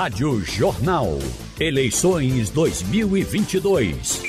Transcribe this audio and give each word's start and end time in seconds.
Rádio 0.00 0.40
Jornal. 0.44 1.18
Eleições 1.58 2.50
2022. 2.50 4.22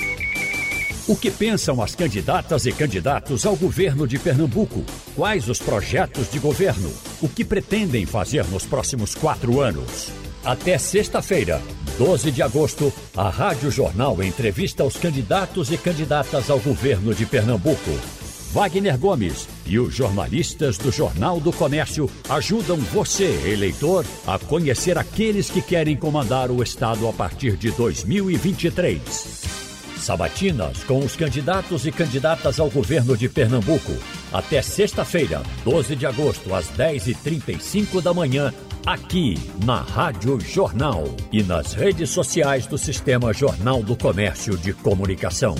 O 1.07 1.15
que 1.15 1.29
pensam 1.29 1.79
as 1.79 1.93
candidatas 1.93 2.65
e 2.65 2.71
candidatos 2.71 3.45
ao 3.45 3.55
governo 3.55 4.07
de 4.07 4.17
Pernambuco? 4.17 4.83
Quais 5.15 5.47
os 5.47 5.59
projetos 5.59 6.31
de 6.31 6.39
governo? 6.39 6.91
O 7.21 7.29
que 7.29 7.45
pretendem 7.45 8.07
fazer 8.07 8.45
nos 8.45 8.65
próximos 8.65 9.13
quatro 9.13 9.61
anos? 9.61 10.11
Até 10.43 10.75
sexta-feira, 10.79 11.61
12 11.99 12.31
de 12.31 12.41
agosto, 12.41 12.91
a 13.15 13.29
Rádio 13.29 13.69
Jornal 13.69 14.23
entrevista 14.23 14.83
os 14.83 14.97
candidatos 14.97 15.71
e 15.71 15.77
candidatas 15.77 16.49
ao 16.49 16.59
governo 16.59 17.13
de 17.13 17.27
Pernambuco. 17.27 18.18
Wagner 18.51 18.97
Gomes 18.97 19.47
e 19.65 19.77
os 19.77 19.93
jornalistas 19.93 20.77
do 20.77 20.91
Jornal 20.91 21.39
do 21.39 21.53
Comércio 21.53 22.09
ajudam 22.27 22.77
você, 22.77 23.25
eleitor, 23.45 24.03
a 24.25 24.39
conhecer 24.39 24.97
aqueles 24.97 25.49
que 25.49 25.61
querem 25.61 25.95
comandar 25.95 26.49
o 26.49 26.63
Estado 26.63 27.07
a 27.07 27.13
partir 27.13 27.55
de 27.55 27.69
2023. 27.71 29.59
Sabatinas 29.99 30.83
com 30.83 30.99
os 30.99 31.15
candidatos 31.15 31.85
e 31.85 31.91
candidatas 31.91 32.59
ao 32.59 32.69
governo 32.71 33.15
de 33.15 33.29
Pernambuco. 33.29 33.93
Até 34.33 34.61
sexta-feira, 34.61 35.43
12 35.63 35.95
de 35.95 36.07
agosto, 36.07 36.55
às 36.55 36.69
10h35 36.71 38.01
da 38.01 38.13
manhã, 38.13 38.51
aqui 38.83 39.37
na 39.63 39.81
Rádio 39.81 40.39
Jornal 40.39 41.03
e 41.31 41.43
nas 41.43 41.73
redes 41.73 42.09
sociais 42.09 42.65
do 42.65 42.77
Sistema 42.77 43.31
Jornal 43.31 43.83
do 43.83 43.95
Comércio 43.95 44.57
de 44.57 44.73
Comunicação. 44.73 45.55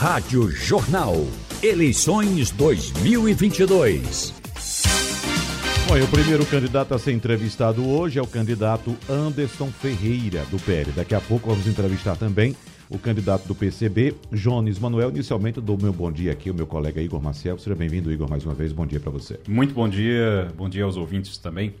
Rádio 0.00 0.50
Jornal. 0.50 1.14
Eleições 1.62 2.50
2022. 2.52 4.32
Bom, 5.86 5.98
e 5.98 6.00
o 6.00 6.08
primeiro 6.08 6.46
candidato 6.46 6.94
a 6.94 6.98
ser 6.98 7.12
entrevistado 7.12 7.86
hoje 7.86 8.18
é 8.18 8.22
o 8.22 8.26
candidato 8.26 8.96
Anderson 9.06 9.66
Ferreira, 9.66 10.42
do 10.50 10.58
PL. 10.58 10.90
Daqui 10.92 11.14
a 11.14 11.20
pouco 11.20 11.50
vamos 11.50 11.66
entrevistar 11.66 12.16
também 12.16 12.56
o 12.88 12.98
candidato 12.98 13.46
do 13.46 13.54
PCB, 13.54 14.14
Jones 14.32 14.78
Manuel. 14.78 15.10
Inicialmente, 15.10 15.60
dou 15.60 15.76
meu 15.78 15.92
bom 15.92 16.10
dia 16.10 16.32
aqui, 16.32 16.50
o 16.50 16.54
meu 16.54 16.66
colega 16.66 17.02
Igor 17.02 17.22
Maciel. 17.22 17.58
Seja 17.58 17.76
bem-vindo, 17.76 18.10
Igor, 18.10 18.26
mais 18.26 18.42
uma 18.46 18.54
vez. 18.54 18.72
Bom 18.72 18.86
dia 18.86 19.00
para 19.00 19.10
você. 19.10 19.38
Muito 19.46 19.74
bom 19.74 19.86
dia, 19.86 20.50
bom 20.56 20.66
dia 20.66 20.84
aos 20.84 20.96
ouvintes 20.96 21.36
também. 21.36 21.74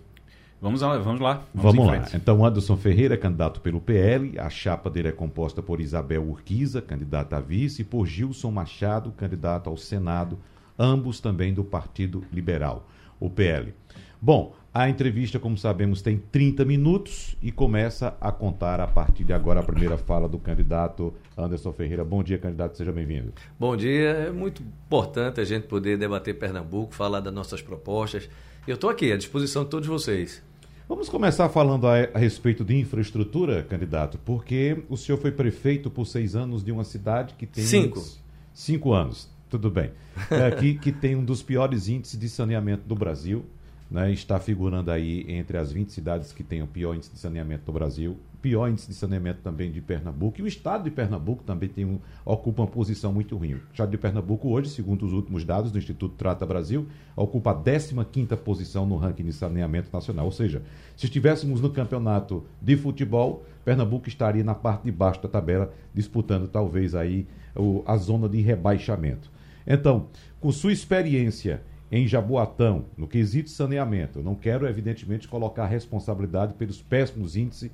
Vamos 0.60 0.82
lá, 0.82 0.98
vamos 0.98 1.20
lá. 1.20 1.42
Vamos, 1.54 1.76
vamos 1.76 1.86
lá. 1.86 2.08
Então, 2.14 2.44
Anderson 2.44 2.76
Ferreira, 2.76 3.16
candidato 3.16 3.62
pelo 3.62 3.80
PL. 3.80 4.38
A 4.38 4.50
chapa 4.50 4.90
dele 4.90 5.08
é 5.08 5.12
composta 5.12 5.62
por 5.62 5.80
Isabel 5.80 6.22
Urquiza, 6.22 6.82
candidata 6.82 7.38
a 7.38 7.40
vice, 7.40 7.80
e 7.80 7.84
por 7.84 8.06
Gilson 8.06 8.50
Machado, 8.50 9.10
candidato 9.12 9.70
ao 9.70 9.76
Senado, 9.78 10.38
ambos 10.78 11.18
também 11.18 11.54
do 11.54 11.64
Partido 11.64 12.22
Liberal, 12.30 12.86
o 13.18 13.30
PL. 13.30 13.72
Bom, 14.20 14.54
a 14.72 14.86
entrevista, 14.86 15.38
como 15.38 15.56
sabemos, 15.56 16.02
tem 16.02 16.18
30 16.30 16.62
minutos 16.66 17.34
e 17.42 17.50
começa 17.50 18.14
a 18.20 18.30
contar 18.30 18.80
a 18.80 18.86
partir 18.86 19.24
de 19.24 19.32
agora 19.32 19.60
a 19.60 19.62
primeira 19.62 19.96
fala 19.96 20.28
do 20.28 20.38
candidato 20.38 21.14
Anderson 21.38 21.72
Ferreira. 21.72 22.04
Bom 22.04 22.22
dia, 22.22 22.36
candidato, 22.36 22.76
seja 22.76 22.92
bem-vindo. 22.92 23.32
Bom 23.58 23.74
dia, 23.74 24.10
é 24.10 24.30
muito 24.30 24.62
importante 24.62 25.40
a 25.40 25.44
gente 25.44 25.66
poder 25.66 25.96
debater 25.96 26.38
Pernambuco, 26.38 26.94
falar 26.94 27.20
das 27.20 27.32
nossas 27.32 27.62
propostas. 27.62 28.28
Eu 28.66 28.74
estou 28.74 28.90
aqui 28.90 29.10
à 29.10 29.16
disposição 29.16 29.64
de 29.64 29.70
todos 29.70 29.88
vocês. 29.88 30.49
Vamos 30.90 31.08
começar 31.08 31.48
falando 31.48 31.86
a, 31.86 31.92
a, 32.12 32.18
respeito 32.18 32.64
de 32.64 32.76
infraestrutura, 32.76 33.62
candidato, 33.62 34.18
porque 34.24 34.82
o 34.88 34.96
senhor 34.96 35.18
foi 35.18 35.30
prefeito 35.30 35.88
por 35.88 36.04
seis 36.04 36.34
anos 36.34 36.64
de 36.64 36.72
uma 36.72 36.82
cidade 36.82 37.34
que 37.38 37.46
tem. 37.46 37.62
Cinco. 37.62 38.00
Uns, 38.00 38.20
cinco 38.52 38.92
anos, 38.92 39.30
tudo 39.48 39.70
bem. 39.70 39.92
É, 40.28 40.50
que, 40.50 40.74
que 40.74 40.90
tem 40.90 41.14
um 41.14 41.24
dos 41.24 41.44
piores 41.44 41.86
índices 41.86 42.18
de 42.18 42.28
saneamento 42.28 42.88
do 42.88 42.96
Brasil. 42.96 43.44
Né, 43.90 44.12
está 44.12 44.38
figurando 44.38 44.90
aí 44.90 45.24
entre 45.28 45.58
as 45.58 45.72
20 45.72 45.90
cidades 45.90 46.32
que 46.32 46.44
têm 46.44 46.62
o 46.62 46.66
pior 46.66 46.94
índice 46.94 47.12
de 47.12 47.18
saneamento 47.18 47.64
do 47.64 47.72
Brasil 47.72 48.16
pior 48.40 48.68
índice 48.68 48.88
de 48.88 48.94
saneamento 48.94 49.40
também 49.42 49.70
de 49.70 49.80
Pernambuco. 49.80 50.40
E 50.40 50.42
o 50.42 50.46
estado 50.46 50.84
de 50.84 50.90
Pernambuco 50.90 51.42
também 51.44 51.68
tem 51.68 51.84
um, 51.84 51.98
ocupa 52.24 52.62
uma 52.62 52.68
posição 52.68 53.12
muito 53.12 53.36
ruim. 53.36 53.54
O 53.54 53.60
estado 53.70 53.90
de 53.90 53.98
Pernambuco 53.98 54.48
hoje, 54.48 54.70
segundo 54.70 55.04
os 55.04 55.12
últimos 55.12 55.44
dados 55.44 55.70
do 55.70 55.78
Instituto 55.78 56.14
Trata 56.16 56.46
Brasil, 56.46 56.86
ocupa 57.14 57.50
a 57.50 57.54
15ª 57.54 58.36
posição 58.36 58.86
no 58.86 58.96
ranking 58.96 59.24
de 59.24 59.32
saneamento 59.32 59.90
nacional. 59.92 60.24
Ou 60.24 60.32
seja, 60.32 60.62
se 60.96 61.06
estivéssemos 61.06 61.60
no 61.60 61.70
campeonato 61.70 62.44
de 62.60 62.76
futebol, 62.76 63.44
Pernambuco 63.64 64.08
estaria 64.08 64.42
na 64.42 64.54
parte 64.54 64.84
de 64.84 64.92
baixo 64.92 65.22
da 65.22 65.28
tabela, 65.28 65.72
disputando 65.94 66.48
talvez 66.48 66.94
aí 66.94 67.26
o, 67.54 67.82
a 67.86 67.96
zona 67.96 68.28
de 68.28 68.40
rebaixamento. 68.40 69.30
Então, 69.66 70.06
com 70.40 70.50
sua 70.50 70.72
experiência 70.72 71.62
em 71.90 72.06
Jaboatão, 72.06 72.84
no 72.96 73.08
quesito 73.08 73.50
saneamento, 73.50 74.22
não 74.22 74.34
quero, 74.34 74.66
evidentemente, 74.66 75.26
colocar 75.26 75.66
responsabilidade 75.66 76.54
pelos 76.54 76.80
péssimos 76.80 77.34
índices 77.34 77.70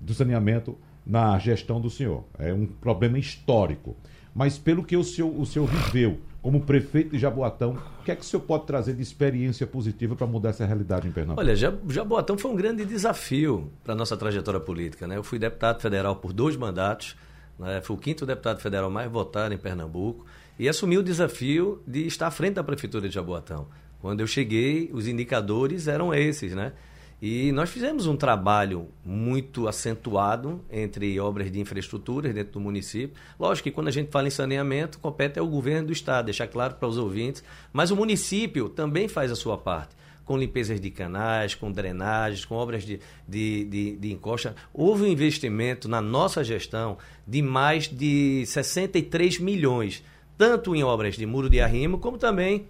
do 0.00 0.12
saneamento 0.12 0.76
na 1.06 1.38
gestão 1.38 1.80
do 1.80 1.88
senhor. 1.88 2.24
É 2.38 2.52
um 2.52 2.66
problema 2.66 3.18
histórico. 3.18 3.96
Mas 4.34 4.58
pelo 4.58 4.84
que 4.84 4.96
o 4.96 5.04
senhor, 5.04 5.32
o 5.38 5.46
senhor 5.46 5.66
viveu 5.66 6.18
como 6.42 6.60
prefeito 6.62 7.10
de 7.10 7.18
Jaboatão, 7.18 7.78
o 8.00 8.04
que 8.04 8.10
é 8.10 8.16
que 8.16 8.22
o 8.22 8.24
senhor 8.24 8.42
pode 8.42 8.66
trazer 8.66 8.94
de 8.94 9.02
experiência 9.02 9.66
positiva 9.66 10.16
para 10.16 10.26
mudar 10.26 10.50
essa 10.50 10.64
realidade 10.64 11.06
em 11.06 11.12
Pernambuco? 11.12 11.40
Olha, 11.40 11.54
Jaboatão 11.54 12.38
foi 12.38 12.50
um 12.50 12.56
grande 12.56 12.84
desafio 12.84 13.70
para 13.84 13.92
a 13.92 13.96
nossa 13.96 14.16
trajetória 14.16 14.60
política. 14.60 15.06
Né? 15.06 15.16
Eu 15.16 15.22
fui 15.22 15.38
deputado 15.38 15.80
federal 15.80 16.16
por 16.16 16.32
dois 16.32 16.56
mandatos, 16.56 17.16
né? 17.58 17.80
fui 17.82 17.94
o 17.94 17.98
quinto 17.98 18.24
deputado 18.24 18.60
federal 18.60 18.90
mais 18.90 19.10
votado 19.10 19.52
em 19.52 19.58
Pernambuco 19.58 20.24
e 20.60 20.68
assumi 20.68 20.98
o 20.98 21.02
desafio 21.02 21.82
de 21.86 22.06
estar 22.06 22.26
à 22.26 22.30
frente 22.30 22.56
da 22.56 22.62
prefeitura 22.62 23.08
de 23.08 23.14
Jaboatão. 23.14 23.66
Quando 23.98 24.20
eu 24.20 24.26
cheguei, 24.26 24.90
os 24.92 25.08
indicadores 25.08 25.88
eram 25.88 26.12
esses, 26.12 26.54
né? 26.54 26.74
E 27.22 27.50
nós 27.52 27.70
fizemos 27.70 28.06
um 28.06 28.14
trabalho 28.14 28.88
muito 29.02 29.66
acentuado 29.66 30.62
entre 30.70 31.18
obras 31.18 31.50
de 31.50 31.58
infraestrutura 31.58 32.30
dentro 32.30 32.52
do 32.52 32.60
município. 32.60 33.16
Lógico 33.38 33.70
que 33.70 33.74
quando 33.74 33.88
a 33.88 33.90
gente 33.90 34.10
fala 34.10 34.28
em 34.28 34.30
saneamento, 34.30 34.98
compete 34.98 35.38
ao 35.38 35.46
governo 35.46 35.86
do 35.86 35.94
estado, 35.94 36.26
deixar 36.26 36.46
claro 36.46 36.74
para 36.74 36.86
os 36.86 36.98
ouvintes, 36.98 37.42
mas 37.72 37.90
o 37.90 37.96
município 37.96 38.68
também 38.68 39.08
faz 39.08 39.32
a 39.32 39.36
sua 39.36 39.56
parte 39.56 39.96
com 40.26 40.36
limpezas 40.36 40.78
de 40.78 40.90
canais, 40.90 41.54
com 41.54 41.72
drenagens, 41.72 42.44
com 42.44 42.54
obras 42.54 42.84
de, 42.84 43.00
de, 43.26 43.64
de, 43.64 43.96
de, 43.96 44.12
encosta. 44.12 44.54
Houve 44.72 45.04
um 45.04 45.08
investimento 45.08 45.88
na 45.88 46.02
nossa 46.02 46.44
gestão 46.44 46.98
de 47.26 47.42
mais 47.42 47.88
de 47.88 48.44
63 48.46 49.40
milhões, 49.40 50.04
tanto 50.40 50.74
em 50.74 50.82
obras 50.82 51.16
de 51.16 51.26
muro 51.26 51.50
de 51.50 51.60
arrimo, 51.60 51.98
como 51.98 52.16
também 52.16 52.64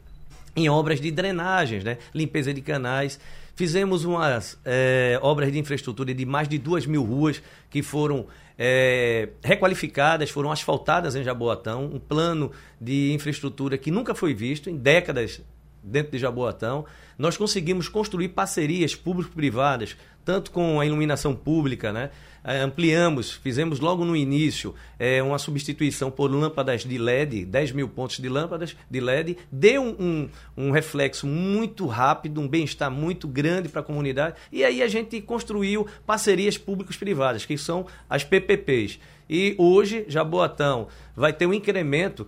em 0.56 0.68
obras 0.68 1.00
de 1.00 1.08
drenagens, 1.08 1.84
né? 1.84 1.98
limpeza 2.12 2.52
de 2.52 2.60
canais. 2.60 3.20
Fizemos 3.54 4.04
umas 4.04 4.58
é, 4.64 5.20
obras 5.22 5.52
de 5.52 5.58
infraestrutura 5.60 6.12
de 6.12 6.26
mais 6.26 6.48
de 6.48 6.58
duas 6.58 6.84
mil 6.84 7.04
ruas 7.04 7.40
que 7.70 7.80
foram 7.80 8.26
é, 8.58 9.28
requalificadas, 9.40 10.30
foram 10.30 10.50
asfaltadas 10.50 11.14
em 11.14 11.22
Jaboatão. 11.22 11.84
Um 11.84 12.00
plano 12.00 12.50
de 12.80 13.12
infraestrutura 13.12 13.78
que 13.78 13.92
nunca 13.92 14.16
foi 14.16 14.34
visto 14.34 14.68
em 14.68 14.76
décadas 14.76 15.40
dentro 15.80 16.10
de 16.10 16.18
Jaboatão. 16.18 16.84
Nós 17.16 17.36
conseguimos 17.36 17.88
construir 17.88 18.30
parcerias 18.30 18.96
público-privadas, 18.96 19.96
tanto 20.24 20.50
com 20.50 20.80
a 20.80 20.86
iluminação 20.86 21.34
pública, 21.34 21.92
né? 21.92 22.10
É, 22.42 22.60
ampliamos, 22.60 23.32
fizemos 23.32 23.80
logo 23.80 24.02
no 24.02 24.16
início 24.16 24.74
é, 24.98 25.22
uma 25.22 25.38
substituição 25.38 26.10
por 26.10 26.30
lâmpadas 26.30 26.84
de 26.86 26.96
LED, 26.96 27.44
10 27.44 27.72
mil 27.72 27.86
pontos 27.86 28.16
de 28.16 28.28
lâmpadas 28.30 28.74
de 28.90 28.98
LED, 28.98 29.36
deu 29.52 29.82
um, 29.82 30.26
um, 30.56 30.70
reflexo 30.70 31.26
muito 31.26 31.86
rápido, 31.86 32.40
um 32.40 32.48
bem-estar 32.48 32.90
muito 32.90 33.28
grande 33.28 33.68
para 33.68 33.82
a 33.82 33.84
comunidade, 33.84 34.36
e 34.50 34.64
aí 34.64 34.82
a 34.82 34.88
gente 34.88 35.20
construiu 35.20 35.86
parcerias 36.06 36.56
públicos-privadas, 36.56 37.44
que 37.44 37.58
são 37.58 37.86
as 38.08 38.24
PPPs. 38.24 38.98
E 39.28 39.54
hoje, 39.58 40.06
Jaboatão 40.08 40.88
vai 41.14 41.34
ter 41.34 41.44
um 41.44 41.52
incremento 41.52 42.26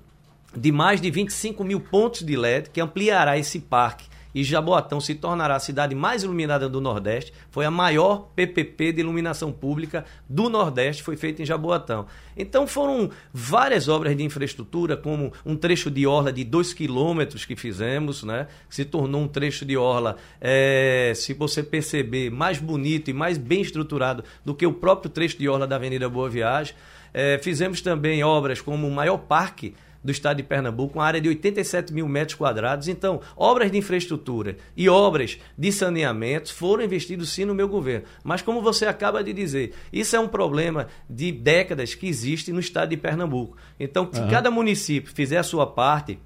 de 0.54 0.70
mais 0.70 1.00
de 1.00 1.10
25 1.10 1.64
mil 1.64 1.81
pontos 1.81 2.22
de 2.22 2.36
LED, 2.36 2.69
que 2.69 2.82
ampliará 2.82 3.38
esse 3.38 3.58
parque 3.58 4.11
e 4.34 4.43
Jaboatão 4.44 5.00
se 5.00 5.15
tornará 5.15 5.56
a 5.56 5.60
cidade 5.60 5.94
mais 5.94 6.22
iluminada 6.22 6.69
do 6.69 6.81
Nordeste. 6.81 7.32
Foi 7.50 7.65
a 7.65 7.70
maior 7.70 8.31
PPP 8.34 8.93
de 8.93 9.00
iluminação 9.00 9.52
pública 9.52 10.05
do 10.29 10.49
Nordeste, 10.49 11.02
foi 11.02 11.17
feita 11.17 11.43
em 11.43 11.44
Jaboatão. 11.44 12.06
Então 12.37 12.67
foram 12.67 13.11
várias 13.32 13.88
obras 13.88 14.17
de 14.17 14.23
infraestrutura, 14.23 14.96
como 14.96 15.32
um 15.44 15.56
trecho 15.56 15.90
de 15.90 16.06
orla 16.06 16.32
de 16.32 16.44
2 16.44 16.73
quilômetros 16.73 17.44
que 17.44 17.56
fizemos, 17.56 18.23
né? 18.23 18.46
se 18.69 18.84
tornou 18.84 19.23
um 19.23 19.29
trecho 19.29 19.64
de 19.64 19.76
orla, 19.76 20.17
é, 20.40 21.12
se 21.14 21.35
você 21.35 21.62
perceber, 21.62 22.31
mais 22.31 22.58
bonito 22.58 23.11
e 23.11 23.12
mais 23.12 23.37
bem 23.37 23.61
estruturado 23.61 24.25
do 24.44 24.55
que 24.55 24.67
o 24.67 24.73
próprio 24.73 25.11
trecho 25.11 25.38
de 25.38 25.49
orla 25.49 25.67
da 25.67 25.76
Avenida 25.76 26.08
Boa 26.08 26.28
Viagem. 26.28 26.75
É, 27.14 27.38
fizemos 27.38 27.82
também 27.82 28.25
obras 28.25 28.61
como 28.61 28.87
o 28.87 28.90
maior 28.90 29.19
parque 29.19 29.75
do 30.02 30.10
estado 30.10 30.38
de 30.38 30.43
Pernambuco, 30.43 30.99
uma 30.99 31.04
área 31.04 31.20
de 31.20 31.28
87 31.28 31.93
mil 31.93 32.08
metros 32.08 32.37
quadrados. 32.37 32.88
Então, 32.88 33.20
obras 33.37 33.70
de 33.70 33.78
infraestrutura 33.78 34.56
e 34.76 34.88
obras 34.88 35.38
de 35.56 35.72
saneamento 35.72 36.52
foram 36.52 36.84
investidos 36.84 37.31
sim 37.31 37.44
no 37.44 37.54
meu 37.54 37.69
governo. 37.69 38.06
Mas, 38.25 38.43
como 38.43 38.60
você 38.60 38.87
acaba 38.87 39.22
de 39.22 39.32
dizer, 39.32 39.72
isso 39.93 40.16
é 40.16 40.20
um 40.20 40.28
problema 40.28 40.88
de 41.08 41.31
décadas 41.31 41.94
que 41.94 42.06
existe 42.06 42.52
no 42.52 42.60
estado 42.60 42.90
de 42.90 42.96
Pernambuco. 42.96 43.56
Então, 43.78 44.08
se 44.12 44.20
uhum. 44.20 44.28
cada 44.28 44.50
município 44.50 45.12
fizer 45.14 45.38
a 45.38 45.43
sua 45.43 45.66
parte, 45.66 46.19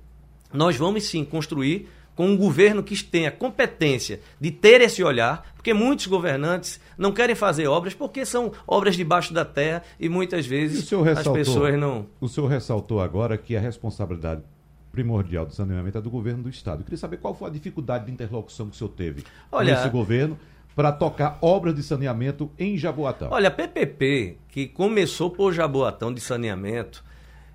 nós 0.52 0.76
vamos 0.76 1.05
sim 1.05 1.25
construir 1.25 1.88
com 2.16 2.26
um 2.26 2.36
governo 2.36 2.82
que 2.82 3.00
tenha 3.04 3.30
competência 3.30 4.20
de 4.40 4.50
ter 4.50 4.80
esse 4.80 5.04
olhar, 5.04 5.52
porque 5.54 5.74
muitos 5.74 6.06
governantes 6.06 6.80
não 6.96 7.12
querem 7.12 7.36
fazer 7.36 7.68
obras 7.68 7.92
porque 7.92 8.24
são 8.24 8.50
obras 8.66 8.96
debaixo 8.96 9.34
da 9.34 9.44
terra 9.44 9.82
e 10.00 10.08
muitas 10.08 10.46
vezes 10.46 10.90
as 11.16 11.28
pessoas 11.28 11.78
não. 11.78 12.06
O 12.18 12.26
senhor 12.26 12.48
ressaltou 12.48 13.00
agora 13.00 13.36
que 13.36 13.54
a 13.54 13.60
responsabilidade 13.60 14.42
primordial 14.90 15.44
do 15.44 15.52
saneamento 15.52 15.98
é 15.98 16.00
do 16.00 16.10
governo 16.10 16.44
do 16.44 16.48
estado. 16.48 16.80
Eu 16.80 16.84
queria 16.84 16.96
saber 16.96 17.18
qual 17.18 17.34
foi 17.34 17.50
a 17.50 17.52
dificuldade 17.52 18.06
de 18.06 18.12
interlocução 18.12 18.66
que 18.66 18.74
o 18.74 18.78
senhor 18.78 18.90
teve 18.90 19.22
Olha, 19.52 19.74
com 19.74 19.80
esse 19.80 19.90
governo 19.90 20.38
para 20.74 20.90
tocar 20.92 21.38
obras 21.42 21.74
de 21.74 21.82
saneamento 21.82 22.50
em 22.58 22.78
Jaboatão. 22.78 23.28
Olha, 23.30 23.48
a 23.48 23.50
PPP, 23.50 24.38
que 24.48 24.66
começou 24.66 25.30
por 25.30 25.52
Jaboatão 25.52 26.12
de 26.12 26.20
saneamento, 26.20 27.04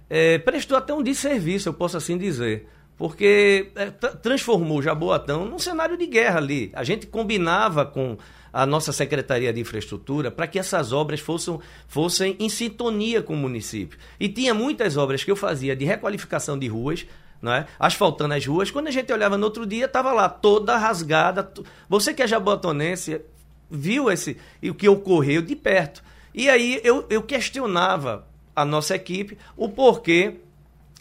é, 0.07 0.37
prestou 0.37 0.77
até 0.77 0.93
um 0.93 1.01
desserviço, 1.01 1.69
eu 1.69 1.73
posso 1.73 1.97
assim 1.97 2.17
dizer 2.17 2.67
porque 3.01 3.71
é, 3.73 3.89
transformou 3.89 4.79
Jaboatão 4.79 5.43
num 5.43 5.57
cenário 5.57 5.97
de 5.97 6.05
guerra 6.05 6.37
ali. 6.37 6.69
A 6.71 6.83
gente 6.83 7.07
combinava 7.07 7.83
com 7.83 8.15
a 8.53 8.63
nossa 8.63 8.93
Secretaria 8.93 9.51
de 9.51 9.59
Infraestrutura 9.59 10.29
para 10.29 10.45
que 10.45 10.59
essas 10.59 10.93
obras 10.93 11.19
fossem, 11.19 11.59
fossem 11.87 12.37
em 12.39 12.47
sintonia 12.47 13.23
com 13.23 13.33
o 13.33 13.37
município. 13.37 13.97
E 14.19 14.29
tinha 14.29 14.53
muitas 14.53 14.97
obras 14.97 15.23
que 15.23 15.31
eu 15.31 15.35
fazia 15.35 15.75
de 15.75 15.83
requalificação 15.83 16.59
de 16.59 16.67
ruas, 16.67 17.07
é? 17.43 17.65
asfaltando 17.79 18.35
as 18.35 18.45
ruas. 18.45 18.69
Quando 18.69 18.85
a 18.85 18.91
gente 18.91 19.11
olhava 19.11 19.35
no 19.35 19.45
outro 19.45 19.65
dia, 19.65 19.85
estava 19.85 20.13
lá 20.13 20.29
toda 20.29 20.77
rasgada. 20.77 21.51
Você 21.89 22.13
que 22.13 22.21
é 22.21 22.27
jaboatonense 22.27 23.19
viu 23.67 24.11
esse, 24.11 24.37
o 24.61 24.75
que 24.75 24.87
ocorreu 24.87 25.41
de 25.41 25.55
perto. 25.55 26.03
E 26.35 26.47
aí 26.47 26.79
eu, 26.83 27.03
eu 27.09 27.23
questionava 27.23 28.27
a 28.55 28.63
nossa 28.63 28.93
equipe 28.93 29.39
o 29.57 29.67
porquê 29.69 30.35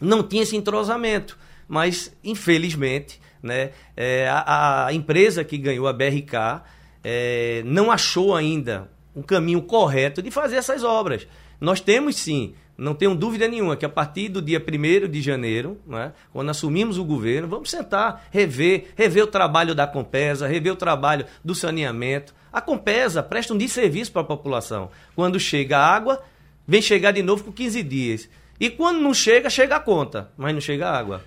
não 0.01 0.23
tinha 0.23 0.41
esse 0.41 0.57
entrosamento 0.57 1.37
mas 1.71 2.13
infelizmente 2.21 3.21
né, 3.41 3.71
é, 3.95 4.27
a, 4.27 4.87
a, 4.87 4.93
empresa 4.93 5.41
que 5.41 5.57
ganhou 5.57 5.87
a 5.87 5.93
BRK 5.93 6.63
é, 7.01 7.63
não 7.65 7.89
achou 7.89 8.35
ainda 8.35 8.91
um 9.15 9.21
caminho 9.21 9.61
correto 9.61 10.21
de 10.21 10.29
fazer 10.29 10.57
essas 10.57 10.83
obras. 10.83 11.25
Nós 11.61 11.79
temos 11.79 12.17
sim, 12.17 12.55
não 12.77 12.93
tenho 12.93 13.15
dúvida 13.15 13.47
nenhuma, 13.47 13.77
que 13.77 13.85
a 13.85 13.89
partir 13.89 14.27
do 14.27 14.41
dia 14.41 14.61
1 14.61 15.09
de 15.09 15.21
janeiro, 15.21 15.79
né, 15.87 16.11
quando 16.33 16.49
assumimos 16.49 16.97
o 16.97 17.05
governo, 17.05 17.47
vamos 17.47 17.69
sentar, 17.69 18.27
rever, 18.31 18.89
rever 18.97 19.23
o 19.23 19.27
trabalho 19.27 19.73
da 19.73 19.87
Compesa, 19.87 20.47
rever 20.47 20.73
o 20.73 20.75
trabalho 20.75 21.25
do 21.41 21.55
saneamento. 21.55 22.35
A 22.51 22.59
Compesa 22.59 23.23
presta 23.23 23.53
um 23.53 23.57
desserviço 23.57 24.11
para 24.11 24.23
a 24.23 24.25
população. 24.25 24.89
Quando 25.15 25.39
chega 25.39 25.77
a 25.77 25.87
água, 25.87 26.21
vem 26.67 26.81
chegar 26.81 27.11
de 27.11 27.23
novo 27.23 27.45
com 27.45 27.51
15 27.53 27.81
dias. 27.81 28.29
E 28.59 28.69
quando 28.69 28.99
não 28.99 29.13
chega, 29.13 29.49
chega 29.49 29.77
a 29.77 29.79
conta, 29.79 30.31
mas 30.35 30.53
não 30.53 30.59
chega 30.59 30.89
a 30.89 30.99
água. 30.99 31.23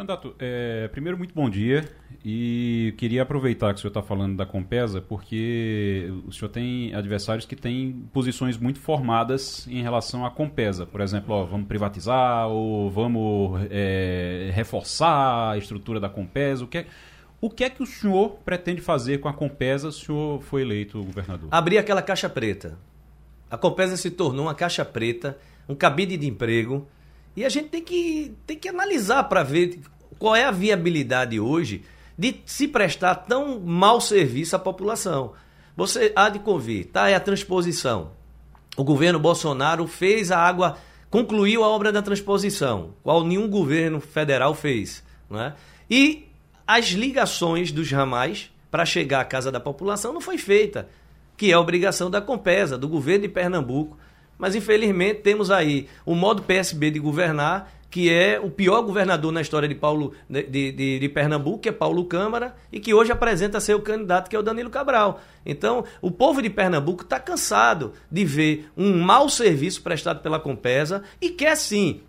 Candidato, 0.00 0.34
é, 0.38 0.88
primeiro, 0.88 1.18
muito 1.18 1.34
bom 1.34 1.50
dia. 1.50 1.86
E 2.24 2.94
queria 2.96 3.20
aproveitar 3.20 3.74
que 3.74 3.78
o 3.78 3.82
senhor 3.82 3.90
está 3.90 4.00
falando 4.00 4.34
da 4.34 4.46
Compesa, 4.46 5.02
porque 5.02 6.10
o 6.26 6.32
senhor 6.32 6.48
tem 6.48 6.94
adversários 6.94 7.44
que 7.44 7.54
têm 7.54 8.08
posições 8.10 8.56
muito 8.56 8.78
formadas 8.80 9.66
em 9.68 9.82
relação 9.82 10.24
à 10.24 10.30
Compesa. 10.30 10.86
Por 10.86 11.02
exemplo, 11.02 11.34
ó, 11.34 11.44
vamos 11.44 11.66
privatizar 11.66 12.48
ou 12.48 12.90
vamos 12.90 13.60
é, 13.70 14.50
reforçar 14.54 15.50
a 15.50 15.58
estrutura 15.58 16.00
da 16.00 16.08
Compesa. 16.08 16.64
O 16.64 16.66
que, 16.66 16.78
é, 16.78 16.86
o 17.38 17.50
que 17.50 17.64
é 17.64 17.68
que 17.68 17.82
o 17.82 17.86
senhor 17.86 18.38
pretende 18.42 18.80
fazer 18.80 19.18
com 19.18 19.28
a 19.28 19.34
Compesa 19.34 19.92
se 19.92 19.98
o 19.98 20.04
senhor 20.06 20.42
foi 20.42 20.62
eleito 20.62 21.04
governador? 21.04 21.50
Abrir 21.52 21.76
aquela 21.76 22.00
caixa 22.00 22.30
preta. 22.30 22.78
A 23.50 23.58
Compesa 23.58 23.98
se 23.98 24.10
tornou 24.10 24.46
uma 24.46 24.54
caixa 24.54 24.82
preta, 24.82 25.36
um 25.68 25.74
cabide 25.74 26.16
de 26.16 26.26
emprego 26.26 26.88
e 27.40 27.44
a 27.46 27.48
gente 27.48 27.70
tem 27.70 27.82
que, 27.82 28.36
tem 28.46 28.58
que 28.58 28.68
analisar 28.68 29.24
para 29.24 29.42
ver 29.42 29.80
qual 30.18 30.36
é 30.36 30.44
a 30.44 30.50
viabilidade 30.50 31.40
hoje 31.40 31.82
de 32.18 32.34
se 32.44 32.68
prestar 32.68 33.14
tão 33.14 33.58
mau 33.58 33.98
serviço 33.98 34.54
à 34.54 34.58
população. 34.58 35.32
Você 35.74 36.12
há 36.14 36.28
de 36.28 36.38
convir, 36.40 36.88
tá? 36.88 37.08
É 37.08 37.14
a 37.14 37.20
transposição. 37.20 38.10
O 38.76 38.84
governo 38.84 39.18
Bolsonaro 39.18 39.86
fez 39.86 40.30
a 40.30 40.38
água, 40.38 40.76
concluiu 41.08 41.64
a 41.64 41.68
obra 41.68 41.90
da 41.90 42.02
transposição, 42.02 42.92
qual 43.02 43.24
nenhum 43.24 43.48
governo 43.48 44.00
federal 44.00 44.54
fez. 44.54 45.02
Né? 45.30 45.54
E 45.88 46.28
as 46.66 46.88
ligações 46.88 47.72
dos 47.72 47.90
ramais 47.90 48.50
para 48.70 48.84
chegar 48.84 49.22
à 49.22 49.24
casa 49.24 49.50
da 49.50 49.58
população 49.58 50.12
não 50.12 50.20
foi 50.20 50.36
feita, 50.36 50.90
que 51.38 51.50
é 51.50 51.56
obrigação 51.56 52.10
da 52.10 52.20
Compesa, 52.20 52.76
do 52.76 52.86
governo 52.86 53.22
de 53.22 53.30
Pernambuco, 53.30 53.96
mas 54.40 54.54
infelizmente 54.56 55.20
temos 55.20 55.50
aí 55.50 55.86
o 56.04 56.14
modo 56.14 56.42
PSB 56.42 56.90
de 56.90 56.98
governar, 56.98 57.70
que 57.90 58.10
é 58.10 58.40
o 58.40 58.48
pior 58.48 58.80
governador 58.82 59.30
na 59.30 59.42
história 59.42 59.68
de 59.68 59.74
Paulo 59.74 60.14
de, 60.28 60.42
de, 60.44 60.98
de, 60.98 61.08
Pernambuco, 61.08 61.58
que 61.58 61.68
é 61.68 61.72
Paulo 61.72 62.04
Câmara, 62.06 62.56
e 62.72 62.80
que 62.80 62.94
hoje 62.94 63.12
apresenta 63.12 63.60
ser 63.60 63.74
o 63.74 63.82
candidato, 63.82 64.30
que 64.30 64.36
é 64.36 64.38
o 64.38 64.42
Danilo 64.42 64.70
Cabral. 64.70 65.20
Então, 65.44 65.84
o 66.00 66.10
povo 66.10 66.40
de 66.40 66.48
Pernambuco 66.48 67.02
está 67.02 67.20
cansado 67.20 67.92
de 68.10 68.24
ver 68.24 68.70
um 68.76 68.98
mau 69.02 69.28
serviço 69.28 69.82
prestado 69.82 70.22
pela 70.22 70.40
Compesa 70.40 71.02
e 71.20 71.30
quer 71.30 71.56
sim 71.56 72.00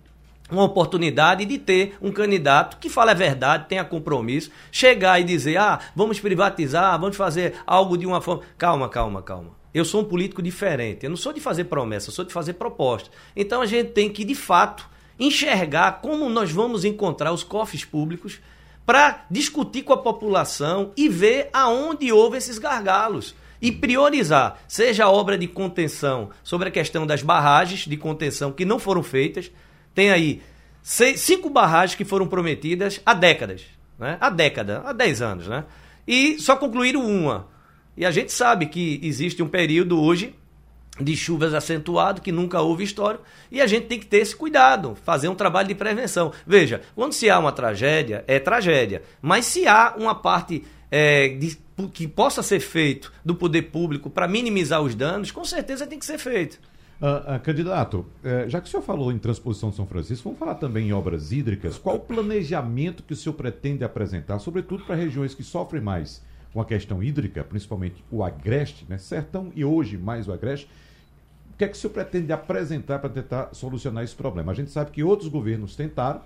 uma 0.49 0.63
oportunidade 0.63 1.45
de 1.45 1.57
ter 1.57 1.97
um 2.01 2.11
candidato 2.11 2.77
que 2.77 2.89
fale 2.89 3.11
a 3.11 3.15
verdade, 3.15 3.65
tenha 3.67 3.83
compromisso, 3.83 4.51
chegar 4.71 5.19
e 5.19 5.23
dizer, 5.23 5.57
ah, 5.57 5.79
vamos 5.95 6.19
privatizar, 6.19 6.99
vamos 6.99 7.17
fazer 7.17 7.55
algo 7.65 7.97
de 7.97 8.05
uma 8.05 8.21
forma. 8.21 8.43
Calma, 8.57 8.87
calma, 8.87 9.21
calma. 9.21 9.60
Eu 9.73 9.85
sou 9.85 10.01
um 10.01 10.05
político 10.05 10.41
diferente. 10.41 11.05
Eu 11.05 11.09
não 11.09 11.17
sou 11.17 11.31
de 11.31 11.39
fazer 11.39 11.65
promessa, 11.65 12.09
eu 12.09 12.13
sou 12.13 12.25
de 12.25 12.33
fazer 12.33 12.53
proposta. 12.53 13.09
Então 13.35 13.61
a 13.61 13.65
gente 13.65 13.91
tem 13.91 14.09
que, 14.09 14.25
de 14.25 14.35
fato, 14.35 14.89
enxergar 15.19 16.01
como 16.01 16.29
nós 16.29 16.51
vamos 16.51 16.83
encontrar 16.83 17.31
os 17.31 17.43
cofres 17.43 17.85
públicos 17.85 18.39
para 18.85 19.25
discutir 19.29 19.83
com 19.83 19.93
a 19.93 19.97
população 19.97 20.91
e 20.97 21.07
ver 21.07 21.49
aonde 21.53 22.11
houve 22.11 22.37
esses 22.37 22.57
gargalos. 22.57 23.35
E 23.61 23.71
priorizar, 23.71 24.59
seja 24.67 25.05
a 25.05 25.11
obra 25.11 25.37
de 25.37 25.47
contenção 25.47 26.31
sobre 26.43 26.69
a 26.69 26.71
questão 26.71 27.05
das 27.05 27.21
barragens 27.21 27.81
de 27.81 27.95
contenção 27.95 28.51
que 28.51 28.65
não 28.65 28.79
foram 28.79 29.03
feitas. 29.03 29.51
Tem 29.93 30.09
aí 30.09 30.41
seis, 30.81 31.21
cinco 31.21 31.47
barragens 31.47 31.95
que 31.95 32.03
foram 32.03 32.27
prometidas 32.27 32.99
há 33.05 33.13
décadas. 33.13 33.61
Né? 33.99 34.17
Há 34.19 34.31
década, 34.31 34.81
há 34.83 34.91
dez 34.91 35.21
anos. 35.21 35.47
Né? 35.47 35.63
E 36.07 36.39
só 36.39 36.55
concluíram 36.55 37.05
uma. 37.05 37.47
E 37.95 38.05
a 38.05 38.11
gente 38.11 38.31
sabe 38.31 38.67
que 38.67 38.99
existe 39.03 39.43
um 39.43 39.47
período 39.47 39.99
hoje 39.99 40.35
de 40.99 41.15
chuvas 41.15 41.53
acentuado, 41.53 42.21
que 42.21 42.31
nunca 42.31 42.61
houve 42.61 42.83
histórico, 42.83 43.23
e 43.51 43.61
a 43.61 43.67
gente 43.67 43.87
tem 43.87 43.99
que 43.99 44.05
ter 44.05 44.17
esse 44.17 44.35
cuidado, 44.35 44.95
fazer 45.03 45.29
um 45.29 45.35
trabalho 45.35 45.67
de 45.67 45.75
prevenção. 45.75 46.31
Veja, 46.45 46.81
quando 46.95 47.13
se 47.13 47.29
há 47.29 47.39
uma 47.39 47.51
tragédia, 47.51 48.23
é 48.27 48.39
tragédia, 48.39 49.01
mas 49.21 49.45
se 49.45 49.67
há 49.67 49.95
uma 49.97 50.13
parte 50.13 50.63
é, 50.89 51.29
de, 51.29 51.57
que 51.93 52.07
possa 52.07 52.43
ser 52.43 52.59
feito 52.59 53.11
do 53.23 53.33
poder 53.33 53.63
público 53.63 54.09
para 54.09 54.27
minimizar 54.27 54.81
os 54.81 54.93
danos, 54.93 55.31
com 55.31 55.45
certeza 55.45 55.87
tem 55.87 55.97
que 55.97 56.05
ser 56.05 56.17
feito. 56.17 56.59
Uh, 57.01 57.35
uh, 57.35 57.39
candidato, 57.39 58.05
uh, 58.23 58.47
já 58.47 58.61
que 58.61 58.67
o 58.67 58.69
senhor 58.69 58.83
falou 58.83 59.11
em 59.11 59.17
transposição 59.17 59.71
de 59.71 59.75
São 59.75 59.87
Francisco, 59.87 60.25
vamos 60.25 60.37
falar 60.37 60.55
também 60.55 60.89
em 60.89 60.93
obras 60.93 61.31
hídricas. 61.31 61.79
Qual 61.79 61.95
o 61.95 61.99
planejamento 61.99 63.01
que 63.01 63.13
o 63.13 63.15
senhor 63.15 63.33
pretende 63.33 63.83
apresentar, 63.83 64.37
sobretudo 64.37 64.83
para 64.83 64.93
regiões 64.93 65.33
que 65.33 65.41
sofrem 65.41 65.81
mais 65.81 66.21
com 66.53 66.61
a 66.61 66.65
questão 66.65 67.01
hídrica, 67.01 67.43
principalmente 67.43 68.03
o 68.11 68.23
Agreste, 68.23 68.85
né? 68.87 68.97
Sertão 68.97 69.51
e 69.55 69.63
hoje 69.63 69.97
mais 69.97 70.27
o 70.27 70.33
Agreste. 70.33 70.69
O 71.53 71.57
que 71.57 71.63
é 71.63 71.67
que 71.67 71.75
o 71.75 71.79
senhor 71.79 71.93
pretende 71.93 72.31
apresentar 72.33 72.99
para 72.99 73.09
tentar 73.09 73.49
solucionar 73.53 74.03
esse 74.03 74.15
problema? 74.15 74.51
A 74.51 74.55
gente 74.55 74.71
sabe 74.71 74.91
que 74.91 75.03
outros 75.03 75.29
governos 75.29 75.75
tentaram. 75.75 76.21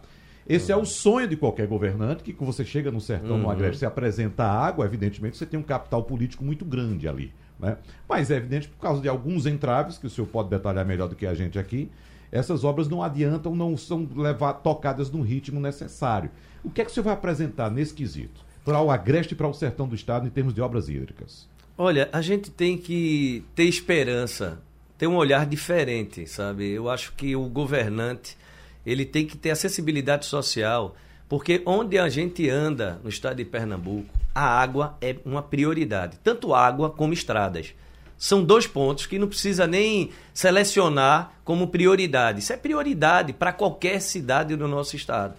Esse 0.48 0.72
uhum. 0.72 0.80
é 0.80 0.82
o 0.82 0.86
sonho 0.86 1.28
de 1.28 1.36
qualquer 1.36 1.68
governante, 1.68 2.24
que 2.24 2.32
quando 2.32 2.54
você 2.54 2.64
chega 2.64 2.92
no 2.92 3.02
sertão, 3.02 3.36
uhum. 3.36 3.44
no 3.44 3.50
Agreste, 3.50 3.80
você 3.80 3.86
apresenta 3.86 4.44
água, 4.44 4.86
evidentemente 4.86 5.38
você 5.38 5.46
tem 5.46 5.60
um 5.60 5.64
capital 5.64 6.04
político 6.04 6.44
muito 6.44 6.64
grande 6.64 7.08
ali. 7.08 7.34
Né? 7.60 7.78
Mas 8.08 8.32
é 8.32 8.36
evidente, 8.36 8.68
por 8.68 8.80
causa 8.80 9.02
de 9.02 9.10
alguns 9.10 9.46
entraves, 9.46 9.98
que 9.98 10.08
o 10.08 10.10
senhor 10.10 10.28
pode 10.28 10.50
detalhar 10.50 10.86
melhor 10.86 11.08
do 11.08 11.16
que 11.16 11.26
a 11.26 11.34
gente 11.34 11.58
aqui, 11.58 11.90
essas 12.32 12.64
obras 12.64 12.88
não 12.88 13.02
adiantam, 13.02 13.56
não 13.56 13.78
são 13.78 14.08
levar, 14.16 14.54
tocadas 14.54 15.10
no 15.10 15.22
ritmo 15.22 15.60
necessário. 15.60 16.30
O 16.64 16.70
que 16.70 16.82
é 16.82 16.86
que 16.86 16.92
o 16.92 16.94
senhor 16.94 17.06
vai 17.06 17.14
apresentar 17.14 17.72
nesse 17.72 17.94
quesito? 17.94 18.45
Para 18.66 18.82
o 18.82 18.90
agreste 18.90 19.34
e 19.34 19.38
para 19.38 19.48
o 19.48 19.54
sertão 19.54 19.88
do 19.88 19.96
estado 19.96 20.28
em 20.28 20.32
termos 20.32 20.54
de 20.54 20.60
obras 20.60 20.90
hídricas? 20.90 21.48
Olha, 21.78 22.10
a 22.12 22.22
gente 22.22 22.50
tem 22.50 22.78
que 22.78 23.46
ter 23.54 23.66
esperança, 23.66 24.60
ter 24.98 25.06
um 25.08 25.16
olhar 25.16 25.46
diferente, 25.46 26.26
sabe? 26.26 26.72
Eu 26.72 26.90
acho 26.90 27.14
que 27.14 27.36
o 27.36 27.48
governante 27.48 28.36
ele 28.84 29.06
tem 29.06 29.26
que 29.26 29.38
ter 29.38 29.52
acessibilidade 29.52 30.26
social, 30.26 30.96
porque 31.30 31.62
onde 31.66 32.00
a 32.00 32.10
gente 32.10 32.50
anda 32.50 33.00
no 33.04 33.10
estado 33.10 33.38
de 33.38 33.46
Pernambuco, 33.46 34.14
a 34.34 34.44
água 34.44 34.98
é 35.00 35.16
uma 35.24 35.44
prioridade, 35.44 36.18
tanto 36.24 36.54
água 36.54 36.90
como 36.90 37.14
estradas. 37.14 37.74
São 38.18 38.44
dois 38.44 38.66
pontos 38.66 39.06
que 39.06 39.20
não 39.20 39.28
precisa 39.28 39.68
nem 39.68 40.12
selecionar 40.34 41.34
como 41.44 41.68
prioridade. 41.68 42.40
Isso 42.40 42.54
é 42.54 42.58
prioridade 42.58 43.34
para 43.34 43.52
qualquer 43.52 44.00
cidade 44.00 44.56
do 44.56 44.68
nosso 44.68 44.96
estado. 44.96 45.36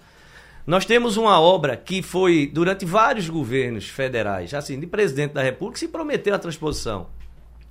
Nós 0.67 0.85
temos 0.85 1.17
uma 1.17 1.41
obra 1.41 1.77
que 1.77 2.03
foi, 2.03 2.51
durante 2.53 2.85
vários 2.85 3.29
governos 3.29 3.89
federais, 3.89 4.53
assim, 4.53 4.81
de 4.81 4.87
presidente 4.87 5.33
da 5.33 5.43
República, 5.43 5.79
se 5.79 5.89
prometeu 5.89 6.35
a 6.35 6.39
transposição. 6.39 7.07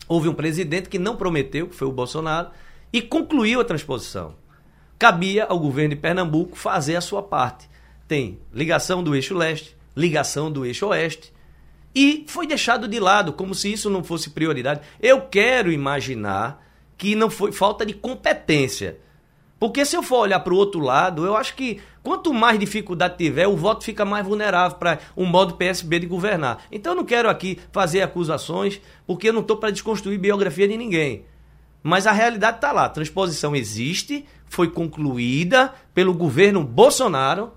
Houve 0.08 0.30
um 0.30 0.34
presidente 0.34 0.88
que 0.88 1.00
não 1.00 1.18
prometeu, 1.18 1.68
que 1.68 1.76
foi 1.76 1.88
o 1.88 1.92
Bolsonaro, 1.92 2.52
e 2.94 3.02
concluiu 3.02 3.60
a 3.60 3.66
transposição. 3.66 4.36
Cabia 4.98 5.46
ao 5.46 5.60
governo 5.60 5.96
de 5.96 6.02
Pernambuco 6.02 6.56
fazer 6.56 6.96
a 6.96 7.02
sua 7.02 7.22
parte. 7.22 7.70
Tem 8.08 8.40
ligação 8.54 9.04
do 9.04 9.16
eixo 9.16 9.36
leste 9.36 9.76
ligação 9.96 10.52
do 10.52 10.66
eixo 10.66 10.88
oeste. 10.88 11.34
E 11.94 12.26
foi 12.28 12.46
deixado 12.46 12.88
de 12.88 13.00
lado, 13.00 13.32
como 13.32 13.56
se 13.56 13.72
isso 13.72 13.90
não 13.90 14.04
fosse 14.04 14.32
prioridade. 14.32 14.82
Eu 15.02 15.22
quero 15.22 15.72
imaginar 15.72 16.62
que 16.98 17.16
não 17.16 17.30
foi 17.30 17.52
falta 17.52 17.86
de 17.86 17.94
competência. 17.94 19.00
Porque 19.60 19.86
se 19.86 19.96
eu 19.96 20.04
for 20.04 20.20
olhar 20.20 20.40
para 20.42 20.54
o 20.54 20.58
outro 20.58 20.80
lado, 20.80 21.26
eu 21.26 21.36
acho 21.36 21.56
que 21.56 21.80
quanto 22.04 22.34
mais 22.34 22.60
dificuldade 22.60 23.18
tiver, 23.18 23.48
o 23.48 23.56
voto 23.56 23.84
fica 23.84 24.04
mais 24.04 24.26
vulnerável 24.26 24.78
para 24.78 25.00
um 25.16 25.26
modo 25.26 25.56
PSB 25.56 26.00
de 26.00 26.08
governar. 26.08 26.64
Então 26.72 26.92
eu 26.92 26.98
não 26.98 27.06
quero 27.06 27.30
aqui 27.30 27.58
fazer 27.72 28.02
acusações, 28.02 28.82
porque 29.08 29.30
eu 29.30 29.34
não 29.34 29.42
estou 29.42 29.58
para 29.58 29.72
desconstruir 29.72 30.20
biografia 30.20 30.68
de 30.68 30.78
ninguém. 30.78 31.26
Mas 31.82 32.06
a 32.06 32.12
realidade 32.12 32.58
está 32.58 32.72
lá. 32.72 32.86
A 32.86 32.90
transposição 32.90 33.56
existe, 33.56 34.26
foi 34.46 34.70
concluída 34.70 35.74
pelo 35.94 36.14
governo 36.14 36.64
Bolsonaro 36.64 37.52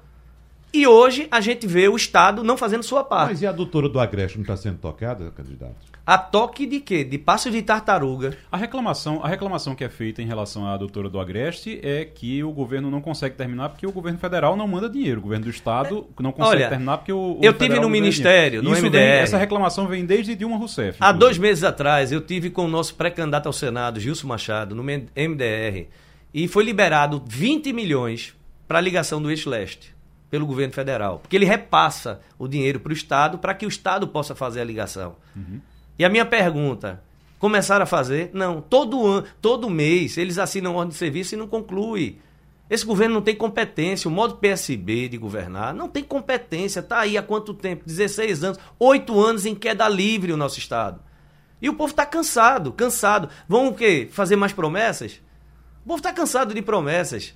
e 0.72 0.86
hoje 0.86 1.26
a 1.30 1.40
gente 1.40 1.66
vê 1.66 1.88
o 1.88 1.96
Estado 1.96 2.44
não 2.44 2.56
fazendo 2.56 2.82
sua 2.82 3.02
parte. 3.02 3.30
Mas 3.30 3.42
e 3.42 3.46
a 3.46 3.52
doutora 3.52 3.88
do 3.88 3.98
Agreste 3.98 4.36
não 4.36 4.42
está 4.42 4.56
sendo 4.56 4.78
tocada, 4.78 5.30
candidato? 5.30 5.87
A 6.10 6.16
toque 6.16 6.64
de 6.64 6.80
quê? 6.80 7.04
De 7.04 7.18
passo 7.18 7.50
de 7.50 7.60
tartaruga. 7.60 8.34
A 8.50 8.56
reclamação, 8.56 9.22
a 9.22 9.28
reclamação 9.28 9.74
que 9.74 9.84
é 9.84 9.90
feita 9.90 10.22
em 10.22 10.26
relação 10.26 10.66
à 10.66 10.74
doutora 10.78 11.10
do 11.10 11.20
Agreste 11.20 11.78
é 11.82 12.02
que 12.06 12.42
o 12.42 12.50
governo 12.50 12.90
não 12.90 13.02
consegue 13.02 13.34
terminar 13.36 13.68
porque 13.68 13.86
o 13.86 13.92
governo 13.92 14.18
federal 14.18 14.56
não 14.56 14.66
manda 14.66 14.88
dinheiro. 14.88 15.18
O 15.20 15.22
governo 15.24 15.44
do 15.44 15.50
estado 15.50 16.06
não 16.18 16.32
consegue 16.32 16.56
Olha, 16.62 16.68
terminar 16.70 16.96
porque 16.96 17.12
o, 17.12 17.38
o 17.38 17.40
eu 17.42 17.52
tive 17.52 17.78
no 17.78 17.90
ministério, 17.90 18.62
no 18.62 18.70
MDR. 18.70 18.90
vem- 18.90 19.02
essa 19.02 19.36
reclamação 19.36 19.86
vem 19.86 20.06
desde 20.06 20.34
Dilma 20.34 20.56
Rousseff. 20.56 20.96
Há 20.98 21.08
inclusive. 21.10 21.18
dois 21.18 21.36
meses 21.36 21.62
atrás, 21.62 22.10
eu 22.10 22.22
tive 22.22 22.48
com 22.48 22.64
o 22.64 22.68
nosso 22.68 22.94
pré-candidato 22.94 23.44
ao 23.46 23.52
Senado, 23.52 24.00
Gilson 24.00 24.28
Machado, 24.28 24.74
no 24.74 24.82
MDR, 24.82 25.88
e 26.32 26.48
foi 26.48 26.64
liberado 26.64 27.22
20 27.26 27.70
milhões 27.74 28.34
para 28.66 28.78
a 28.78 28.80
ligação 28.80 29.20
do 29.20 29.30
Eixo 29.30 29.50
Leste 29.50 29.94
pelo 30.30 30.46
governo 30.46 30.72
federal. 30.72 31.18
Porque 31.18 31.36
ele 31.36 31.44
repassa 31.44 32.20
o 32.38 32.48
dinheiro 32.48 32.80
para 32.80 32.90
o 32.90 32.94
Estado 32.94 33.36
para 33.38 33.54
que 33.54 33.66
o 33.66 33.68
Estado 33.68 34.08
possa 34.08 34.34
fazer 34.34 34.60
a 34.60 34.64
ligação. 34.64 35.16
E 35.98 36.04
a 36.04 36.08
minha 36.08 36.24
pergunta, 36.24 37.02
começaram 37.38 37.82
a 37.82 37.86
fazer? 37.86 38.30
Não, 38.32 38.60
todo 38.60 39.04
ano, 39.04 39.26
todo 39.40 39.68
mês 39.68 40.16
eles 40.16 40.38
assinam 40.38 40.76
ordem 40.76 40.90
de 40.90 40.96
serviço 40.96 41.34
e 41.34 41.38
não 41.38 41.48
conclui. 41.48 42.18
Esse 42.70 42.84
governo 42.84 43.14
não 43.14 43.22
tem 43.22 43.34
competência, 43.34 44.08
o 44.08 44.12
modo 44.12 44.36
PSB 44.36 45.08
de 45.08 45.16
governar 45.16 45.74
não 45.74 45.88
tem 45.88 46.04
competência. 46.04 46.80
Está 46.80 47.00
aí 47.00 47.16
há 47.16 47.22
quanto 47.22 47.54
tempo? 47.54 47.84
16 47.86 48.44
anos, 48.44 48.58
8 48.78 49.18
anos 49.20 49.46
em 49.46 49.54
queda 49.54 49.88
livre 49.88 50.32
o 50.32 50.36
nosso 50.36 50.58
Estado. 50.58 51.00
E 51.60 51.68
o 51.68 51.74
povo 51.74 51.90
está 51.90 52.06
cansado, 52.06 52.72
cansado. 52.72 53.28
Vão 53.48 53.68
o 53.68 53.74
quê? 53.74 54.08
Fazer 54.12 54.36
mais 54.36 54.52
promessas? 54.52 55.20
O 55.84 55.88
povo 55.88 55.98
está 55.98 56.12
cansado 56.12 56.54
de 56.54 56.62
promessas. 56.62 57.34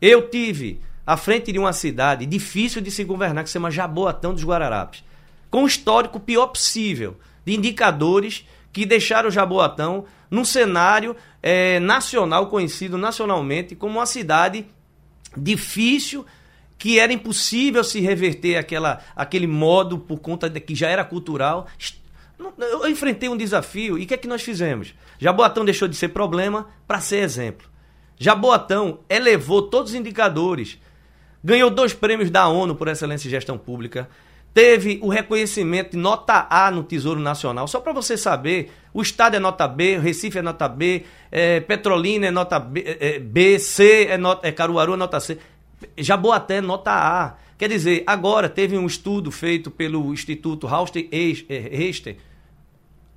Eu 0.00 0.28
tive 0.30 0.80
à 1.06 1.16
frente 1.16 1.52
de 1.52 1.58
uma 1.58 1.72
cidade 1.72 2.26
difícil 2.26 2.80
de 2.80 2.90
se 2.90 3.04
governar, 3.04 3.44
que 3.44 3.50
se 3.50 3.54
chama 3.54 3.70
Jaboatão 3.70 4.32
dos 4.32 4.44
Guararapes, 4.44 5.04
com 5.50 5.62
o 5.62 5.66
histórico 5.66 6.18
pior 6.18 6.48
possível 6.48 7.16
de 7.48 7.54
indicadores 7.54 8.46
que 8.70 8.84
deixaram 8.84 9.30
o 9.30 9.32
Jaboatão 9.32 10.04
num 10.30 10.44
cenário 10.44 11.16
eh, 11.42 11.80
nacional, 11.80 12.48
conhecido 12.48 12.98
nacionalmente 12.98 13.74
como 13.74 13.98
uma 13.98 14.04
cidade 14.04 14.66
difícil, 15.34 16.26
que 16.76 16.98
era 16.98 17.10
impossível 17.10 17.82
se 17.82 18.00
reverter 18.00 18.56
aquela, 18.56 19.00
aquele 19.16 19.46
modo 19.46 19.98
por 19.98 20.18
conta 20.18 20.50
de 20.50 20.60
que 20.60 20.74
já 20.74 20.88
era 20.88 21.02
cultural. 21.02 21.66
Eu 22.58 22.86
enfrentei 22.86 23.30
um 23.30 23.36
desafio 23.36 23.98
e 23.98 24.04
o 24.04 24.06
que 24.06 24.12
é 24.12 24.18
que 24.18 24.28
nós 24.28 24.42
fizemos? 24.42 24.94
Jaboatão 25.18 25.64
deixou 25.64 25.88
de 25.88 25.96
ser 25.96 26.08
problema 26.08 26.68
para 26.86 27.00
ser 27.00 27.22
exemplo. 27.22 27.66
Jaboatão 28.18 29.00
elevou 29.08 29.62
todos 29.62 29.92
os 29.92 29.98
indicadores, 29.98 30.78
ganhou 31.42 31.70
dois 31.70 31.94
prêmios 31.94 32.30
da 32.30 32.46
ONU 32.46 32.74
por 32.74 32.88
excelência 32.88 33.26
em 33.26 33.30
gestão 33.30 33.56
pública, 33.56 34.06
teve 34.52 34.98
o 35.02 35.08
reconhecimento 35.08 35.92
de 35.92 35.96
nota 35.96 36.46
A 36.50 36.70
no 36.70 36.82
Tesouro 36.82 37.20
Nacional. 37.20 37.68
Só 37.68 37.80
para 37.80 37.92
você 37.92 38.16
saber, 38.16 38.70
o 38.92 39.02
Estado 39.02 39.36
é 39.36 39.38
nota 39.38 39.68
B, 39.68 39.96
o 39.96 40.00
Recife 40.00 40.38
é 40.38 40.42
nota 40.42 40.68
B, 40.68 41.04
é, 41.30 41.60
Petrolina 41.60 42.26
é 42.26 42.30
nota 42.30 42.58
B, 42.58 42.82
é, 42.84 43.16
é, 43.16 43.18
B, 43.18 43.58
C 43.58 44.06
é, 44.06 44.18
nota, 44.18 44.46
é 44.46 44.52
Caruaru 44.52 44.94
é 44.94 44.96
nota 44.96 45.20
C, 45.20 45.38
Jaboatão 45.96 46.56
é 46.56 46.60
nota 46.60 46.90
A. 46.90 47.36
Quer 47.56 47.68
dizer, 47.68 48.04
agora 48.06 48.48
teve 48.48 48.78
um 48.78 48.86
estudo 48.86 49.30
feito 49.30 49.70
pelo 49.70 50.12
Instituto 50.12 50.66
Hausten 50.66 51.08
Reister, 51.10 52.16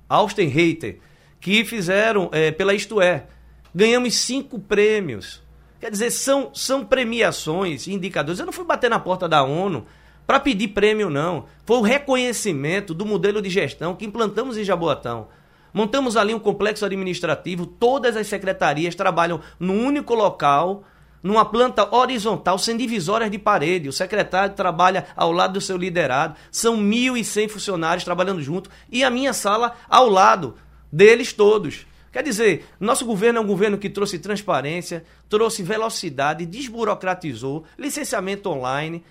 Austin 0.08 0.46
Reiter, 0.46 0.98
que 1.40 1.64
fizeram 1.64 2.28
é, 2.32 2.50
pela 2.50 2.74
Isto 2.74 3.00
É. 3.00 3.26
Ganhamos 3.74 4.14
cinco 4.16 4.58
prêmios. 4.58 5.42
Quer 5.80 5.90
dizer, 5.90 6.10
são, 6.10 6.54
são 6.54 6.84
premiações, 6.84 7.88
indicadores. 7.88 8.38
Eu 8.38 8.46
não 8.46 8.52
fui 8.52 8.64
bater 8.64 8.90
na 8.90 8.98
porta 8.98 9.28
da 9.28 9.42
ONU 9.42 9.86
para 10.26 10.40
pedir 10.40 10.68
prêmio, 10.68 11.10
não. 11.10 11.46
Foi 11.66 11.78
o 11.78 11.82
reconhecimento 11.82 12.94
do 12.94 13.04
modelo 13.04 13.42
de 13.42 13.50
gestão 13.50 13.94
que 13.94 14.04
implantamos 14.04 14.56
em 14.56 14.64
Jaboatão. 14.64 15.28
Montamos 15.72 16.16
ali 16.16 16.34
um 16.34 16.38
complexo 16.38 16.84
administrativo, 16.84 17.66
todas 17.66 18.16
as 18.16 18.26
secretarias 18.26 18.94
trabalham 18.94 19.40
num 19.58 19.84
único 19.86 20.14
local, 20.14 20.84
numa 21.22 21.44
planta 21.44 21.94
horizontal, 21.94 22.58
sem 22.58 22.76
divisórias 22.76 23.30
de 23.30 23.38
parede. 23.38 23.88
O 23.88 23.92
secretário 23.92 24.54
trabalha 24.54 25.06
ao 25.16 25.32
lado 25.32 25.54
do 25.54 25.60
seu 25.60 25.76
liderado. 25.76 26.36
São 26.50 26.76
1.100 26.76 27.48
funcionários 27.48 28.04
trabalhando 28.04 28.42
junto 28.42 28.68
e 28.90 29.04
a 29.04 29.10
minha 29.10 29.32
sala 29.32 29.74
ao 29.88 30.08
lado 30.08 30.56
deles 30.92 31.32
todos. 31.32 31.86
Quer 32.12 32.22
dizer, 32.22 32.66
nosso 32.78 33.06
governo 33.06 33.38
é 33.38 33.42
um 33.42 33.46
governo 33.46 33.78
que 33.78 33.88
trouxe 33.88 34.18
transparência, 34.18 35.04
trouxe 35.30 35.62
velocidade, 35.62 36.44
desburocratizou, 36.44 37.64
licenciamento 37.78 38.50
online. 38.50 39.02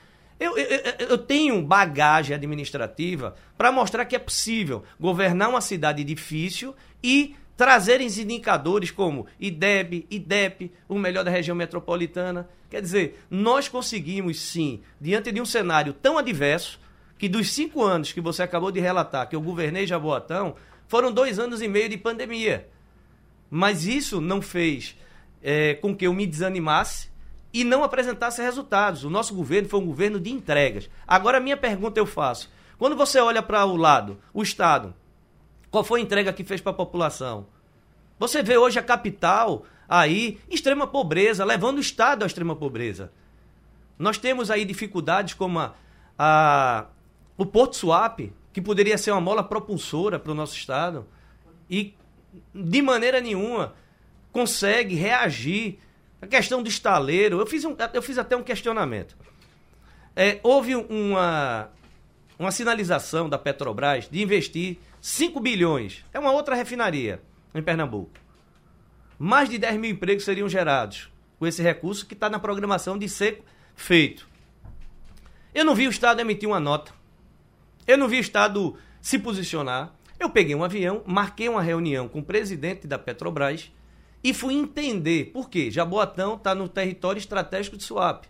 Eu, 0.42 0.58
eu, 0.58 0.80
eu- 1.10 1.18
tenho 1.20 1.62
bagagem 1.62 2.36
administrativa 2.36 3.36
para 3.56 3.72
mostrar 3.72 4.06
que 4.06 4.16
é 4.16 4.20
possível 4.20 4.84
governar 5.00 5.50
uma 5.50 5.62
cidade 5.62 6.04
difícil 6.04 6.76
e 7.04 7.36
trazer 7.56 8.02
indicadores 8.02 8.90
como 8.90 9.28
IDEB, 9.40 10.08
IDEP, 10.10 10.72
o 10.90 10.98
melhor 10.98 11.24
da 11.24 11.30
região 11.30 11.56
metropolitana. 11.56 12.50
Quer 12.72 12.82
dizer, 12.82 13.24
nós 13.30 13.68
conseguimos 13.68 14.40
sim, 14.40 14.82
diante 15.00 15.32
de 15.32 15.40
um 15.40 15.46
cenário 15.46 15.94
tão 15.94 16.18
adverso, 16.18 16.80
que 17.20 17.30
dos 17.30 17.52
cinco 17.54 17.84
anos 17.84 18.12
que 18.12 18.20
você 18.20 18.42
acabou 18.42 18.72
de 18.72 18.80
relatar 18.80 19.30
que 19.30 19.36
eu 19.36 19.42
governei 19.42 19.86
Jaboatão, 19.86 20.56
foram 20.88 21.12
dois 21.12 21.38
anos 21.38 21.62
e 21.62 21.68
meio 21.68 21.88
de 21.88 21.98
pandemia. 21.98 22.68
Mas 23.48 23.86
isso 23.86 24.20
não 24.20 24.42
fez 24.42 24.98
eh, 25.44 25.76
com 25.76 25.96
que 25.96 26.08
eu 26.08 26.14
me 26.16 26.26
desanimasse 26.26 27.11
e 27.54 27.64
não 27.64 27.84
apresentasse 27.84 28.42
resultados. 28.42 29.04
O 29.04 29.10
nosso 29.10 29.34
governo 29.36 29.68
foi 29.70 29.80
um 29.80 29.86
governo 29.86 30.20
de 30.20 30.32
entregas. 30.32 30.90
Agora, 31.08 31.38
a 31.38 31.42
minha 31.42 31.58
pergunta 31.58 32.00
eu 32.00 32.06
faço. 32.06 32.50
Quando 32.78 32.96
você 32.96 33.20
olha 33.20 33.42
para 33.44 33.66
o 33.66 33.76
lado, 33.76 34.18
o 34.34 34.42
Estado, 34.42 34.94
qual 35.70 35.84
foi 35.84 36.00
a 36.00 36.04
entrega 36.04 36.34
que 36.34 36.44
fez 36.44 36.62
para 36.62 36.72
a 36.72 36.76
população? 36.76 37.46
Você 38.18 38.42
vê 38.42 38.58
hoje 38.58 38.80
a 38.80 38.84
capital 38.84 39.66
aí, 39.88 40.40
extrema 40.50 40.88
pobreza, 40.88 41.44
levando 41.44 41.78
o 41.78 41.82
Estado 41.82 42.24
à 42.24 42.26
extrema 42.26 42.56
pobreza. 42.56 43.12
Nós 44.00 44.18
temos 44.18 44.50
aí 44.50 44.64
dificuldades 44.66 45.34
como 45.34 45.60
a, 45.60 45.74
a- 46.18 46.86
o 47.38 47.46
Porto 47.46 47.76
Swap, 47.76 48.20
que 48.54 48.62
poderia 48.62 48.98
ser 48.98 49.12
uma 49.12 49.22
mola 49.22 49.44
propulsora 49.44 50.18
para 50.18 50.32
o 50.32 50.36
nosso 50.36 50.56
Estado, 50.56 51.06
e 51.70 51.94
de 52.56 52.82
maneira 52.82 53.20
nenhuma 53.22 53.74
consegue 54.32 54.96
reagir. 54.96 55.80
A 56.22 56.28
questão 56.28 56.62
do 56.62 56.70
estaleiro, 56.70 57.40
eu 57.40 57.48
fiz, 57.48 57.66
um, 57.66 57.76
eu 57.94 58.02
fiz 58.02 58.18
até 58.18 58.38
um 58.38 58.44
questionamento. 58.44 59.18
É, 60.16 60.40
houve 60.44 60.76
uma, 60.76 61.70
uma 62.38 62.52
sinalização 62.52 63.28
da 63.28 63.40
Petrobras 63.40 64.08
de 64.08 64.22
investir 64.22 64.78
5 65.02 65.40
bilhões. 65.40 66.06
É 66.14 66.20
uma 66.20 66.32
outra 66.32 66.56
refinaria 66.56 67.22
em 67.56 67.62
Pernambuco. 67.62 68.12
Mais 69.18 69.50
de 69.50 69.58
10 69.58 69.78
mil 69.80 69.92
empregos 69.92 70.24
seriam 70.24 70.48
gerados 70.48 71.12
com 71.40 71.48
esse 71.48 71.62
recurso 71.64 72.06
que 72.06 72.14
está 72.14 72.30
na 72.30 72.40
programação 72.40 72.98
de 72.98 73.10
ser 73.10 73.44
feito. 73.76 74.28
Eu 75.54 75.66
não 75.66 75.74
vi 75.74 75.88
o 75.88 75.90
Estado 75.90 76.20
emitir 76.20 76.48
uma 76.48 76.60
nota. 76.60 76.94
Eu 77.88 77.98
não 77.98 78.08
vi 78.08 78.18
o 78.18 78.22
Estado 78.22 78.78
se 79.02 79.18
posicionar. 79.18 79.94
Eu 80.20 80.30
peguei 80.30 80.54
um 80.54 80.64
avião, 80.64 81.02
marquei 81.06 81.50
uma 81.50 81.64
reunião 81.64 82.08
com 82.08 82.20
o 82.20 82.24
presidente 82.24 82.86
da 82.86 83.00
Petrobras 83.00 83.72
e 84.24 84.34
fui 84.34 84.54
entender 84.54 85.32
por 85.32 85.50
quê. 85.50 85.72
Jaboatão 85.72 86.36
está 86.36 86.54
no 86.54 86.70
território 86.70 87.20
estratégico 87.20 87.78
de 87.78 87.84
Suape. 87.84 88.28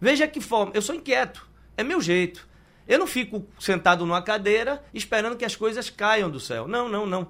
Veja 0.00 0.26
que 0.26 0.40
forma. 0.40 0.72
Eu 0.74 0.82
sou 0.82 0.94
inquieto. 0.94 1.48
É 1.76 1.82
meu 1.82 2.00
jeito. 2.00 2.46
Eu 2.86 2.98
não 2.98 3.06
fico 3.06 3.46
sentado 3.58 4.04
numa 4.06 4.22
cadeira 4.22 4.82
esperando 4.94 5.36
que 5.36 5.44
as 5.44 5.54
coisas 5.54 5.90
caiam 5.90 6.30
do 6.30 6.40
céu. 6.40 6.66
Não, 6.66 6.88
não, 6.88 7.06
não. 7.06 7.28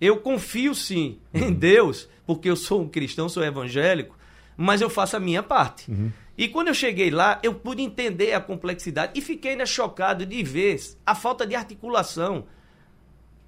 Eu 0.00 0.18
confio 0.18 0.74
sim 0.74 1.18
em 1.34 1.52
Deus, 1.52 2.08
porque 2.26 2.48
eu 2.48 2.56
sou 2.56 2.82
um 2.82 2.88
cristão, 2.88 3.28
sou 3.28 3.42
evangélico, 3.42 4.16
mas 4.56 4.80
eu 4.80 4.90
faço 4.90 5.16
a 5.16 5.20
minha 5.20 5.42
parte. 5.42 5.90
E 6.36 6.46
quando 6.46 6.68
eu 6.68 6.74
cheguei 6.74 7.10
lá, 7.10 7.40
eu 7.42 7.52
pude 7.54 7.82
entender 7.82 8.32
a 8.32 8.40
complexidade 8.40 9.12
e 9.16 9.20
fiquei 9.20 9.52
ainda 9.52 9.66
chocado 9.66 10.24
de 10.24 10.40
ver 10.44 10.80
a 11.04 11.14
falta 11.14 11.44
de 11.44 11.56
articulação. 11.56 12.46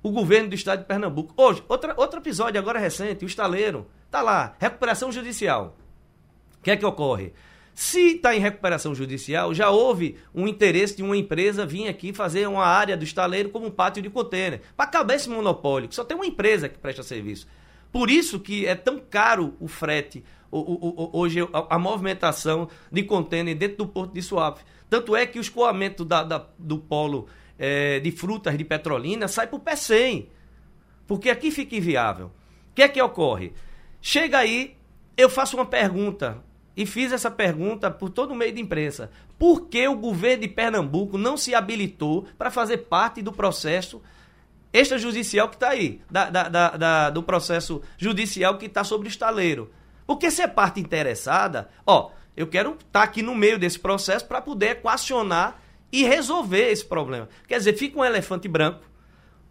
O 0.03 0.11
governo 0.11 0.49
do 0.49 0.55
estado 0.55 0.81
de 0.81 0.87
Pernambuco. 0.87 1.35
Hoje, 1.37 1.63
outra, 1.69 1.95
outro 1.97 2.21
episódio 2.21 2.59
agora 2.59 2.79
recente, 2.79 3.25
o 3.25 3.29
estaleiro. 3.29 3.87
Tá 4.11 4.23
lá, 4.23 4.57
recuperação 4.59 5.13
judicial. 5.13 5.77
O 6.59 6.63
que 6.63 6.71
é 6.71 6.77
que 6.77 6.87
ocorre? 6.87 7.33
Se 7.75 8.17
está 8.17 8.35
em 8.35 8.41
recuperação 8.41 8.95
judicial, 8.95 9.55
já 9.55 9.71
houve 9.71 10.17
um 10.35 10.47
interesse 10.47 10.97
de 10.97 11.03
uma 11.03 11.17
empresa 11.17 11.65
vir 11.65 11.89
aqui 11.89 12.13
fazer 12.13 12.47
uma 12.47 12.65
área 12.65 12.97
do 12.97 13.05
estaleiro 13.05 13.51
como 13.51 13.67
um 13.67 13.71
pátio 13.71 14.03
de 14.03 14.11
contêiner. 14.11 14.61
Para 14.77 14.87
acabar 14.87 15.15
esse 15.15 15.31
monopólio, 15.31 15.89
que 15.89 15.95
só 15.95 16.05
tem 16.05 16.17
uma 16.17 16.27
empresa 16.27 16.69
que 16.69 16.79
presta 16.79 17.03
serviço. 17.03 17.47
Por 17.93 18.11
isso 18.11 18.39
que 18.39 18.67
é 18.67 18.75
tão 18.75 18.99
caro 18.99 19.55
o 19.59 19.67
frete, 19.67 20.25
o, 20.51 20.59
o, 20.59 20.89
o, 20.89 21.19
hoje 21.19 21.41
a, 21.41 21.77
a, 21.77 21.79
movimentação 21.79 22.69
de 22.91 23.03
contêiner 23.03 23.57
dentro 23.57 23.79
do 23.79 23.87
porto 23.87 24.13
de 24.13 24.23
Suape. 24.23 24.61
Tanto 24.89 25.17
é 25.17 25.25
que 25.25 25.39
o 25.39 25.41
escoamento 25.41 26.05
da, 26.05 26.23
da, 26.23 26.47
do 26.59 26.79
polo 26.79 27.29
é, 27.61 28.01
de 28.01 28.11
frutas 28.11 28.57
de 28.57 28.65
Petrolina 28.65 29.29
sai 29.29 29.47
por 29.47 29.61
pé 29.61 29.77
100. 29.77 30.31
Porque 31.07 31.29
aqui 31.29 31.51
fica 31.51 31.77
inviável. 31.77 32.29
O 32.71 32.75
que 32.75 32.83
é 32.83 32.89
que 32.89 33.03
ocorre? 33.03 33.53
Chega 34.01 34.39
aí, 34.39 34.79
eu 35.15 35.29
faço 35.29 35.59
uma 35.59 35.67
pergunta 35.67 36.43
e 36.75 36.87
fiz 36.87 37.13
essa 37.13 37.31
pergunta 37.31 37.91
por 37.91 38.09
todo 38.09 38.31
o 38.31 38.35
meio 38.35 38.55
de 38.55 38.63
imprensa. 38.63 39.11
Por 39.39 39.69
que 39.69 39.87
o 39.87 39.95
governo 39.95 40.43
de 40.43 40.49
Pernambuco 40.49 41.19
não 41.19 41.37
se 41.37 41.55
habilitou 41.55 42.27
para 42.39 42.51
fazer 42.51 42.79
parte 42.79 43.21
do 43.21 43.33
processo 43.33 44.01
extrajudicial 44.73 45.49
que 45.49 45.57
está 45.57 45.69
aí, 45.69 46.01
da, 46.11 46.31
da, 46.31 46.49
da, 46.49 47.11
do 47.11 47.23
processo 47.23 47.83
judicial 47.99 48.57
que 48.57 48.67
está 48.67 48.83
sobre 48.85 49.09
o 49.09 49.11
estaleiro? 49.11 49.71
Porque 50.07 50.31
se 50.31 50.41
é 50.41 50.47
parte 50.47 50.81
interessada, 50.81 51.69
ó, 51.87 52.11
eu 52.35 52.47
quero 52.47 52.71
estar 52.71 52.85
tá 53.01 53.03
aqui 53.03 53.21
no 53.21 53.35
meio 53.35 53.59
desse 53.59 53.79
processo 53.79 54.25
para 54.27 54.41
poder 54.41 54.71
equacionar 54.71 55.61
e 55.93 56.05
resolver 56.05 56.71
esse 56.71 56.85
problema. 56.85 57.29
Quer 57.47 57.59
dizer, 57.59 57.75
fica 57.75 57.99
um 57.99 58.05
elefante 58.05 58.49
branco, 58.49 58.81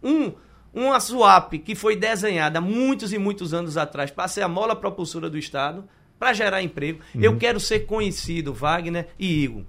um 0.02 0.32
uma 0.72 1.00
swap 1.00 1.52
que 1.54 1.74
foi 1.74 1.96
desenhada 1.96 2.60
muitos 2.60 3.12
e 3.12 3.18
muitos 3.18 3.52
anos 3.52 3.76
atrás 3.76 4.10
para 4.10 4.28
ser 4.28 4.42
a 4.42 4.48
mola 4.48 4.76
propulsora 4.76 5.28
do 5.28 5.36
Estado, 5.36 5.84
para 6.18 6.32
gerar 6.32 6.62
emprego. 6.62 7.00
Uhum. 7.14 7.22
Eu 7.22 7.36
quero 7.36 7.58
ser 7.58 7.80
conhecido, 7.80 8.52
Wagner 8.52 9.08
e 9.18 9.42
Igor, 9.44 9.62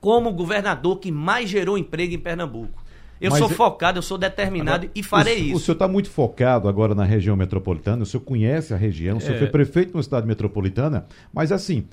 como 0.00 0.30
o 0.30 0.32
governador 0.32 0.98
que 0.98 1.12
mais 1.12 1.48
gerou 1.48 1.78
emprego 1.78 2.14
em 2.14 2.18
Pernambuco. 2.18 2.84
Eu 3.18 3.30
Mas 3.30 3.38
sou 3.38 3.48
focado, 3.48 3.98
eu 3.98 4.02
sou 4.02 4.18
determinado 4.18 4.84
agora, 4.84 4.90
e 4.94 5.02
farei 5.02 5.40
o, 5.40 5.44
isso. 5.46 5.56
O 5.56 5.60
senhor 5.60 5.74
está 5.74 5.88
muito 5.88 6.10
focado 6.10 6.68
agora 6.68 6.94
na 6.94 7.04
região 7.04 7.34
metropolitana, 7.34 8.02
o 8.02 8.06
senhor 8.06 8.22
conhece 8.22 8.74
a 8.74 8.76
região, 8.76 9.16
o 9.16 9.20
senhor 9.20 9.36
é... 9.36 9.38
foi 9.38 9.48
prefeito 9.48 9.92
de 9.92 9.96
uma 9.96 10.02
cidade 10.02 10.26
metropolitana, 10.26 11.06
mas 11.32 11.50
assim, 11.50 11.86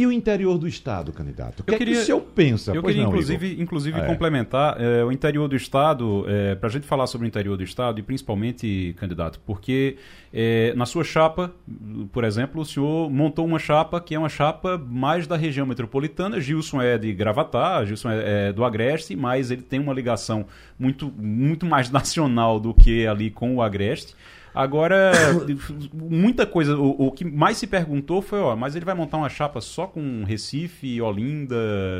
e 0.00 0.06
o 0.06 0.10
interior 0.10 0.56
do 0.56 0.66
Estado, 0.66 1.12
candidato? 1.12 1.60
O 1.60 1.62
que, 1.62 1.74
eu 1.74 1.76
queria, 1.76 1.92
é 1.92 1.96
que 1.96 2.02
o 2.02 2.06
senhor 2.06 2.20
pensa? 2.22 2.72
Eu 2.74 2.82
queria, 2.82 3.02
não, 3.02 3.10
inclusive, 3.10 3.60
inclusive 3.60 4.00
é. 4.00 4.06
complementar 4.06 4.80
é, 4.80 5.04
o 5.04 5.12
interior 5.12 5.46
do 5.46 5.54
Estado, 5.54 6.24
é, 6.26 6.54
para 6.54 6.70
a 6.70 6.72
gente 6.72 6.86
falar 6.86 7.06
sobre 7.06 7.26
o 7.26 7.28
interior 7.28 7.54
do 7.54 7.62
Estado, 7.62 8.00
e 8.00 8.02
principalmente, 8.02 8.94
candidato, 8.96 9.38
porque 9.44 9.98
é, 10.32 10.72
na 10.74 10.86
sua 10.86 11.04
chapa, 11.04 11.52
por 12.12 12.24
exemplo, 12.24 12.62
o 12.62 12.64
senhor 12.64 13.10
montou 13.10 13.44
uma 13.44 13.58
chapa 13.58 14.00
que 14.00 14.14
é 14.14 14.18
uma 14.18 14.30
chapa 14.30 14.78
mais 14.78 15.26
da 15.26 15.36
região 15.36 15.66
metropolitana. 15.66 16.40
Gilson 16.40 16.80
é 16.80 16.96
de 16.96 17.12
Gravatá, 17.12 17.84
Gilson 17.84 18.10
é, 18.10 18.48
é 18.48 18.52
do 18.54 18.64
Agreste, 18.64 19.14
mas 19.14 19.50
ele 19.50 19.60
tem 19.60 19.78
uma 19.78 19.92
ligação 19.92 20.46
muito, 20.78 21.12
muito 21.14 21.66
mais 21.66 21.90
nacional 21.92 22.58
do 22.58 22.72
que 22.72 23.06
ali 23.06 23.30
com 23.30 23.56
o 23.56 23.60
Agreste. 23.60 24.14
Agora, 24.54 25.12
muita 25.92 26.44
coisa. 26.44 26.76
O, 26.76 27.06
o, 27.06 27.12
que 27.12 27.24
mais 27.24 27.56
se 27.56 27.66
perguntou 27.66 28.20
foi: 28.20 28.40
ó, 28.40 28.56
mas 28.56 28.74
ele 28.74 28.84
vai 28.84 28.94
montar 28.94 29.16
uma 29.16 29.28
chapa 29.28 29.60
só 29.60 29.86
com 29.86 30.24
Recife, 30.24 31.00
Olinda, 31.00 31.56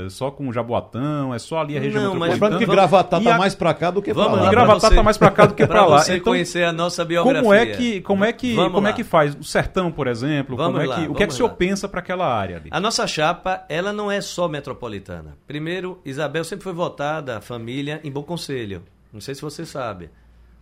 só 0.09 0.31
com 0.31 0.53
Jaboatão, 0.53 1.33
é 1.35 1.39
só 1.39 1.61
ali 1.61 1.77
a 1.77 1.81
região 1.81 2.03
Não, 2.03 2.15
mas 2.15 2.33
Lembrando 2.33 2.59
que 2.59 2.67
Gravatá 2.67 3.21
tá 3.21 3.35
a... 3.35 3.39
mais 3.39 3.55
para 3.55 3.73
cá 3.75 3.91
do 3.91 4.03
que 4.03 4.13
para 4.13 4.27
lá. 4.27 4.47
E 4.47 4.51
Gravatá 4.51 4.89
você... 4.89 4.95
tá 4.95 5.03
mais 5.03 5.19
para 5.19 5.31
cá 5.31 5.47
do 5.47 5.55
que 5.55 5.67
para 5.67 5.87
lá. 5.87 5.99
você 5.99 6.15
então, 6.15 6.33
conhecer 6.33 6.65
a 6.65 6.73
nossa 6.73 7.05
biografia. 7.05 7.43
Como 7.43 7.55
é 7.55 7.67
que, 7.67 8.01
como 8.01 8.25
é 8.25 8.33
que, 8.33 8.55
como 8.55 8.89
é 8.89 8.93
que 8.93 9.05
faz? 9.05 9.35
O 9.35 9.45
sertão, 9.45 9.93
por 9.93 10.07
exemplo, 10.07 10.57
vamos 10.57 10.81
como 10.81 10.93
é 10.93 10.95
que, 10.95 11.07
lá, 11.07 11.11
o 11.11 11.15
que 11.15 11.23
é 11.23 11.27
que 11.27 11.33
o 11.33 11.37
senhor 11.37 11.51
pensa 11.51 11.89
para 11.89 12.01
aquela 12.01 12.27
área 12.27 12.57
ali? 12.57 12.69
A 12.71 12.81
nossa 12.81 13.07
chapa, 13.07 13.65
ela 13.69 13.93
não 13.93 14.11
é 14.11 14.21
só 14.21 14.49
metropolitana. 14.49 15.37
Primeiro, 15.47 16.01
Isabel 16.05 16.45
sempre 16.45 16.65
foi 16.65 16.73
votada, 16.73 17.39
a 17.39 17.41
família, 17.41 18.01
em 18.03 18.11
Bom 18.11 18.23
Conselho. 18.23 18.83
Não 19.13 19.21
sei 19.21 19.35
se 19.35 19.43
você 19.43 19.67
sabe. 19.67 20.11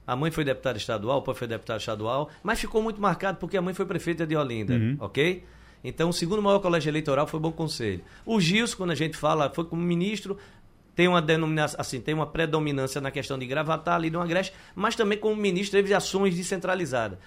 A 0.09 0.17
mãe 0.17 0.31
foi 0.31 0.43
deputada 0.43 0.79
estadual, 0.79 1.19
o 1.19 1.23
pai 1.23 1.35
foi 1.35 1.47
deputado 1.47 1.81
estadual, 1.81 2.31
mas 2.43 2.59
ficou 2.59 2.83
muito 2.83 2.99
marcado 2.99 3.37
porque 3.37 3.59
a 3.59 3.61
mãe 3.61 3.75
foi 3.75 3.85
prefeita 3.85 4.27
de 4.27 4.35
Olinda, 4.35 4.73
uhum. 4.73 4.97
ok? 5.01 5.45
Então, 5.85 6.09
o 6.09 6.15
segundo 6.15 6.41
maior 6.41 6.61
colégio 6.61 6.89
eleitoral 6.89 7.27
foi 7.27 7.39
Bom 7.39 7.53
Conselho. 7.53 8.01
O 8.25 8.41
Gilson, 8.41 8.79
quando 8.79 8.93
a 8.93 8.95
gente 8.95 9.19
fala, 9.19 9.53
foi 9.55 9.67
como 9.67 9.83
ministro, 9.83 10.39
tem 10.97 11.07
uma 11.09 11.21
denominação, 11.21 11.79
assim, 11.79 12.01
tem 12.01 12.15
uma 12.15 12.27
predominância 12.27 13.03
na 13.03 13.11
questão 13.11 13.39
de 13.39 13.45
gravatar 13.45 13.97
ali 13.97 14.09
no 14.09 14.19
Agreste, 14.19 14.55
mas 14.75 14.97
também 14.97 15.19
como 15.19 15.37
ministro 15.37 15.79
teve 15.79 15.93
ações 15.93 16.35
descentralizadas. 16.35 17.19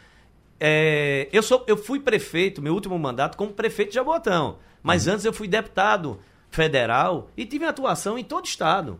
É, 0.59 1.29
eu, 1.31 1.43
sou, 1.43 1.63
eu 1.67 1.77
fui 1.77 1.99
prefeito, 1.99 2.63
meu 2.63 2.73
último 2.73 2.97
mandato, 2.97 3.37
como 3.37 3.53
prefeito 3.53 3.89
de 3.89 3.95
Jabotão. 3.95 4.57
Mas 4.81 5.05
uhum. 5.05 5.13
antes 5.13 5.25
eu 5.25 5.31
fui 5.31 5.47
deputado 5.47 6.19
federal 6.49 7.29
e 7.37 7.45
tive 7.45 7.63
atuação 7.63 8.17
em 8.17 8.23
todo 8.23 8.45
o 8.45 8.47
estado. 8.47 8.99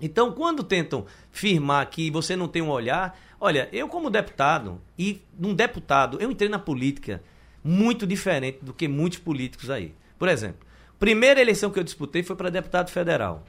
Então, 0.00 0.32
quando 0.32 0.62
tentam 0.62 1.06
firmar 1.30 1.88
que 1.90 2.10
você 2.10 2.36
não 2.36 2.46
tem 2.46 2.62
um 2.62 2.70
olhar, 2.70 3.18
olha, 3.40 3.68
eu 3.72 3.88
como 3.88 4.10
deputado, 4.10 4.80
e 4.98 5.20
um 5.40 5.54
deputado, 5.54 6.18
eu 6.20 6.30
entrei 6.30 6.48
na 6.48 6.58
política 6.58 7.22
muito 7.64 8.06
diferente 8.06 8.58
do 8.62 8.72
que 8.72 8.86
muitos 8.86 9.18
políticos 9.18 9.70
aí. 9.70 9.92
Por 10.18 10.28
exemplo, 10.28 10.66
primeira 10.98 11.40
eleição 11.40 11.70
que 11.70 11.78
eu 11.78 11.84
disputei 11.84 12.22
foi 12.22 12.36
para 12.36 12.50
deputado 12.50 12.90
federal. 12.90 13.44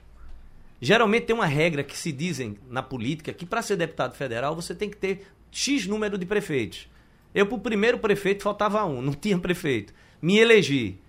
Geralmente 0.81 1.25
tem 1.25 1.35
uma 1.35 1.45
regra 1.45 1.83
que 1.83 1.97
se 1.97 2.11
dizem 2.11 2.57
na 2.69 2.81
política 2.81 3.33
que 3.33 3.45
para 3.45 3.61
ser 3.61 3.75
deputado 3.75 4.15
federal 4.15 4.55
você 4.55 4.73
tem 4.73 4.89
que 4.89 4.97
ter 4.97 5.27
X 5.51 5.85
número 5.85 6.17
de 6.17 6.25
prefeitos. 6.25 6.87
Eu, 7.33 7.45
para 7.45 7.55
o 7.55 7.59
primeiro 7.59 7.99
prefeito, 7.99 8.43
faltava 8.43 8.83
um, 8.85 9.01
não 9.01 9.13
tinha 9.13 9.37
prefeito. 9.37 9.93
Me 10.21 10.39
elegi. 10.39 10.99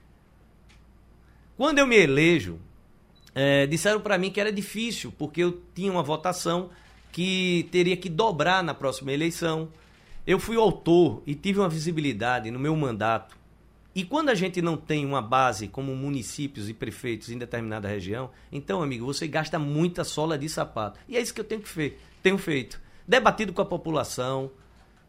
Quando 1.57 1.79
eu 1.79 1.87
me 1.87 1.97
elejo, 1.97 2.59
é, 3.35 3.67
disseram 3.67 4.01
para 4.01 4.19
mim 4.19 4.31
que 4.31 4.41
era 4.41 4.53
difícil, 4.53 5.13
porque 5.17 5.43
eu 5.43 5.61
tinha 5.75 5.91
uma 5.91 6.03
votação 6.03 6.71
que 7.13 7.69
teria 7.71 7.97
que 7.97 8.09
dobrar 8.09 8.63
na 8.63 8.75
próxima 8.75 9.13
eleição. 9.13 9.69
Eu 10.27 10.39
fui 10.39 10.57
autor 10.57 11.23
e 11.27 11.35
tive 11.35 11.59
uma 11.59 11.69
visibilidade 11.69 12.51
no 12.51 12.59
meu 12.59 12.75
mandato. 12.77 13.37
E 13.95 14.05
quando 14.05 14.29
a 14.29 14.35
gente 14.35 14.63
não 14.63 14.77
tem 14.77 15.05
uma 15.05 15.21
base 15.21 15.67
como 15.67 15.97
municípios 15.97 16.69
e 16.69 16.75
prefeitos 16.75 17.31
em 17.31 17.39
determinada 17.39 17.89
região, 17.89 18.31
então, 18.53 18.83
amigo, 18.83 19.05
você 19.05 19.27
gasta 19.27 19.59
muita 19.59 20.05
sola 20.05 20.39
de 20.39 20.49
sapato. 20.49 21.01
E 21.09 21.17
é 21.17 21.21
isso 21.21 21.35
que 21.35 21.41
eu 21.41 21.45
tenho, 21.45 21.61
que 21.61 21.69
fe 21.69 21.97
tenho 22.23 22.39
feito. 22.39 22.81
Debatido 23.07 23.53
com 23.53 23.63
a 23.63 23.67
população, 23.67 24.51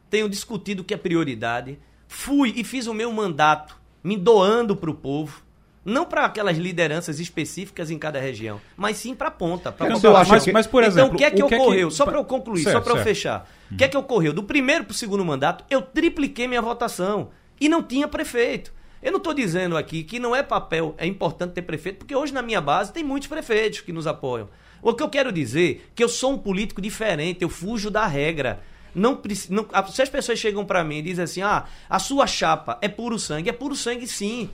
tenho 0.10 0.28
discutido 0.28 0.82
o 0.82 0.86
que 0.86 0.94
é 0.94 0.98
prioridade, 0.98 1.78
fui 2.08 2.54
e 2.56 2.64
fiz 2.64 2.88
o 2.88 2.94
meu 2.94 3.12
mandato, 3.12 3.78
me 4.04 4.18
doando 4.18 4.76
para 4.76 4.90
o 4.90 4.96
povo 4.96 5.44
não 5.84 6.06
para 6.06 6.26
aquelas 6.26 6.58
lideranças 6.58 7.20
específicas 7.20 7.90
em 7.90 7.98
cada 7.98 8.20
região, 8.20 8.62
mas 8.78 8.98
sim 8.98 9.16
para 9.16 9.30
a 9.30 9.32
ponta. 9.32 9.72
Pra 9.72 9.90
então, 9.90 10.14
mas, 10.14 10.48
mas, 10.48 10.68
por 10.68 10.84
exemplo, 10.84 11.16
então, 11.16 11.16
o 11.16 11.18
que 11.18 11.24
é 11.24 11.32
que 11.32 11.44
ocorreu? 11.44 11.90
Que... 11.90 11.94
Só 11.94 12.06
para 12.06 12.18
eu 12.18 12.26
concluir, 12.26 12.64
certo, 12.64 12.76
só 12.76 12.82
para 12.82 13.00
eu 13.00 13.04
fechar. 13.04 13.50
O 13.72 13.76
que 13.76 13.84
é 13.84 13.88
que 13.88 13.98
ocorreu? 13.98 14.34
Do 14.34 14.44
primeiro 14.44 14.84
para 14.84 14.92
o 14.92 14.96
segundo 14.96 15.26
mandato, 15.26 15.66
eu 15.70 15.82
tripliquei 15.82 16.48
minha 16.48 16.62
votação 16.62 17.30
e 17.60 17.68
não 17.68 17.82
tinha 17.82 18.08
prefeito. 18.08 18.72
Eu 19.02 19.12
não 19.12 19.18
estou 19.18 19.34
dizendo 19.34 19.76
aqui 19.76 20.04
que 20.04 20.20
não 20.20 20.36
é 20.36 20.44
papel, 20.44 20.94
é 20.98 21.08
importante 21.08 21.54
ter 21.54 21.64
prefeito, 21.64 21.98
porque 22.00 22.16
hoje 22.16 22.32
na 22.34 22.44
minha 22.44 22.62
base 22.62 22.94
tem 22.94 23.04
muitos 23.04 23.28
prefeitos 23.28 23.82
que 23.82 23.92
nos 23.92 24.06
apoiam. 24.06 24.48
O 24.82 24.94
que 24.94 25.02
eu 25.02 25.10
quero 25.10 25.32
dizer 25.32 25.84
é 25.88 25.92
que 25.96 26.04
eu 26.04 26.10
sou 26.10 26.34
um 26.34 26.38
político 26.38 26.82
diferente, 26.82 27.42
eu 27.42 27.50
fujo 27.50 27.90
da 27.90 28.06
regra. 28.06 28.62
Não, 28.94 29.20
não, 29.50 29.66
se 29.90 30.02
as 30.02 30.10
pessoas 30.10 30.38
chegam 30.38 30.66
para 30.66 30.84
mim 30.84 30.98
e 30.98 31.02
dizem 31.02 31.24
assim, 31.24 31.42
ah, 31.42 31.66
a 31.90 31.98
sua 31.98 32.28
chapa 32.28 32.78
é 32.82 32.88
puro 32.88 33.18
sangue, 33.18 33.50
é 33.50 33.54
puro 33.54 33.76
sangue 33.76 34.06
sim. 34.06 34.50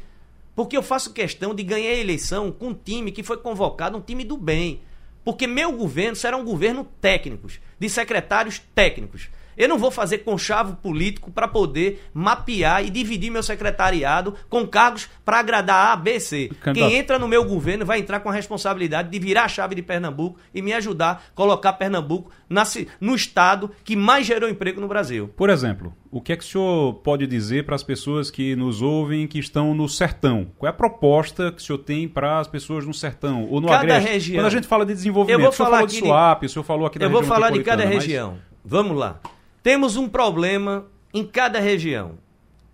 Porque 0.57 0.75
eu 0.75 0.81
faço 0.81 1.13
questão 1.13 1.53
de 1.53 1.61
ganhar 1.61 1.91
a 1.91 1.97
eleição 1.97 2.51
com 2.51 2.69
um 2.69 2.73
time 2.73 3.11
que 3.11 3.21
foi 3.21 3.37
convocado, 3.37 3.95
um 3.95 4.01
time 4.01 4.23
do 4.23 4.35
bem. 4.35 4.81
Porque 5.23 5.45
meu 5.45 5.71
governo 5.71 6.15
será 6.15 6.35
um 6.35 6.43
governo 6.43 6.83
técnicos, 6.99 7.59
de 7.79 7.87
secretários 7.87 8.59
técnicos. 8.73 9.29
Eu 9.57 9.67
não 9.67 9.77
vou 9.77 9.89
fazer 9.89 10.19
conchavo 10.19 10.75
político 10.75 11.31
para 11.31 11.47
poder 11.47 12.03
mapear 12.13 12.85
e 12.85 12.89
dividir 12.89 13.31
meu 13.31 13.41
secretariado 13.41 14.35
com 14.47 14.67
cargos 14.67 15.09
para 15.25 15.39
agradar 15.39 15.93
A, 15.93 15.95
B, 15.95 16.19
C. 16.19 16.51
Quem 16.73 16.95
entra 16.95 17.17
no 17.17 17.27
meu 17.27 17.43
governo 17.43 17.85
vai 17.85 17.99
entrar 17.99 18.19
com 18.19 18.29
a 18.29 18.33
responsabilidade 18.33 19.09
de 19.09 19.19
virar 19.19 19.45
a 19.45 19.47
chave 19.47 19.73
de 19.73 19.81
Pernambuco 19.81 20.39
e 20.53 20.61
me 20.61 20.73
ajudar 20.73 21.11
a 21.31 21.35
colocar 21.35 21.73
Pernambuco 21.73 22.31
na, 22.47 22.63
no 23.01 23.15
estado 23.15 23.71
que 23.83 23.95
mais 23.95 24.25
gerou 24.25 24.49
emprego 24.49 24.79
no 24.79 24.87
Brasil. 24.87 25.29
Por 25.35 25.49
exemplo, 25.49 25.93
o 26.11 26.21
que 26.21 26.33
é 26.33 26.37
que 26.37 26.43
o 26.43 26.47
senhor 26.47 26.93
pode 26.95 27.25
dizer 27.25 27.65
para 27.65 27.75
as 27.75 27.83
pessoas 27.83 28.29
que 28.29 28.55
nos 28.55 28.81
ouvem 28.81 29.27
que 29.27 29.39
estão 29.39 29.73
no 29.73 29.89
sertão? 29.89 30.47
Qual 30.57 30.67
é 30.67 30.69
a 30.69 30.73
proposta 30.73 31.51
que 31.51 31.61
o 31.61 31.65
senhor 31.65 31.79
tem 31.79 32.07
para 32.07 32.39
as 32.39 32.47
pessoas 32.47 32.85
no 32.85 32.93
sertão 32.93 33.47
ou 33.49 33.59
no 33.59 33.67
cada 33.67 33.81
Agreste? 33.81 34.09
Região. 34.09 34.39
Quando 34.39 34.45
a 34.45 34.51
gente 34.51 34.67
fala 34.67 34.85
de 34.85 34.93
desenvolvimento, 34.93 35.39
eu 35.39 35.43
vou 35.43 35.51
falar 35.51 35.83
o 35.83 35.89
senhor 35.89 36.07
falou 36.07 36.15
de 36.15 36.19
SWAP, 36.19 36.45
o 36.45 36.49
senhor 36.49 36.63
falou 36.63 36.85
aqui 36.85 36.99
da 36.99 37.05
Eu 37.05 37.09
vou 37.09 37.23
falar 37.23 37.51
de 37.51 37.63
cada 37.63 37.85
região. 37.85 38.31
Mas... 38.33 38.41
Vamos 38.63 38.97
lá. 38.97 39.19
Temos 39.67 39.97
um 39.97 40.07
problema 40.07 40.87
em 41.13 41.25
cada 41.25 41.59
região 41.59 42.19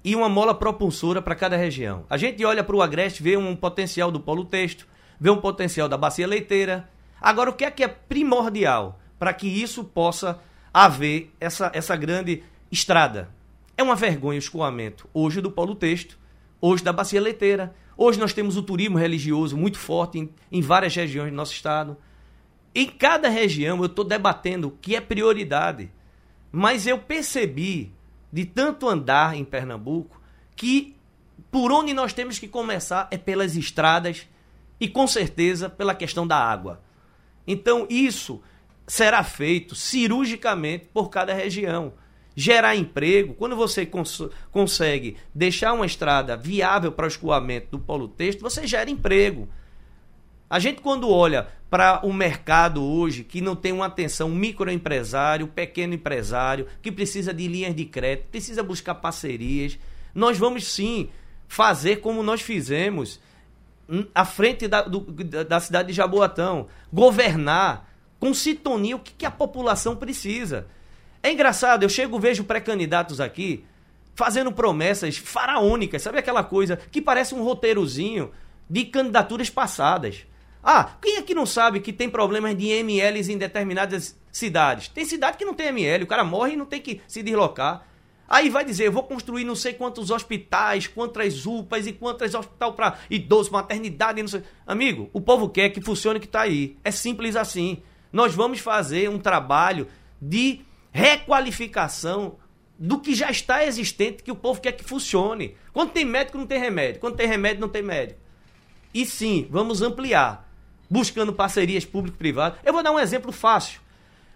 e 0.03 0.15
uma 0.15 0.29
mola 0.29 0.53
propulsora 0.53 1.23
para 1.23 1.33
cada 1.33 1.57
região. 1.57 2.05
A 2.07 2.17
gente 2.17 2.45
olha 2.45 2.63
para 2.63 2.75
o 2.75 2.83
Agreste, 2.83 3.23
vê 3.23 3.35
um 3.35 3.55
potencial 3.55 4.11
do 4.11 4.19
polo 4.19 4.45
texto, 4.45 4.87
vê 5.19 5.31
um 5.31 5.41
potencial 5.41 5.89
da 5.89 5.97
bacia 5.97 6.27
leiteira. 6.27 6.87
Agora, 7.19 7.49
o 7.49 7.53
que 7.53 7.65
é 7.65 7.71
que 7.71 7.83
é 7.83 7.87
primordial 7.87 8.99
para 9.17 9.33
que 9.33 9.47
isso 9.47 9.83
possa 9.83 10.39
haver 10.71 11.33
essa, 11.39 11.71
essa 11.73 11.95
grande 11.95 12.43
estrada? 12.71 13.31
É 13.75 13.81
uma 13.81 13.95
vergonha 13.95 14.37
o 14.37 14.39
escoamento 14.39 15.09
hoje 15.15 15.41
do 15.41 15.49
polo 15.49 15.73
texto, 15.73 16.15
hoje 16.61 16.83
da 16.83 16.93
bacia 16.93 17.19
leiteira, 17.19 17.73
Hoje 17.97 18.19
nós 18.19 18.33
temos 18.33 18.55
o 18.55 18.61
turismo 18.61 18.99
religioso 18.99 19.57
muito 19.57 19.79
forte 19.79 20.19
em, 20.19 20.29
em 20.51 20.61
várias 20.61 20.95
regiões 20.95 21.31
do 21.31 21.35
nosso 21.35 21.53
estado. 21.53 21.97
Em 22.75 22.85
cada 22.85 23.29
região 23.29 23.79
eu 23.79 23.85
estou 23.87 24.05
debatendo 24.05 24.67
o 24.67 24.71
que 24.71 24.95
é 24.95 25.01
prioridade. 25.01 25.91
Mas 26.55 26.85
eu 26.85 26.99
percebi, 26.99 27.91
de 28.31 28.45
tanto 28.45 28.87
andar 28.87 29.35
em 29.35 29.43
Pernambuco, 29.43 30.21
que 30.55 30.95
por 31.49 31.71
onde 31.71 31.95
nós 31.95 32.13
temos 32.13 32.37
que 32.37 32.47
começar 32.47 33.07
é 33.09 33.17
pelas 33.17 33.55
estradas 33.55 34.27
e 34.79 34.87
com 34.87 35.07
certeza 35.07 35.67
pela 35.67 35.95
questão 35.95 36.27
da 36.27 36.37
água. 36.37 36.79
Então 37.47 37.87
isso 37.89 38.39
será 38.85 39.23
feito 39.23 39.73
cirurgicamente 39.73 40.87
por 40.93 41.09
cada 41.09 41.33
região. 41.33 41.93
Gerar 42.35 42.75
emprego, 42.75 43.33
quando 43.33 43.55
você 43.55 43.83
cons 43.83 44.21
consegue 44.51 45.17
deixar 45.33 45.73
uma 45.73 45.87
estrada 45.87 46.37
viável 46.37 46.91
para 46.91 47.05
o 47.05 47.07
escoamento 47.07 47.71
do 47.71 47.79
polo 47.79 48.07
texto, 48.07 48.41
você 48.41 48.67
gera 48.67 48.91
emprego. 48.91 49.49
A 50.53 50.59
gente, 50.59 50.81
quando 50.81 51.09
olha 51.09 51.47
para 51.67 52.05
o 52.05 52.13
mercado 52.13 52.83
hoje, 52.83 53.23
que 53.23 53.41
não 53.41 53.55
tem 53.55 53.71
uma 53.71 53.87
atenção, 53.87 54.29
microempresário, 54.29 55.47
pequeno 55.47 55.95
empresário, 55.95 56.67
que 56.79 56.91
precisa 56.91 57.33
de 57.33 57.47
linhas 57.47 57.75
de 57.75 57.85
crédito, 57.85 58.27
precisa 58.29 58.61
buscar 58.61 58.93
parcerias, 58.93 59.79
nós 60.13 60.37
vamos 60.37 60.67
sim 60.67 61.09
fazer 61.47 62.01
como 62.01 62.21
nós 62.21 62.39
fizemos 62.39 63.19
à 64.13 64.23
frente 64.25 64.67
da, 64.67 64.83
do, 64.83 64.99
da 64.99 65.59
cidade 65.59 65.87
de 65.87 65.95
Jaboatão. 65.95 66.67
Governar 66.93 67.89
com 68.19 68.31
sintonia 68.31 68.95
o 68.95 68.99
que, 68.99 69.13
que 69.13 69.25
a 69.25 69.31
população 69.31 69.95
precisa. 69.95 70.67
É 71.23 71.31
engraçado, 71.31 71.81
eu 71.81 71.89
chego, 71.89 72.19
vejo 72.19 72.43
pré-candidatos 72.43 73.19
aqui 73.19 73.65
fazendo 74.13 74.51
promessas 74.51 75.17
faraônicas, 75.17 76.03
sabe 76.03 76.19
aquela 76.19 76.43
coisa 76.43 76.77
que 76.91 77.01
parece 77.01 77.33
um 77.33 77.41
roteirozinho 77.41 78.29
de 78.69 78.85
candidaturas 78.85 79.49
passadas. 79.49 80.27
Ah, 80.63 80.95
quem 81.01 81.17
aqui 81.17 81.35
não 81.35 81.45
sabe 81.45 81.81
que 81.81 81.91
tem 81.91 82.09
problemas 82.09 82.55
de 82.55 82.67
MLs 82.67 83.29
em 83.29 83.37
determinadas 83.37 84.17
cidades? 84.31 84.87
Tem 84.87 85.03
cidade 85.03 85.37
que 85.37 85.43
não 85.43 85.53
tem 85.53 85.67
ML, 85.67 86.05
o 86.05 86.07
cara 86.07 86.23
morre 86.23 86.53
e 86.53 86.55
não 86.55 86.65
tem 86.65 86.79
que 86.79 87.01
se 87.05 87.21
deslocar. 87.21 87.85
Aí 88.29 88.49
vai 88.49 88.63
dizer, 88.63 88.87
eu 88.87 88.91
vou 88.91 89.03
construir 89.03 89.43
não 89.43 89.55
sei 89.55 89.73
quantos 89.73 90.09
hospitais, 90.09 90.87
quantas 90.87 91.45
UPAs 91.45 91.85
e 91.85 91.91
quantas 91.91 92.33
hospital 92.33 92.73
para 92.73 92.97
idosos, 93.09 93.51
maternidade, 93.51 94.21
não 94.21 94.29
sei. 94.29 94.41
Amigo, 94.65 95.09
o 95.11 95.19
povo 95.19 95.49
quer 95.49 95.69
que 95.69 95.81
funcione 95.81 96.19
que 96.19 96.25
está 96.25 96.41
aí. 96.41 96.77
É 96.81 96.91
simples 96.91 97.35
assim. 97.35 97.83
Nós 98.11 98.33
vamos 98.33 98.59
fazer 98.59 99.09
um 99.09 99.19
trabalho 99.19 99.87
de 100.21 100.61
requalificação 100.91 102.37
do 102.79 102.99
que 102.99 103.13
já 103.13 103.29
está 103.29 103.65
existente, 103.65 104.23
que 104.23 104.31
o 104.31 104.35
povo 104.35 104.61
quer 104.61 104.71
que 104.71 104.83
funcione. 104.83 105.57
Quando 105.73 105.91
tem 105.91 106.05
médico, 106.05 106.37
não 106.37 106.47
tem 106.47 106.59
remédio. 106.59 107.01
Quando 107.01 107.17
tem 107.17 107.27
remédio, 107.27 107.59
não 107.59 107.69
tem 107.69 107.81
médico. 107.81 108.19
E 108.93 109.05
sim, 109.05 109.47
vamos 109.49 109.81
ampliar 109.81 110.52
buscando 110.93 111.33
parcerias 111.33 111.83
público-privadas. 111.83 112.59
Eu 112.63 112.71
vou 112.71 112.83
dar 112.83 112.91
um 112.91 112.99
exemplo 112.99 113.31
fácil. 113.31 113.81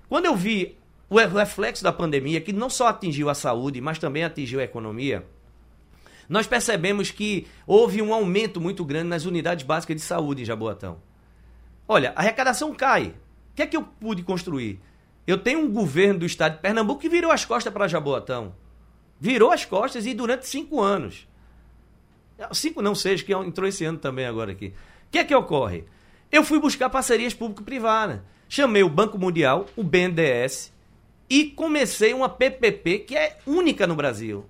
Quando 0.10 0.26
eu 0.26 0.36
vi 0.36 0.76
o 1.08 1.16
reflexo 1.18 1.84
da 1.84 1.94
pandemia, 1.94 2.42
que 2.42 2.52
não 2.52 2.68
só 2.68 2.88
atingiu 2.88 3.30
a 3.30 3.36
saúde, 3.36 3.80
mas 3.80 4.00
também 4.00 4.24
atingiu 4.24 4.60
a 4.60 4.64
economia, 4.64 5.24
nós 6.28 6.48
percebemos 6.48 7.12
que 7.12 7.46
houve 7.68 8.02
um 8.02 8.12
aumento 8.12 8.60
muito 8.60 8.84
grande 8.84 9.08
nas 9.08 9.26
unidades 9.26 9.64
básicas 9.64 9.98
de 9.98 10.02
saúde 10.02 10.42
em 10.42 10.46
Jaboatão. 10.46 10.98
Olha, 11.88 12.12
a 12.16 12.22
arrecadação 12.22 12.74
cai. 12.74 13.14
O 13.52 13.56
que 13.56 13.62
é 13.62 13.68
que 13.68 13.78
eu 13.78 13.84
pude 13.84 14.24
construir? 14.24 14.82
Eu 15.28 15.38
tenho 15.38 15.60
um 15.60 15.72
governo 15.72 16.22
do 16.22 16.26
estado 16.26 16.56
de 16.56 16.62
Pernambuco 16.62 17.00
que 17.00 17.08
virou 17.08 17.32
as 17.32 17.46
costas 17.46 17.72
para 17.72 17.88
Jaboatão. 17.88 18.56
Virou 19.20 19.52
as 19.52 19.64
costas 19.64 20.08
e 20.08 20.14
durante 20.16 20.48
cinco 20.48 20.82
anos. 20.82 21.28
Cinco 22.52 22.82
não, 22.82 22.96
seis, 22.96 23.22
que 23.22 23.32
entrou 23.32 23.70
esse 23.70 23.86
ano 23.86 24.00
também 24.00 24.26
agora 24.26 24.52
aqui. 24.52 24.74
O 25.08 25.12
que 25.12 25.20
é 25.20 25.24
que 25.24 25.36
ocorre? 25.36 25.86
Eu 26.32 26.44
fui 26.44 26.60
buscar 26.60 26.90
parcerias 26.90 27.34
público-privadas. 27.34 28.20
Chamei 28.50 28.84
o 28.84 28.90
Banco 28.90 29.18
Mundial, 29.18 29.66
o 29.76 29.84
BNDES, 29.84 30.74
e 31.30 31.46
comecei 31.46 32.14
uma 32.14 32.30
PPP 32.30 33.00
que 33.00 33.16
é 33.16 33.38
única 33.46 33.88
no 33.88 33.96
Brasil. 33.96 34.46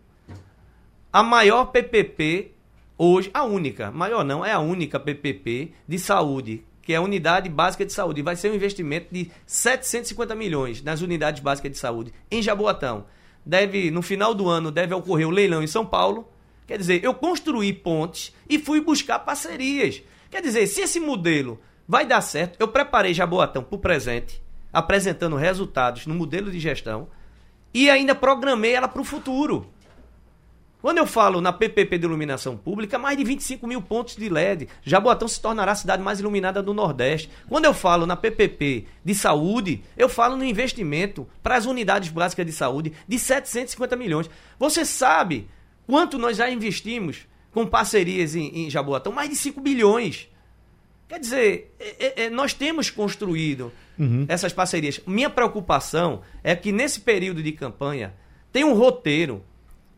A 1.13 1.21
maior 1.23 1.65
PPP 1.65 2.51
hoje, 2.97 3.29
a 3.33 3.43
única, 3.43 3.91
maior 3.91 4.23
não, 4.23 4.43
é 4.43 4.51
a 4.51 4.59
única 4.59 4.99
PPP 4.99 5.71
de 5.87 5.99
saúde, 5.99 6.63
que 6.81 6.93
é 6.93 6.95
a 6.95 7.01
Unidade 7.01 7.49
Básica 7.49 7.85
de 7.85 7.93
Saúde. 7.93 8.21
Vai 8.21 8.35
ser 8.35 8.51
um 8.51 8.55
investimento 8.55 9.07
de 9.11 9.31
750 9.45 10.33
milhões 10.33 10.81
nas 10.81 11.01
unidades 11.01 11.41
básicas 11.41 11.71
de 11.71 11.77
saúde 11.77 12.11
em 12.31 12.41
Jaboatão. 12.41 13.05
Deve, 13.45 13.91
no 13.91 14.01
final 14.01 14.33
do 14.33 14.49
ano, 14.49 14.71
deve 14.71 14.93
ocorrer 14.93 15.27
o 15.27 15.29
um 15.29 15.33
leilão 15.33 15.61
em 15.61 15.67
São 15.67 15.85
Paulo. 15.85 16.27
Quer 16.65 16.77
dizer, 16.77 17.03
eu 17.03 17.13
construí 17.13 17.71
pontes 17.71 18.33
e 18.49 18.59
fui 18.59 18.81
buscar 18.81 19.19
parcerias. 19.19 20.01
Quer 20.29 20.41
dizer, 20.41 20.67
se 20.67 20.81
esse 20.81 20.99
modelo 20.99 21.59
vai 21.87 22.05
dar 22.05 22.21
certo, 22.21 22.59
eu 22.59 22.67
preparei 22.67 23.13
Jaboatão 23.13 23.63
para 23.63 23.75
o 23.75 23.79
presente, 23.79 24.41
apresentando 24.71 25.35
resultados 25.35 26.05
no 26.05 26.13
modelo 26.13 26.51
de 26.51 26.59
gestão 26.59 27.07
e 27.73 27.89
ainda 27.89 28.13
programei 28.13 28.73
ela 28.73 28.87
para 28.87 29.01
o 29.01 29.05
futuro. 29.05 29.71
Quando 30.79 30.99
eu 30.99 31.07
falo 31.07 31.41
na 31.41 31.51
PPP 31.51 31.97
de 31.97 32.05
iluminação 32.05 32.55
pública, 32.55 32.99
mais 32.99 33.17
de 33.17 33.23
25 33.23 33.65
mil 33.65 33.81
pontos 33.81 34.15
de 34.15 34.29
LED. 34.29 34.69
Jaboatão 34.83 35.27
se 35.27 35.41
tornará 35.41 35.71
a 35.71 35.75
cidade 35.75 36.03
mais 36.03 36.19
iluminada 36.19 36.61
do 36.61 36.73
Nordeste. 36.73 37.31
Quando 37.49 37.65
eu 37.65 37.73
falo 37.73 38.05
na 38.05 38.15
PPP 38.15 38.85
de 39.03 39.15
saúde, 39.15 39.83
eu 39.97 40.07
falo 40.07 40.37
no 40.37 40.43
investimento 40.43 41.27
para 41.41 41.55
as 41.55 41.65
unidades 41.65 42.09
básicas 42.09 42.45
de 42.45 42.51
saúde 42.51 42.93
de 43.07 43.17
750 43.17 43.95
milhões. 43.95 44.29
Você 44.59 44.85
sabe 44.85 45.49
quanto 45.87 46.19
nós 46.19 46.37
já 46.37 46.49
investimos 46.49 47.27
com 47.57 47.65
parcerias 47.65 48.35
em, 48.35 48.67
em 48.67 48.69
Jaboatão? 48.69 49.11
Mais 49.11 49.31
de 49.31 49.35
5 49.35 49.59
bilhões. 49.59 50.29
Quer 51.09 51.19
dizer, 51.19 51.75
é, 51.79 52.05
é, 52.05 52.23
é, 52.25 52.29
nós 52.29 52.53
temos 52.53 52.91
construído 52.91 53.71
uhum. 53.97 54.27
essas 54.27 54.53
parcerias. 54.53 55.01
Minha 55.07 55.27
preocupação 55.27 56.21
é 56.43 56.55
que 56.55 56.71
nesse 56.71 56.99
período 56.99 57.41
de 57.41 57.51
campanha 57.51 58.13
tem 58.53 58.63
um 58.63 58.75
roteiro 58.75 59.43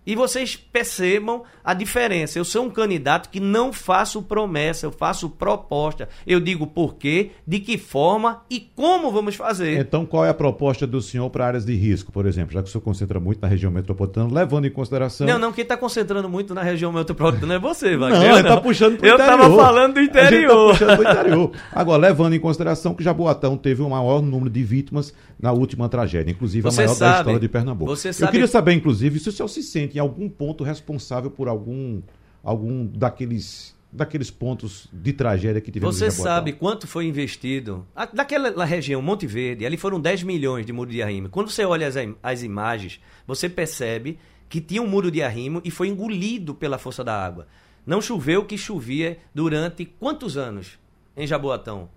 e 0.10 0.16
vocês 0.16 0.56
percebam 0.56 1.44
a 1.64 1.72
diferença. 1.72 2.40
Eu 2.40 2.44
sou 2.44 2.66
um 2.66 2.70
candidato 2.72 3.30
que 3.30 3.40
não 3.40 3.72
faço 3.72 4.24
promessa, 4.24 4.88
eu 4.88 4.92
faço 4.92 5.30
proposta. 5.30 6.10
Eu 6.26 6.40
digo 6.40 6.66
por 6.66 6.96
quê, 6.96 7.30
de 7.46 7.60
que 7.60 7.78
forma 7.78 8.42
e 8.50 8.60
como 8.60 9.12
vamos 9.12 9.36
fazer. 9.36 9.80
Então, 9.80 10.08
qual 10.08 10.26
é 10.26 10.30
a 10.30 10.34
proposta 10.34 10.88
do 10.88 11.00
senhor 11.00 11.30
para 11.30 11.46
áreas 11.46 11.64
de 11.64 11.76
risco, 11.76 12.12
por 12.12 12.26
exemplo? 12.26 12.52
Já 12.52 12.64
que 12.64 12.70
o 12.70 12.72
senhor 12.72 12.82
concentra 12.82 13.20
muito 13.20 13.40
na 13.40 13.48
região 13.48 13.72
metropolitana, 13.72 14.34
levando 14.34 14.66
em 14.66 14.72
consideração. 14.72 15.28
Não, 15.28 15.38
não, 15.38 15.54
quem 15.54 15.62
está 15.62 15.78
concentrando 15.78 16.28
muito 16.28 16.56
na 16.56 16.64
região 16.64 16.92
metropolitana 16.92 17.54
é 17.54 17.60
você, 17.60 17.96
Wagner. 17.96 18.20
Não, 18.20 18.40
ele 18.40 18.48
está 18.48 18.60
puxando 18.60 18.98
para 18.98 19.06
o 19.06 19.14
interior. 19.14 19.30
Eu 19.30 19.36
estava 19.36 19.56
falando 19.56 19.94
do 19.94 20.12
tá 20.12 20.24
interior. 20.24 20.72
puxando 20.72 20.98
do 20.98 21.04
interior. 21.04 21.52
Agora, 21.72 22.02
levando 22.02 22.34
em 22.34 22.40
consideração 22.40 22.96
que 22.96 23.04
Jaboatão 23.04 23.56
teve 23.56 23.84
o 23.84 23.90
maior 23.92 24.24
número 24.24 24.50
de 24.50 24.64
vítimas 24.64 25.14
na 25.40 25.52
última 25.52 25.88
tragédia, 25.88 26.32
inclusive 26.32 26.68
a 26.68 26.72
maior 26.72 26.96
sabe, 26.96 27.12
da 27.12 27.18
história 27.20 27.40
de 27.40 27.48
Pernambuco. 27.48 27.96
Você 27.96 28.12
sabe... 28.12 28.28
Eu 28.28 28.32
queria 28.32 28.48
saber, 28.48 28.74
inclusive, 28.74 29.20
se 29.20 29.30
o 29.30 29.32
senhor 29.32 29.48
se 29.48 29.62
sente 29.62 29.99
em 30.00 30.02
algum 30.02 30.30
ponto 30.30 30.64
responsável 30.64 31.30
por 31.30 31.48
algum, 31.48 32.02
algum 32.42 32.86
daqueles, 32.86 33.76
daqueles 33.92 34.32
pontos 34.32 34.88
de 34.92 35.12
tragédia 35.12 35.62
que 35.62 35.72
tivemos 35.72 35.96
Você 35.96 36.10
sabe 36.10 36.54
quanto 36.54 36.88
foi 36.88 37.06
investido? 37.06 37.86
Daquela 38.14 38.64
região, 38.64 39.02
Monte 39.02 39.28
Verde, 39.28 39.66
ali 39.66 39.78
foram 39.78 40.00
10 40.00 40.24
milhões 40.24 40.66
de 40.66 40.72
muro 40.72 40.90
de 40.90 41.04
arrimo. 41.04 41.30
Quando 41.30 41.50
você 41.50 41.66
olha 41.66 41.88
as, 41.88 41.96
as 42.24 42.44
imagens, 42.44 43.00
você 43.28 43.50
percebe 43.50 44.18
que 44.48 44.62
tinha 44.62 44.82
um 44.82 44.88
muro 44.88 45.12
de 45.12 45.22
arrimo 45.22 45.62
e 45.64 45.70
foi 45.70 45.90
engolido 45.90 46.56
pela 46.56 46.78
força 46.78 47.04
da 47.04 47.14
água. 47.14 47.46
Não 47.86 48.02
choveu 48.02 48.42
o 48.42 48.46
que 48.46 48.58
chovia 48.58 49.20
durante 49.34 49.86
quantos 49.86 50.38
anos 50.38 50.80
em 51.16 51.28
Jaboatão? 51.28 51.90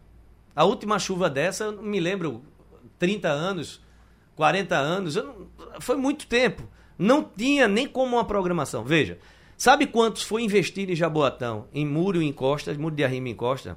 A 0.55 0.65
última 0.65 0.99
chuva 0.99 1.31
dessa, 1.31 1.65
eu 1.65 1.83
me 1.83 2.01
lembro, 2.01 2.43
30 2.99 3.29
anos, 3.29 3.81
40 4.35 4.77
anos, 4.77 5.15
não, 5.17 5.47
foi 5.81 5.97
muito 5.97 6.27
tempo. 6.27 6.69
Não 6.99 7.23
tinha 7.23 7.67
nem 7.67 7.87
como 7.87 8.17
uma 8.17 8.25
programação. 8.25 8.85
Veja, 8.85 9.19
sabe 9.57 9.87
quantos 9.87 10.23
foi 10.23 10.43
investido 10.43 10.93
em 10.93 10.97
Jaboatão, 10.97 11.67
em 11.73 11.87
muro 11.87 12.23
em 12.23 12.33
costa, 12.33 12.73
muro 12.75 12.95
de 12.95 13.05
arrimo 13.05 13.29
em 13.29 13.35
costa? 13.35 13.77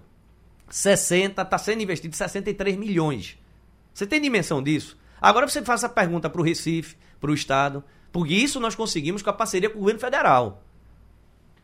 60, 0.70 1.42
está 1.42 1.58
sendo 1.58 1.84
investido 1.84 2.16
63 2.16 2.76
milhões. 2.76 3.38
Você 3.94 4.06
tem 4.06 4.20
dimensão 4.20 4.62
disso? 4.62 4.98
Agora 5.22 5.48
você 5.48 5.62
faz 5.62 5.84
a 5.84 5.90
pergunta 5.90 6.30
para 6.30 6.42
o 6.42 6.44
Recife, 6.44 6.96
para 7.20 7.32
o 7.32 7.34
Estado, 7.34 7.84
porque 8.12 8.34
isso 8.34 8.60
nós 8.60 8.76
conseguimos 8.76 9.22
com 9.22 9.30
a 9.30 9.34
parceria 9.34 9.70
com 9.70 9.78
o 9.78 9.80
governo 9.80 10.00
federal. 10.00 10.64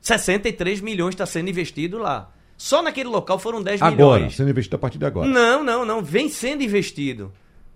63 0.01 0.81
milhões 0.81 1.13
está 1.13 1.25
sendo 1.25 1.49
investido 1.49 1.97
lá. 1.97 2.31
Só 2.57 2.81
naquele 2.81 3.09
local 3.09 3.39
foram 3.39 3.61
10 3.61 3.81
agora, 3.81 3.95
milhões. 3.95 4.15
Agora, 4.15 4.31
sendo 4.31 4.49
investido 4.49 4.75
a 4.75 4.79
partir 4.79 4.97
de 4.97 5.05
agora. 5.05 5.27
Não, 5.27 5.63
não, 5.63 5.85
não. 5.85 6.03
Vem 6.03 6.29
sendo 6.29 6.63
investido. 6.63 7.31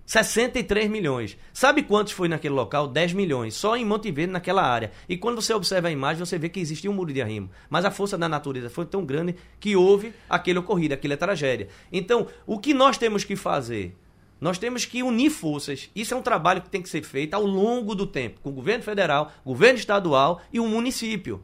63 0.05 0.89
milhões. 0.89 1.37
Sabe 1.51 1.81
quantos 1.81 2.13
foi 2.13 2.27
naquele 2.27 2.53
local? 2.53 2.87
10 2.87 3.13
milhões. 3.13 3.55
Só 3.55 3.75
em 3.75 3.83
Monte 3.83 4.11
Verde, 4.11 4.33
naquela 4.33 4.61
área. 4.61 4.91
E 5.09 5.17
quando 5.17 5.41
você 5.41 5.53
observa 5.53 5.87
a 5.87 5.91
imagem, 5.91 6.23
você 6.23 6.37
vê 6.37 6.47
que 6.47 6.59
existia 6.59 6.91
um 6.91 6.93
muro 6.93 7.11
de 7.11 7.21
arrimo. 7.21 7.49
Mas 7.69 7.85
a 7.85 7.91
força 7.91 8.17
da 8.17 8.29
natureza 8.29 8.69
foi 8.69 8.85
tão 8.85 9.03
grande 9.03 9.35
que 9.59 9.75
houve 9.75 10.13
aquele 10.29 10.59
ocorrido, 10.59 10.93
aquela 10.93 11.17
tragédia. 11.17 11.69
Então, 11.91 12.27
o 12.45 12.59
que 12.59 12.73
nós 12.73 12.97
temos 12.97 13.23
que 13.23 13.35
fazer? 13.35 13.97
Nós 14.39 14.57
temos 14.57 14.85
que 14.85 15.01
unir 15.01 15.31
forças. 15.31 15.89
Isso 15.95 16.13
é 16.13 16.17
um 16.17 16.21
trabalho 16.21 16.61
que 16.61 16.69
tem 16.69 16.81
que 16.81 16.89
ser 16.89 17.01
feito 17.03 17.33
ao 17.33 17.43
longo 17.43 17.95
do 17.95 18.05
tempo, 18.05 18.41
com 18.41 18.49
o 18.49 18.53
governo 18.53 18.83
federal, 18.83 19.31
governo 19.43 19.79
estadual 19.79 20.41
e 20.53 20.59
o 20.59 20.67
município. 20.67 21.43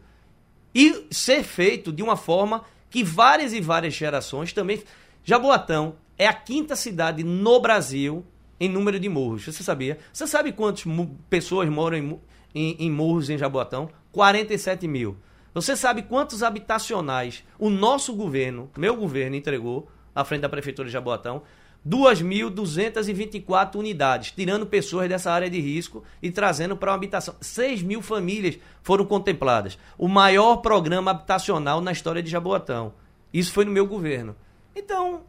e 0.73 1.05
ser 1.11 1.43
feito 1.43 1.91
de 1.91 2.01
uma 2.01 2.15
forma 2.15 2.63
que 2.89 3.03
várias 3.03 3.53
e 3.53 3.59
várias 3.59 3.93
gerações 3.93 4.53
também. 4.53 4.81
Jaboatão 5.23 5.95
é 6.17 6.27
a 6.27 6.33
quinta 6.33 6.75
cidade 6.75 7.23
no 7.23 7.59
Brasil 7.59 8.25
em 8.61 8.69
número 8.69 8.99
de 8.99 9.09
morros. 9.09 9.43
Você 9.43 9.63
sabia? 9.63 9.97
Você 10.13 10.27
sabe 10.27 10.51
quantas 10.51 10.85
pessoas 11.27 11.67
moram 11.67 11.97
em, 11.97 12.19
em, 12.53 12.75
em 12.77 12.91
morros 12.91 13.27
em 13.31 13.37
Jaboatão? 13.37 13.89
47 14.11 14.87
mil. 14.87 15.17
Você 15.51 15.75
sabe 15.75 16.03
quantos 16.03 16.43
habitacionais 16.43 17.43
o 17.57 17.71
nosso 17.71 18.13
governo, 18.13 18.69
meu 18.77 18.95
governo, 18.95 19.35
entregou 19.35 19.89
à 20.13 20.23
frente 20.23 20.41
da 20.41 20.49
Prefeitura 20.49 20.87
de 20.87 20.93
Jaboatão? 20.93 21.41
2.224 21.87 23.77
unidades, 23.77 24.31
tirando 24.31 24.67
pessoas 24.67 25.09
dessa 25.09 25.31
área 25.31 25.49
de 25.49 25.59
risco 25.59 26.03
e 26.21 26.29
trazendo 26.29 26.77
para 26.77 26.91
uma 26.91 26.95
habitação. 26.97 27.33
6 27.41 27.81
mil 27.81 28.03
famílias 28.03 28.59
foram 28.83 29.03
contempladas. 29.05 29.79
O 29.97 30.07
maior 30.07 30.57
programa 30.57 31.09
habitacional 31.09 31.81
na 31.81 31.91
história 31.91 32.21
de 32.21 32.29
Jaboatão. 32.29 32.93
Isso 33.33 33.51
foi 33.51 33.65
no 33.65 33.71
meu 33.71 33.87
governo. 33.87 34.35
Então, 34.75 35.23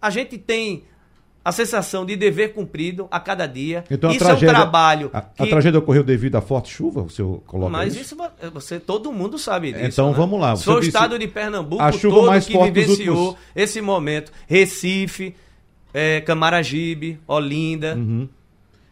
a 0.00 0.08
gente 0.08 0.38
tem 0.38 0.84
a 1.44 1.52
sensação 1.52 2.04
de 2.04 2.16
dever 2.16 2.52
cumprido 2.52 3.08
a 3.10 3.18
cada 3.18 3.46
dia. 3.46 3.84
Então, 3.90 4.10
isso 4.10 4.18
tragédia, 4.18 4.46
é 4.46 4.50
um 4.50 4.54
trabalho. 4.54 5.10
A, 5.12 5.20
que... 5.20 5.42
a, 5.42 5.46
tragédia 5.46 5.78
ocorreu 5.78 6.04
devido 6.04 6.36
à 6.36 6.40
forte 6.40 6.72
chuva? 6.72 7.02
O 7.02 7.10
senhor 7.10 7.40
coloca 7.46 7.70
Mas 7.70 7.94
isso, 7.94 8.14
isso 8.14 8.50
você, 8.52 8.78
todo 8.78 9.12
mundo 9.12 9.38
sabe 9.38 9.72
disso. 9.72 9.84
Então 9.86 10.10
né? 10.10 10.16
vamos 10.16 10.40
lá. 10.40 10.56
Sou 10.56 10.76
o 10.76 10.80
estado 10.80 11.18
de 11.18 11.26
Pernambuco 11.26 11.82
a 11.82 11.90
chuva 11.92 12.16
todo 12.16 12.26
mais 12.26 12.46
que 12.46 12.52
forte 12.52 12.72
vivenciou 12.72 13.28
últimos... 13.28 13.38
esse 13.56 13.80
momento. 13.80 14.32
Recife, 14.46 15.34
é, 15.94 16.20
Camaragibe, 16.20 17.18
Olinda. 17.26 17.94
Uhum. 17.94 18.28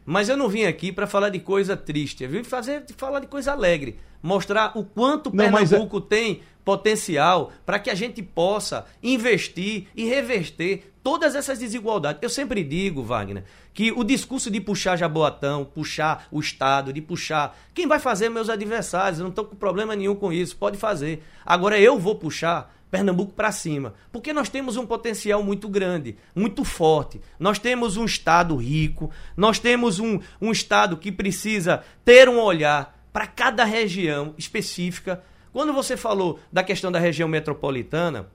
Mas 0.07 0.29
eu 0.29 0.37
não 0.37 0.49
vim 0.49 0.65
aqui 0.65 0.93
para 0.93 1.07
falar 1.07 1.31
de 1.31 1.41
coisa 1.41 1.77
triste. 1.77 2.23
Eu 2.23 2.31
vim 2.31 2.45
fazer, 2.45 2.85
falar 2.97 3.19
de 3.19 3.27
coisa 3.27 3.51
alegre. 3.51 3.99
Mostrar 4.23 4.73
o 4.79 4.85
quanto 4.85 5.35
não, 5.35 5.45
Pernambuco 5.45 5.99
é... 5.99 6.01
tem 6.01 6.41
potencial 6.65 7.53
para 7.65 7.79
que 7.79 7.91
a 7.91 7.95
gente 7.95 8.23
possa 8.23 8.87
investir 9.03 9.89
e 9.95 10.05
reverter 10.05 10.93
todas 11.03 11.37
essas 11.37 11.59
desigualdades. 11.59 12.21
Eu 12.23 12.29
sempre 12.29 12.65
digo, 12.65 13.03
Wagner, 13.03 13.45
que 13.73 13.93
o 13.93 14.03
discurso 14.03 14.51
de 14.51 14.61
puxar 14.61 14.97
Jaboatão, 14.97 15.65
puxar 15.65 16.27
o 16.33 16.41
Estado, 16.41 16.93
de 16.93 17.01
puxar. 17.01 17.57
Quem 17.73 17.87
vai 17.87 18.01
fazer 18.01 18.29
meus 18.29 18.49
adversários? 18.49 19.21
Eu 19.21 19.25
não 19.25 19.31
estou 19.31 19.45
com 19.45 19.55
problema 19.55 19.95
nenhum 19.95 20.17
com 20.17 20.33
isso, 20.33 20.57
pode 20.57 20.77
fazer. 20.77 21.23
Agora 21.45 21.79
eu 21.79 21.99
vou 21.99 22.17
puxar 22.17 22.76
Pernambuco 22.91 23.33
para 23.33 23.51
cima, 23.51 23.95
porque 24.13 24.33
nós 24.33 24.49
temos 24.49 24.77
um 24.77 24.87
potencial 24.87 25.43
muito 25.43 25.69
grande, 25.69 26.17
muito 26.35 26.65
forte. 26.65 27.21
Nós 27.39 27.59
temos 27.59 27.97
um 27.97 28.05
Estado 28.05 28.57
rico, 28.57 29.11
nós 29.37 29.59
temos 29.59 29.99
um, 29.99 30.21
um 30.41 30.53
Estado 30.53 30.97
que 30.97 31.11
precisa 31.11 31.83
ter 32.05 32.29
um 32.29 32.39
olhar 32.39 32.97
para 33.13 33.27
cada 33.27 33.65
região 33.65 34.35
específica. 34.39 35.23
Quando 35.53 35.73
você 35.73 35.97
falou 35.97 36.39
da 36.53 36.63
questão 36.63 36.93
da 36.93 36.99
região 36.99 37.29
metropolitana, 37.29 38.31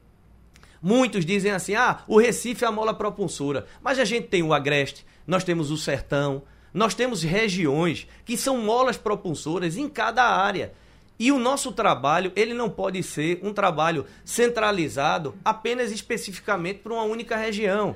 Muitos 0.82 1.24
dizem 1.24 1.52
assim: 1.52 1.76
ah, 1.76 2.00
o 2.08 2.18
Recife 2.18 2.66
é 2.66 2.68
a 2.68 2.72
mola 2.72 2.94
propulsora. 2.94 3.68
Mas 3.82 4.00
a 4.00 4.06
gente 4.06 4.28
tem 4.28 4.42
o 4.42 4.54
Agreste, 4.54 5.06
nós 5.28 5.44
temos 5.44 5.70
o 5.70 5.78
Sertão, 5.78 6.42
nós 6.74 6.96
temos 6.96 7.22
regiões 7.22 8.08
que 8.26 8.36
são 8.36 8.58
molas 8.58 8.98
propulsoras 8.98 9.78
em 9.78 9.88
cada 9.88 10.24
área. 10.24 10.74
E 11.22 11.32
o 11.32 11.38
nosso 11.38 11.72
trabalho, 11.72 12.32
ele 12.36 12.52
não 12.52 12.68
pode 12.68 13.04
ser 13.04 13.40
um 13.44 13.54
trabalho 13.54 14.08
centralizado 14.26 15.36
apenas 15.46 15.92
especificamente 15.92 16.80
para 16.80 16.94
uma 16.94 17.04
única 17.04 17.38
região. 17.38 17.96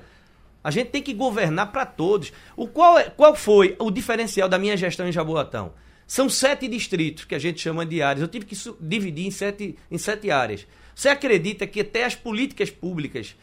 A 0.64 0.70
gente 0.70 0.92
tem 0.92 1.02
que 1.02 1.12
governar 1.12 1.72
para 1.72 1.88
todos. 1.88 2.32
O 2.56 2.68
qual, 2.68 3.00
é, 3.00 3.10
qual 3.10 3.34
foi 3.34 3.76
o 3.80 3.90
diferencial 3.90 4.48
da 4.48 4.60
minha 4.60 4.78
gestão 4.78 5.08
em 5.08 5.12
Jaboatão? 5.12 5.74
São 6.06 6.30
sete 6.30 6.68
distritos 6.68 7.26
que 7.26 7.34
a 7.34 7.40
gente 7.40 7.60
chama 7.60 7.84
de 7.84 8.00
áreas. 8.00 8.22
Eu 8.22 8.28
tive 8.28 8.46
que 8.46 8.56
dividir 8.80 9.26
em 9.26 9.32
sete, 9.32 9.76
em 9.90 9.98
sete 9.98 10.30
áreas. 10.30 10.68
Você 10.94 11.10
acredita 11.10 11.66
que 11.66 11.82
até 11.82 12.06
as 12.06 12.14
políticas 12.14 12.70
públicas 12.70 13.36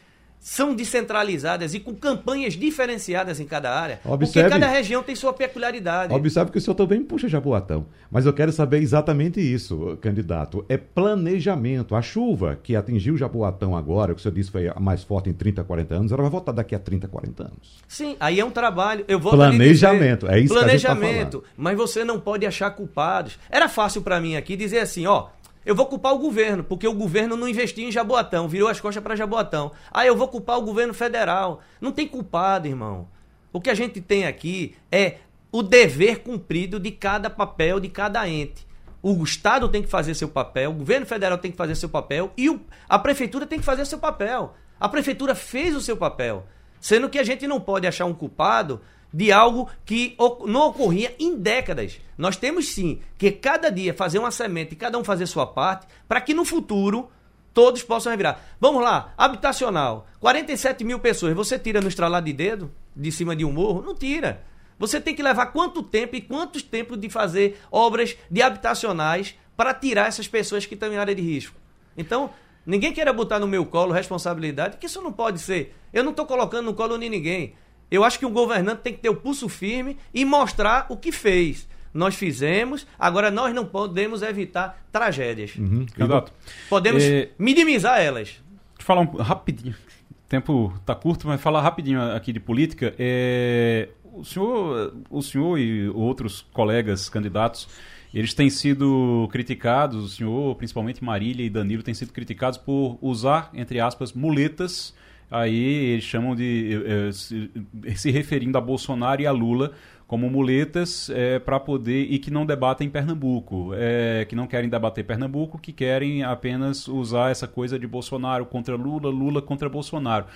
são 0.43 0.75
descentralizadas 0.75 1.73
e 1.73 1.79
com 1.79 1.95
campanhas 1.95 2.53
diferenciadas 2.53 3.39
em 3.39 3.45
cada 3.45 3.73
área, 3.73 4.01
Observe, 4.03 4.49
porque 4.49 4.59
cada 4.59 4.67
região 4.67 5.01
tem 5.01 5.15
sua 5.15 5.31
peculiaridade. 5.31 6.13
Observe 6.13 6.51
que 6.51 6.57
o 6.57 6.61
senhor 6.61 6.75
também 6.75 7.01
puxa 7.01 7.29
Jaboatão, 7.29 7.85
mas 8.11 8.25
eu 8.25 8.33
quero 8.33 8.51
saber 8.51 8.81
exatamente 8.81 9.39
isso, 9.39 9.97
candidato. 10.01 10.65
É 10.67 10.75
planejamento. 10.75 11.95
A 11.95 12.01
chuva 12.01 12.59
que 12.61 12.75
atingiu 12.75 13.15
Jaboatão 13.15 13.73
agora, 13.73 14.13
que 14.13 14.19
o 14.19 14.21
senhor 14.21 14.35
disse 14.35 14.51
foi 14.51 14.67
a 14.67 14.77
mais 14.81 15.01
forte 15.01 15.29
em 15.29 15.33
30, 15.33 15.63
40 15.63 15.95
anos, 15.95 16.11
ela 16.11 16.21
vai 16.21 16.31
voltar 16.31 16.51
daqui 16.51 16.75
a 16.75 16.79
30, 16.79 17.07
40 17.07 17.43
anos. 17.43 17.81
Sim, 17.87 18.17
aí 18.19 18.41
é 18.41 18.43
um 18.43 18.51
trabalho. 18.51 19.05
Eu 19.07 19.21
vou 19.21 19.31
planejamento, 19.31 20.25
dizer, 20.25 20.37
é 20.37 20.39
isso 20.41 20.53
planejamento, 20.53 20.99
que 20.99 21.07
a 21.07 21.11
gente 21.11 21.31
tá 21.31 21.37
falando. 21.37 21.43
mas 21.55 21.77
você 21.77 22.03
não 22.03 22.19
pode 22.19 22.45
achar 22.45 22.69
culpados. 22.71 23.39
Era 23.49 23.69
fácil 23.69 24.01
para 24.01 24.19
mim 24.19 24.35
aqui 24.35 24.57
dizer 24.57 24.79
assim, 24.79 25.05
ó, 25.05 25.27
eu 25.65 25.75
vou 25.75 25.85
culpar 25.85 26.13
o 26.13 26.19
governo, 26.19 26.63
porque 26.63 26.87
o 26.87 26.93
governo 26.93 27.37
não 27.37 27.47
investiu 27.47 27.87
em 27.87 27.91
Jaboatão, 27.91 28.47
virou 28.47 28.67
as 28.67 28.81
costas 28.81 29.03
para 29.03 29.15
Jaboatão. 29.15 29.71
Ah, 29.91 30.05
eu 30.05 30.15
vou 30.15 30.27
culpar 30.27 30.57
o 30.57 30.61
governo 30.61 30.93
federal. 30.93 31.61
Não 31.79 31.91
tem 31.91 32.07
culpado, 32.07 32.67
irmão. 32.67 33.07
O 33.51 33.61
que 33.61 33.69
a 33.69 33.75
gente 33.75 34.01
tem 34.01 34.25
aqui 34.25 34.75
é 34.91 35.17
o 35.51 35.61
dever 35.61 36.19
cumprido 36.19 36.79
de 36.79 36.91
cada 36.91 37.29
papel, 37.29 37.79
de 37.79 37.87
cada 37.87 38.27
ente. 38.27 38.67
O 39.01 39.23
Estado 39.23 39.69
tem 39.69 39.83
que 39.83 39.89
fazer 39.89 40.15
seu 40.15 40.29
papel, 40.29 40.71
o 40.71 40.75
governo 40.75 41.05
federal 41.05 41.37
tem 41.37 41.51
que 41.51 41.57
fazer 41.57 41.75
seu 41.75 41.89
papel 41.89 42.31
e 42.37 42.49
o, 42.49 42.61
a 42.87 42.97
prefeitura 42.97 43.45
tem 43.45 43.59
que 43.59 43.65
fazer 43.65 43.85
seu 43.85 43.99
papel. 43.99 44.55
A 44.79 44.89
prefeitura 44.89 45.35
fez 45.35 45.75
o 45.75 45.81
seu 45.81 45.95
papel. 45.95 46.45
Sendo 46.83 47.07
que 47.07 47.17
a 47.17 47.23
gente 47.23 47.47
não 47.47 47.61
pode 47.61 47.87
achar 47.87 48.03
um 48.03 48.13
culpado 48.13 48.81
de 49.13 49.31
algo 49.31 49.69
que 49.85 50.17
não 50.45 50.67
ocorria 50.67 51.15
em 51.17 51.37
décadas. 51.37 52.01
Nós 52.17 52.35
temos 52.35 52.73
sim 52.73 52.99
que 53.17 53.31
cada 53.31 53.69
dia 53.69 53.93
fazer 53.93 54.19
uma 54.19 54.31
semente 54.31 54.73
e 54.73 54.75
cada 54.75 54.97
um 54.97 55.03
fazer 55.03 55.25
sua 55.25 55.47
parte 55.47 55.87
para 56.09 56.19
que 56.19 56.33
no 56.33 56.43
futuro 56.43 57.09
todos 57.53 57.81
possam 57.83 58.11
revirar. 58.11 58.43
Vamos 58.59 58.83
lá, 58.83 59.13
habitacional. 59.17 60.09
47 60.19 60.83
mil 60.83 60.99
pessoas. 60.99 61.33
Você 61.33 61.57
tira 61.57 61.79
no 61.79 61.87
estralar 61.87 62.21
de 62.21 62.33
dedo 62.33 62.69
de 62.93 63.13
cima 63.13 63.33
de 63.33 63.45
um 63.45 63.53
morro? 63.53 63.81
Não 63.81 63.95
tira. 63.95 64.43
Você 64.77 64.99
tem 64.99 65.15
que 65.15 65.23
levar 65.23 65.45
quanto 65.47 65.83
tempo 65.83 66.17
e 66.17 66.21
quantos 66.21 66.63
tempos 66.63 66.99
de 66.99 67.09
fazer 67.09 67.61
obras 67.71 68.17
de 68.29 68.41
habitacionais 68.41 69.35
para 69.55 69.73
tirar 69.73 70.09
essas 70.09 70.27
pessoas 70.27 70.65
que 70.65 70.73
estão 70.73 70.91
em 70.91 70.97
área 70.97 71.15
de 71.15 71.21
risco. 71.21 71.55
Então, 71.95 72.29
ninguém 72.65 72.93
queira 72.93 73.13
botar 73.13 73.39
no 73.39 73.47
meu 73.47 73.65
colo 73.65 73.91
responsabilidade, 73.91 74.77
que 74.77 74.85
isso 74.85 75.01
não 75.01 75.11
pode 75.11 75.39
ser. 75.39 75.75
Eu 75.91 76.03
não 76.03 76.11
estou 76.11 76.25
colocando 76.25 76.65
no 76.65 76.73
colo 76.73 76.97
de 76.97 77.09
ninguém. 77.09 77.53
Eu 77.89 78.03
acho 78.03 78.17
que 78.17 78.25
o 78.25 78.29
governante 78.29 78.81
tem 78.81 78.93
que 78.93 78.99
ter 78.99 79.09
o 79.09 79.15
pulso 79.15 79.47
firme 79.47 79.97
e 80.13 80.25
mostrar 80.25 80.87
o 80.89 80.97
que 80.97 81.11
fez. 81.11 81.67
Nós 81.93 82.15
fizemos, 82.15 82.87
agora 82.97 83.29
nós 83.29 83.53
não 83.53 83.65
podemos 83.65 84.23
evitar 84.23 84.83
tragédias. 84.91 85.55
Uhum. 85.55 85.85
Candidato, 85.93 86.33
podemos 86.67 87.03
é... 87.03 87.29
minimizar 87.37 88.01
elas. 88.01 88.29
Deixa 88.29 88.41
eu 88.79 88.85
falar 88.85 89.01
um, 89.01 89.17
rapidinho. 89.17 89.75
O 90.09 90.15
tempo 90.27 90.73
está 90.79 90.95
curto, 90.95 91.27
mas 91.27 91.39
falar 91.39 91.61
rapidinho 91.61 92.01
aqui 92.13 92.33
de 92.33 92.39
política. 92.39 92.95
É... 92.97 93.89
O, 94.03 94.23
senhor, 94.23 94.95
o 95.09 95.21
senhor 95.21 95.59
e 95.59 95.87
outros 95.89 96.41
colegas 96.51 97.09
candidatos 97.09 97.67
eles 98.13 98.33
têm 98.33 98.49
sido 98.49 99.27
criticados, 99.31 100.03
o 100.03 100.09
senhor, 100.09 100.55
principalmente 100.55 101.03
Marília 101.03 101.45
e 101.45 101.49
Danilo, 101.49 101.81
têm 101.81 101.93
sido 101.93 102.13
criticados 102.13 102.57
por 102.57 102.97
usar, 103.01 103.49
entre 103.53 103.79
aspas, 103.79 104.13
muletas 104.13 104.93
aí 105.33 105.55
eles 105.93 106.03
chamam 106.03 106.35
de 106.35 106.75
eh, 106.75 107.07
eh, 107.07 107.11
se, 107.11 107.51
se, 107.95 108.11
referindo 108.11 108.55
a 108.55 108.61
Bolsonaro 108.61 109.19
e 109.19 109.25
a 109.25 109.31
Lula 109.31 109.71
como 110.05 110.29
muletas 110.29 111.09
é, 111.09 111.39
para 111.39 111.59
poder 111.59 112.03
e 112.03 112.19
que 112.19 112.29
não 112.29 112.45
debatem 112.45 112.87
Pernambuco, 112.87 113.71
é, 113.73 114.25
que 114.25 114.35
não 114.35 114.45
querem 114.45 114.69
debater 114.69 115.03
Pernambuco, 115.03 115.57
que 115.57 115.73
querem 115.73 116.21
apenas 116.21 116.87
usar 116.87 117.31
essa 117.31 117.47
coisa 117.47 117.79
de 117.79 117.87
Bolsonaro 117.87 118.45
contra 118.45 118.75
Lula, 118.75 119.09
Lula 119.09 119.41
contra 119.41 119.67
Bolsonaro. 119.67 120.27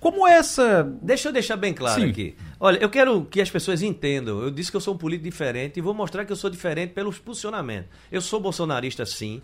Como 0.00 0.26
essa. 0.26 0.84
Deixa 1.02 1.28
eu 1.28 1.32
deixar 1.32 1.56
bem 1.56 1.74
claro 1.74 2.00
Sim. 2.00 2.10
aqui. 2.10 2.36
Olha, 2.60 2.78
eu 2.78 2.88
quero 2.88 3.24
que 3.24 3.40
as 3.40 3.50
pessoas 3.50 3.82
entendam. 3.82 4.40
Eu 4.40 4.50
disse 4.50 4.70
que 4.70 4.76
eu 4.76 4.80
sou 4.80 4.94
um 4.94 4.98
político 4.98 5.24
diferente 5.30 5.78
e 5.78 5.80
vou 5.80 5.94
mostrar 5.94 6.24
que 6.24 6.32
eu 6.32 6.36
sou 6.36 6.50
diferente 6.50 6.92
pelo 6.92 7.12
posicionamento. 7.12 7.88
Eu 8.10 8.20
sou 8.20 8.40
bolsonarista, 8.40 9.04
sim. 9.04 9.42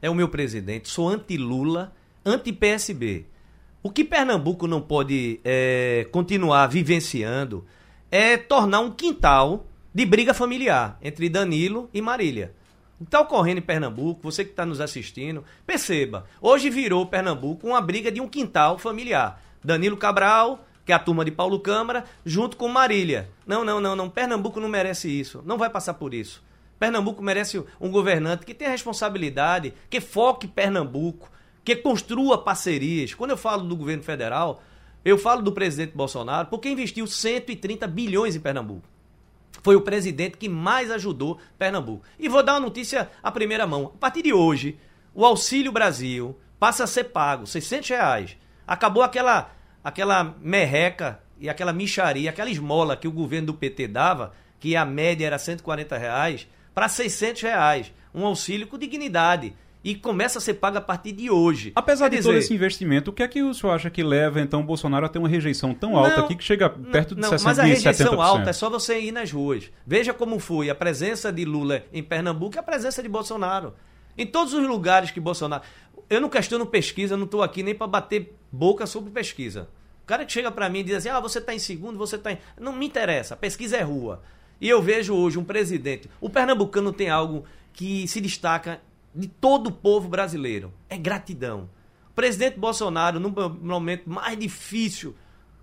É 0.00 0.10
o 0.10 0.14
meu 0.14 0.28
presidente. 0.28 0.88
Sou 0.88 1.08
anti-Lula, 1.08 1.92
anti-PSB. 2.24 3.26
O 3.82 3.90
que 3.90 4.04
Pernambuco 4.04 4.66
não 4.66 4.80
pode 4.80 5.40
é, 5.44 6.06
continuar 6.10 6.66
vivenciando 6.68 7.66
é 8.10 8.36
tornar 8.36 8.80
um 8.80 8.90
quintal 8.90 9.66
de 9.92 10.06
briga 10.06 10.32
familiar 10.32 10.98
entre 11.02 11.28
Danilo 11.28 11.88
e 11.92 12.00
Marília. 12.00 12.54
O 12.98 13.04
que 13.04 13.08
está 13.08 13.20
ocorrendo 13.20 13.58
em 13.58 13.62
Pernambuco, 13.62 14.22
você 14.22 14.44
que 14.44 14.50
está 14.50 14.64
nos 14.64 14.80
assistindo, 14.80 15.44
perceba, 15.66 16.24
hoje 16.40 16.70
virou 16.70 17.06
Pernambuco 17.06 17.66
uma 17.66 17.80
briga 17.80 18.10
de 18.10 18.20
um 18.20 18.28
quintal 18.28 18.78
familiar. 18.78 19.42
Danilo 19.64 19.96
Cabral, 19.96 20.66
que 20.84 20.92
é 20.92 20.94
a 20.94 20.98
turma 20.98 21.24
de 21.24 21.30
Paulo 21.30 21.58
Câmara, 21.58 22.04
junto 22.24 22.56
com 22.56 22.68
Marília. 22.68 23.30
Não, 23.46 23.64
não, 23.64 23.80
não, 23.80 23.96
não. 23.96 24.10
Pernambuco 24.10 24.60
não 24.60 24.68
merece 24.68 25.08
isso. 25.08 25.42
Não 25.46 25.56
vai 25.56 25.70
passar 25.70 25.94
por 25.94 26.12
isso. 26.12 26.44
Pernambuco 26.78 27.22
merece 27.22 27.64
um 27.80 27.90
governante 27.90 28.44
que 28.44 28.52
tenha 28.52 28.70
responsabilidade, 28.70 29.72
que 29.88 30.00
foque 30.00 30.46
Pernambuco, 30.46 31.30
que 31.64 31.74
construa 31.74 32.44
parcerias. 32.44 33.14
Quando 33.14 33.30
eu 33.30 33.36
falo 33.36 33.66
do 33.66 33.74
governo 33.74 34.02
federal, 34.02 34.62
eu 35.02 35.16
falo 35.16 35.40
do 35.40 35.52
presidente 35.52 35.96
Bolsonaro, 35.96 36.48
porque 36.48 36.68
investiu 36.68 37.06
130 37.06 37.86
bilhões 37.86 38.36
em 38.36 38.40
Pernambuco. 38.40 38.86
Foi 39.62 39.76
o 39.76 39.80
presidente 39.80 40.36
que 40.36 40.48
mais 40.48 40.90
ajudou 40.90 41.38
Pernambuco. 41.58 42.04
E 42.18 42.28
vou 42.28 42.42
dar 42.42 42.54
uma 42.54 42.60
notícia 42.60 43.10
à 43.22 43.30
primeira 43.32 43.66
mão. 43.66 43.92
A 43.94 43.98
partir 43.98 44.20
de 44.20 44.32
hoje, 44.32 44.78
O 45.14 45.24
Auxílio 45.24 45.70
Brasil 45.70 46.36
passa 46.58 46.84
a 46.84 46.86
ser 46.88 47.04
pago, 47.04 47.46
600 47.46 47.88
reais. 47.88 48.36
Acabou 48.66 49.02
aquela, 49.02 49.50
aquela 49.82 50.34
merreca 50.40 51.20
e 51.38 51.48
aquela 51.48 51.72
micharia, 51.72 52.30
aquela 52.30 52.50
esmola 52.50 52.96
que 52.96 53.08
o 53.08 53.12
governo 53.12 53.48
do 53.48 53.54
PT 53.54 53.88
dava, 53.88 54.32
que 54.58 54.76
a 54.76 54.84
média 54.84 55.26
era 55.26 55.38
140 55.38 55.98
reais, 55.98 56.48
para 56.74 56.88
600 56.88 57.42
reais. 57.42 57.92
Um 58.14 58.24
auxílio 58.24 58.66
com 58.66 58.78
dignidade 58.78 59.54
e 59.84 59.94
começa 59.94 60.38
a 60.38 60.40
ser 60.40 60.54
paga 60.54 60.78
a 60.78 60.82
partir 60.82 61.12
de 61.12 61.30
hoje. 61.30 61.72
Apesar 61.76 62.06
Quer 62.06 62.10
de 62.10 62.16
dizer, 62.16 62.30
todo 62.30 62.38
esse 62.38 62.54
investimento, 62.54 63.10
o 63.10 63.12
que 63.12 63.22
é 63.22 63.28
que 63.28 63.42
o 63.42 63.52
senhor 63.52 63.74
acha 63.74 63.90
que 63.90 64.02
leva 64.02 64.40
então 64.40 64.60
o 64.60 64.64
Bolsonaro 64.64 65.04
a 65.04 65.08
ter 65.08 65.18
uma 65.18 65.28
rejeição 65.28 65.74
tão 65.74 65.96
alta 65.96 66.16
não, 66.16 66.24
aqui 66.24 66.34
que 66.36 66.42
chega 66.42 66.70
perto 66.70 67.14
de 67.14 67.20
não, 67.20 67.30
60%? 67.30 67.42
Mas 67.44 67.58
a 67.58 67.62
rejeição 67.64 68.20
alta 68.20 68.48
é 68.48 68.52
só 68.54 68.70
você 68.70 68.98
ir 68.98 69.12
nas 69.12 69.30
ruas. 69.30 69.70
Veja 69.86 70.14
como 70.14 70.38
foi 70.38 70.70
a 70.70 70.74
presença 70.74 71.30
de 71.30 71.44
Lula 71.44 71.84
em 71.92 72.02
Pernambuco 72.02 72.56
e 72.56 72.58
a 72.58 72.62
presença 72.62 73.02
de 73.02 73.08
Bolsonaro. 73.10 73.74
Em 74.16 74.26
todos 74.26 74.52
os 74.52 74.66
lugares 74.66 75.10
que 75.10 75.20
Bolsonaro. 75.20 75.62
Eu 76.08 76.20
não 76.20 76.28
questiono 76.28 76.66
pesquisa, 76.66 77.16
não 77.16 77.24
estou 77.24 77.42
aqui 77.42 77.62
nem 77.62 77.74
para 77.74 77.86
bater 77.86 78.36
boca 78.52 78.86
sobre 78.86 79.10
pesquisa. 79.10 79.68
O 80.02 80.06
cara 80.06 80.24
que 80.24 80.32
chega 80.32 80.50
para 80.50 80.68
mim 80.68 80.80
e 80.80 80.84
diz 80.84 80.96
assim: 80.96 81.08
ah, 81.08 81.20
você 81.20 81.38
está 81.38 81.54
em 81.54 81.58
segundo, 81.58 81.98
você 81.98 82.16
está 82.16 82.32
em. 82.32 82.38
Não 82.60 82.72
me 82.72 82.86
interessa, 82.86 83.36
pesquisa 83.36 83.76
é 83.76 83.82
rua. 83.82 84.22
E 84.60 84.68
eu 84.68 84.80
vejo 84.82 85.14
hoje 85.14 85.38
um 85.38 85.44
presidente. 85.44 86.08
O 86.20 86.30
pernambucano 86.30 86.92
tem 86.92 87.08
algo 87.08 87.44
que 87.72 88.06
se 88.06 88.20
destaca 88.20 88.80
de 89.14 89.28
todo 89.28 89.68
o 89.68 89.72
povo 89.72 90.08
brasileiro. 90.08 90.72
É 90.88 90.96
gratidão. 90.96 91.68
O 92.10 92.14
presidente 92.14 92.58
Bolsonaro, 92.58 93.18
no 93.18 93.30
momento 93.30 94.08
mais 94.08 94.38
difícil 94.38 95.16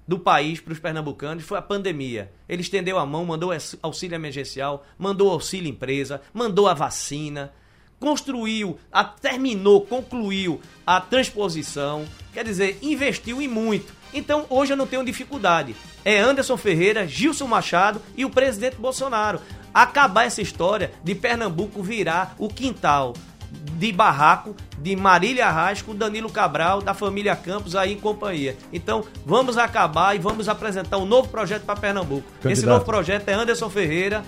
do 0.08 0.20
país 0.20 0.60
para 0.60 0.74
os 0.74 0.80
pernambucanos 0.80 1.44
foi 1.44 1.58
a 1.58 1.62
pandemia. 1.62 2.32
Ele 2.50 2.62
estendeu 2.62 2.98
a 2.98 3.06
mão, 3.06 3.24
mandou 3.26 3.52
auxílio 3.82 4.16
emergencial, 4.16 4.86
mandou 4.98 5.32
auxílio 5.32 5.70
empresa, 5.70 6.22
mandou 6.34 6.68
a 6.68 6.74
vacina, 6.74 7.54
construiu, 8.02 8.80
a, 8.92 9.04
terminou, 9.04 9.82
concluiu 9.82 10.60
a 10.86 11.00
transposição, 11.00 12.04
quer 12.34 12.44
dizer, 12.44 12.80
investiu 12.82 13.40
em 13.42 13.48
muito. 13.48 13.94
Então 14.12 14.46
hoje 14.50 14.74
eu 14.74 14.78
não 14.78 14.88
tenho 14.88 15.06
dificuldade. 15.06 15.76
É 16.04 16.20
Anderson 16.20 16.58
Ferreira, 16.58 17.08
Gilson 17.08 17.48
Machado 17.48 18.02
e 18.18 18.26
o 18.26 18.30
presidente 18.30 18.76
Bolsonaro. 18.76 19.40
Acabar 19.74 20.26
essa 20.26 20.42
história 20.42 20.92
de 21.04 21.14
Pernambuco 21.16 21.82
virar 21.82 22.36
o 22.38 22.50
quintal 22.50 23.14
de 23.52 23.92
barraco 23.92 24.56
de 24.80 24.96
Marília 24.96 25.46
Arrasco, 25.46 25.94
Danilo 25.94 26.30
Cabral, 26.30 26.82
da 26.82 26.94
família 26.94 27.36
Campos 27.36 27.76
aí 27.76 27.94
em 27.94 28.00
companhia. 28.00 28.58
Então, 28.74 29.04
vamos 29.26 29.58
acabar 29.58 30.16
e 30.16 30.20
vamos 30.20 30.50
apresentar 30.50 30.98
um 30.98 31.06
novo 31.06 31.30
projeto 31.30 31.64
para 31.64 31.80
Pernambuco. 31.80 32.24
Candidato. 32.42 32.52
Esse 32.52 32.66
novo 32.66 32.84
projeto 32.84 33.28
é 33.28 33.34
Anderson 33.34 33.70
Ferreira. 33.70 34.24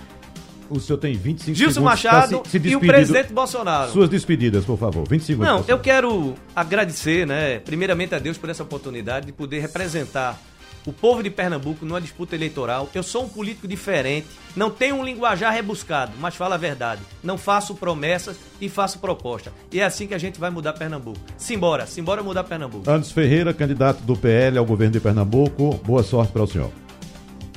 O 0.70 0.80
senhor 0.80 0.98
tem 0.98 1.14
25 1.14 1.56
Gilson 1.56 1.74
segundos 1.74 1.90
Machado 1.90 2.42
se, 2.46 2.58
se 2.58 2.68
e 2.68 2.76
o 2.76 2.80
presidente 2.80 3.32
Bolsonaro. 3.32 3.92
Suas 3.92 4.08
despedidas, 4.08 4.64
por 4.64 4.78
favor. 4.78 5.06
20 5.08 5.22
segundos. 5.22 5.52
Não, 5.52 5.64
eu 5.68 5.78
quero 5.78 6.34
agradecer, 6.54 7.26
né, 7.26 7.58
primeiramente 7.58 8.14
a 8.14 8.18
Deus 8.18 8.38
por 8.38 8.48
essa 8.48 8.62
oportunidade 8.62 9.26
de 9.26 9.32
poder 9.32 9.60
representar 9.60 10.40
o 10.86 10.92
povo 10.92 11.22
de 11.22 11.30
Pernambuco 11.30 11.84
numa 11.84 12.00
disputa 12.00 12.34
eleitoral. 12.34 12.88
Eu 12.94 13.02
sou 13.02 13.24
um 13.24 13.28
político 13.28 13.66
diferente, 13.66 14.26
não 14.54 14.70
tenho 14.70 14.96
um 14.96 15.04
linguajar 15.04 15.52
rebuscado, 15.52 16.12
mas 16.18 16.34
falo 16.34 16.54
a 16.54 16.58
verdade. 16.58 17.00
Não 17.22 17.38
faço 17.38 17.74
promessas 17.74 18.36
e 18.60 18.68
faço 18.68 18.98
proposta. 18.98 19.52
E 19.72 19.80
é 19.80 19.84
assim 19.84 20.06
que 20.06 20.14
a 20.14 20.18
gente 20.18 20.38
vai 20.38 20.50
mudar 20.50 20.74
Pernambuco. 20.74 21.18
Simbora, 21.36 21.86
simbora 21.86 22.22
mudar 22.22 22.44
Pernambuco. 22.44 22.88
Anderson 22.88 23.14
Ferreira, 23.14 23.54
candidato 23.54 24.00
do 24.02 24.16
PL 24.16 24.58
ao 24.58 24.64
governo 24.64 24.92
de 24.92 25.00
Pernambuco. 25.00 25.80
Boa 25.84 26.02
sorte 26.02 26.32
para 26.32 26.42
o 26.42 26.46
senhor. 26.46 26.70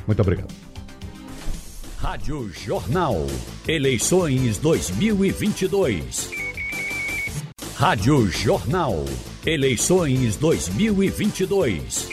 Muito 0.06 0.22
obrigado. 0.22 0.67
Rádio 2.10 2.50
Jornal. 2.54 3.28
Eleições 3.68 4.58
2022. 4.60 6.30
Rádio 7.76 8.32
Jornal. 8.32 9.04
Eleições 9.46 10.38
2022. 10.38 12.08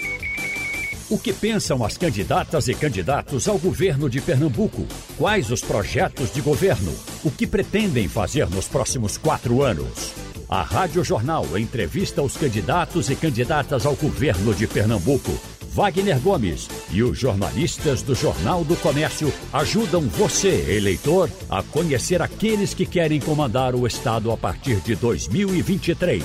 O 1.08 1.16
que 1.16 1.32
pensam 1.32 1.84
as 1.84 1.96
candidatas 1.96 2.66
e 2.66 2.74
candidatos 2.74 3.46
ao 3.46 3.56
governo 3.56 4.10
de 4.10 4.20
Pernambuco? 4.20 4.84
Quais 5.16 5.52
os 5.52 5.60
projetos 5.60 6.34
de 6.34 6.40
governo? 6.40 6.92
O 7.22 7.30
que 7.30 7.46
pretendem 7.46 8.08
fazer 8.08 8.50
nos 8.50 8.66
próximos 8.66 9.16
quatro 9.16 9.62
anos? 9.62 10.12
A 10.48 10.62
Rádio 10.62 11.04
Jornal 11.04 11.46
entrevista 11.56 12.20
os 12.20 12.36
candidatos 12.36 13.10
e 13.10 13.14
candidatas 13.14 13.86
ao 13.86 13.94
governo 13.94 14.52
de 14.52 14.66
Pernambuco. 14.66 15.53
Wagner 15.74 16.20
Gomes 16.20 16.68
e 16.92 17.02
os 17.02 17.18
jornalistas 17.18 18.00
do 18.00 18.14
Jornal 18.14 18.64
do 18.64 18.76
Comércio 18.76 19.34
ajudam 19.52 20.02
você, 20.02 20.72
eleitor, 20.72 21.28
a 21.50 21.64
conhecer 21.64 22.22
aqueles 22.22 22.72
que 22.72 22.86
querem 22.86 23.18
comandar 23.18 23.74
o 23.74 23.84
Estado 23.84 24.30
a 24.30 24.36
partir 24.36 24.76
de 24.76 24.94
2023. 24.94 26.22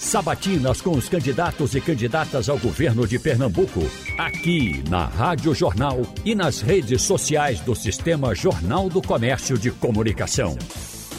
Sabatinas 0.00 0.80
com 0.80 0.92
os 0.92 1.10
candidatos 1.10 1.74
e 1.74 1.80
candidatas 1.80 2.48
ao 2.48 2.58
governo 2.58 3.06
de 3.06 3.18
Pernambuco. 3.18 3.82
Aqui 4.16 4.82
na 4.88 5.04
Rádio 5.04 5.54
Jornal 5.54 6.00
e 6.24 6.34
nas 6.34 6.62
redes 6.62 7.02
sociais 7.02 7.60
do 7.60 7.74
Sistema 7.74 8.34
Jornal 8.34 8.88
do 8.88 9.02
Comércio 9.02 9.58
de 9.58 9.70
Comunicação. 9.70 10.56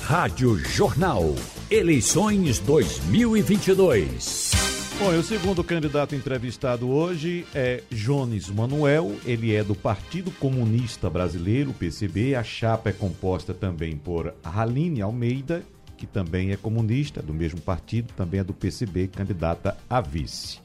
Rádio 0.01 0.57
Jornal. 0.57 1.35
Eleições 1.69 2.57
2022. 2.57 4.74
Bom, 4.97 5.09
o 5.09 5.23
segundo 5.23 5.63
candidato 5.63 6.15
entrevistado 6.15 6.89
hoje 6.89 7.45
é 7.53 7.83
Jones 7.91 8.49
Manuel. 8.49 9.11
Ele 9.25 9.53
é 9.53 9.63
do 9.63 9.75
Partido 9.75 10.31
Comunista 10.31 11.09
Brasileiro, 11.09 11.73
PCB. 11.73 12.35
A 12.35 12.43
chapa 12.43 12.89
é 12.89 12.93
composta 12.93 13.53
também 13.53 13.97
por 13.97 14.33
Raline 14.43 15.01
Almeida 15.01 15.63
que 15.95 16.05
também 16.05 16.51
é 16.51 16.57
comunista, 16.57 17.21
do 17.21 17.33
mesmo 17.33 17.59
partido, 17.59 18.13
também 18.13 18.39
é 18.39 18.43
do 18.43 18.53
PCB, 18.53 19.07
candidata 19.07 19.77
a 19.89 20.01
vice. 20.01 20.59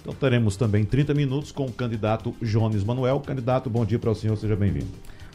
Então 0.00 0.14
teremos 0.14 0.56
também 0.56 0.84
30 0.84 1.14
minutos 1.14 1.50
com 1.50 1.64
o 1.64 1.72
candidato 1.72 2.34
Jones 2.42 2.84
Manuel. 2.84 3.20
Candidato, 3.20 3.70
bom 3.70 3.84
dia 3.84 3.98
para 3.98 4.10
o 4.10 4.14
senhor, 4.14 4.36
seja 4.36 4.54
bem-vindo. 4.54 4.90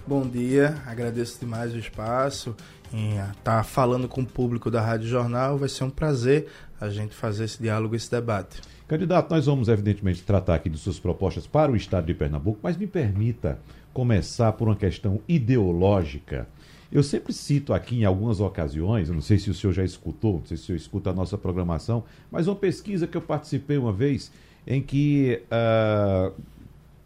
Bom 0.06 0.28
dia, 0.28 0.82
agradeço 0.86 1.40
demais 1.40 1.74
o 1.74 1.78
espaço 1.78 2.56
em 2.94 3.20
estar 3.20 3.64
falando 3.64 4.08
com 4.08 4.22
o 4.22 4.26
público 4.26 4.72
da 4.72 4.82
Rádio 4.82 5.08
Jornal. 5.08 5.58
Vai 5.58 5.70
ser 5.70 5.84
um 5.84 5.90
prazer 5.90 6.48
a 6.80 6.90
gente 6.90 7.16
fazer 7.16 7.46
esse 7.46 7.62
diálogo, 7.62 7.96
esse 7.96 8.10
debate. 8.10 8.62
Candidato, 8.88 9.30
nós 9.32 9.46
vamos 9.46 9.68
evidentemente 9.68 10.24
tratar 10.24 10.56
aqui 10.56 10.70
de 10.70 10.78
suas 10.78 11.00
propostas 11.00 11.46
para 11.46 11.72
o 11.72 11.76
estado 11.76 12.06
de 12.06 12.14
Pernambuco, 12.14 12.60
mas 12.64 12.78
me 12.78 12.88
permita 12.88 13.60
começar 13.94 14.52
por 14.54 14.68
uma 14.68 14.76
questão 14.76 15.20
ideológica 15.28 16.48
eu 16.92 17.04
sempre 17.04 17.32
cito 17.32 17.72
aqui 17.72 18.00
em 18.02 18.06
algumas 18.06 18.40
ocasiões, 18.40 19.10
não 19.10 19.22
sei 19.22 19.38
se 19.38 19.50
o 19.50 19.54
senhor 19.54 19.74
já 19.74 19.84
escutou, 19.84 20.40
não 20.40 20.46
sei 20.46 20.58
se 20.58 20.64
o 20.64 20.66
senhor 20.68 20.78
escuta 20.78 21.12
a 21.12 21.14
nossa 21.14 21.38
programação, 21.38 22.04
mas 22.32 22.48
uma 22.48 22.56
pesquisa 22.56 23.06
que 23.06 23.16
eu 23.16 23.22
participei 23.22 23.78
uma 23.78 23.94
vez 23.94 24.32
em 24.66 24.82
que 24.82 25.40
uh, 25.46 26.34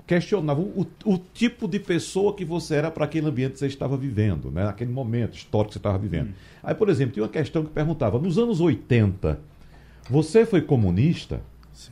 questionava 0.08 0.62
o, 0.62 0.88
o, 1.04 1.18
tipo 1.34 1.68
de 1.68 1.80
pessoa 1.80 2.34
que 2.34 2.46
você 2.46 2.76
era 2.76 2.90
para 2.90 3.04
aquele 3.04 3.28
ambiente 3.28 3.54
que 3.54 3.60
você 3.60 3.68
estava 3.68 3.98
vivendo, 3.98 4.50
né? 4.50 4.64
naquele 4.64 4.92
momento 4.92 5.36
histórico 5.36 5.70
que 5.70 5.74
você 5.74 5.80
estava 5.80 5.98
vivendo. 5.98 6.30
Hum. 6.30 6.34
Aí, 6.64 6.74
por 6.74 6.88
exemplo, 6.88 7.14
tinha 7.14 7.24
uma 7.24 7.30
questão 7.30 7.64
que 7.64 7.70
perguntava: 7.70 8.18
nos 8.20 8.38
anos 8.38 8.62
80, 8.62 9.38
você 10.10 10.46
foi 10.46 10.62
comunista? 10.62 11.42
Sim. 11.72 11.92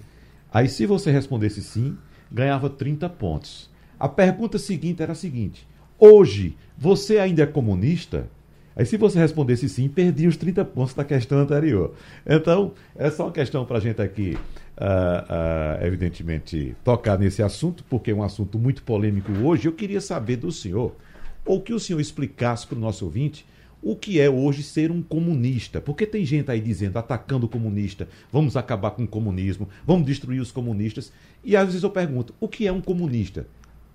Aí, 0.54 0.68
se 0.68 0.86
você 0.86 1.12
respondesse 1.12 1.62
sim, 1.62 1.98
ganhava 2.32 2.70
30 2.70 3.10
pontos. 3.10 3.70
A 4.00 4.08
pergunta 4.10 4.58
seguinte 4.58 5.02
era 5.02 5.12
a 5.12 5.16
seguinte: 5.16 5.68
Hoje, 6.00 6.58
você 6.78 7.20
ainda 7.20 7.44
é 7.44 7.46
comunista? 7.46 8.28
Aí, 8.76 8.86
se 8.86 8.98
você 8.98 9.20
respondesse 9.20 9.70
sim, 9.70 9.88
perdia 9.88 10.28
os 10.28 10.38
30 10.38 10.64
pontos 10.66 10.94
da 10.94 11.04
questão 11.04 11.40
anterior. 11.40 11.94
Então, 12.26 12.74
é 12.96 13.12
só 13.12 13.26
uma 13.26 13.32
questão 13.32 13.66
para 13.66 13.78
a 13.78 13.80
gente 13.82 14.02
aqui, 14.02 14.38
uh, 14.78 15.82
uh, 15.82 15.86
evidentemente, 15.86 16.76
tocar 16.84 17.20
nesse 17.20 17.44
assunto, 17.44 17.84
porque 17.90 18.12
é 18.12 18.16
um 18.16 18.24
assunto 18.24 18.58
muito 18.58 18.82
polêmico 18.82 19.32
hoje. 19.44 19.68
Eu 19.68 19.74
queria 19.74 20.02
saber 20.02 20.38
do 20.38 20.52
senhor, 20.52 20.96
ou 21.46 21.62
que 21.62 21.74
o 21.74 21.80
senhor 21.80 22.00
explicasse 22.00 22.66
para 22.66 22.78
o 22.78 22.82
nosso 22.82 23.06
ouvinte, 23.06 23.46
o 23.82 23.96
que 23.96 24.20
é 24.20 24.30
hoje 24.30 24.64
ser 24.64 24.92
um 24.92 25.02
comunista. 25.02 25.82
Porque 25.82 26.06
tem 26.06 26.26
gente 26.26 26.52
aí 26.52 26.62
dizendo, 26.62 26.98
atacando 26.98 27.46
o 27.46 27.50
comunista, 27.50 28.08
vamos 28.32 28.56
acabar 28.56 28.92
com 28.92 29.04
o 29.04 29.08
comunismo, 29.08 29.68
vamos 29.86 30.06
destruir 30.06 30.40
os 30.40 30.52
comunistas. 30.52 31.12
E 31.44 31.56
às 31.56 31.68
vezes 31.68 31.84
eu 31.84 31.90
pergunto, 31.90 32.34
o 32.40 32.48
que 32.48 32.68
é 32.68 32.72
um 32.72 32.82
comunista? 32.82 33.48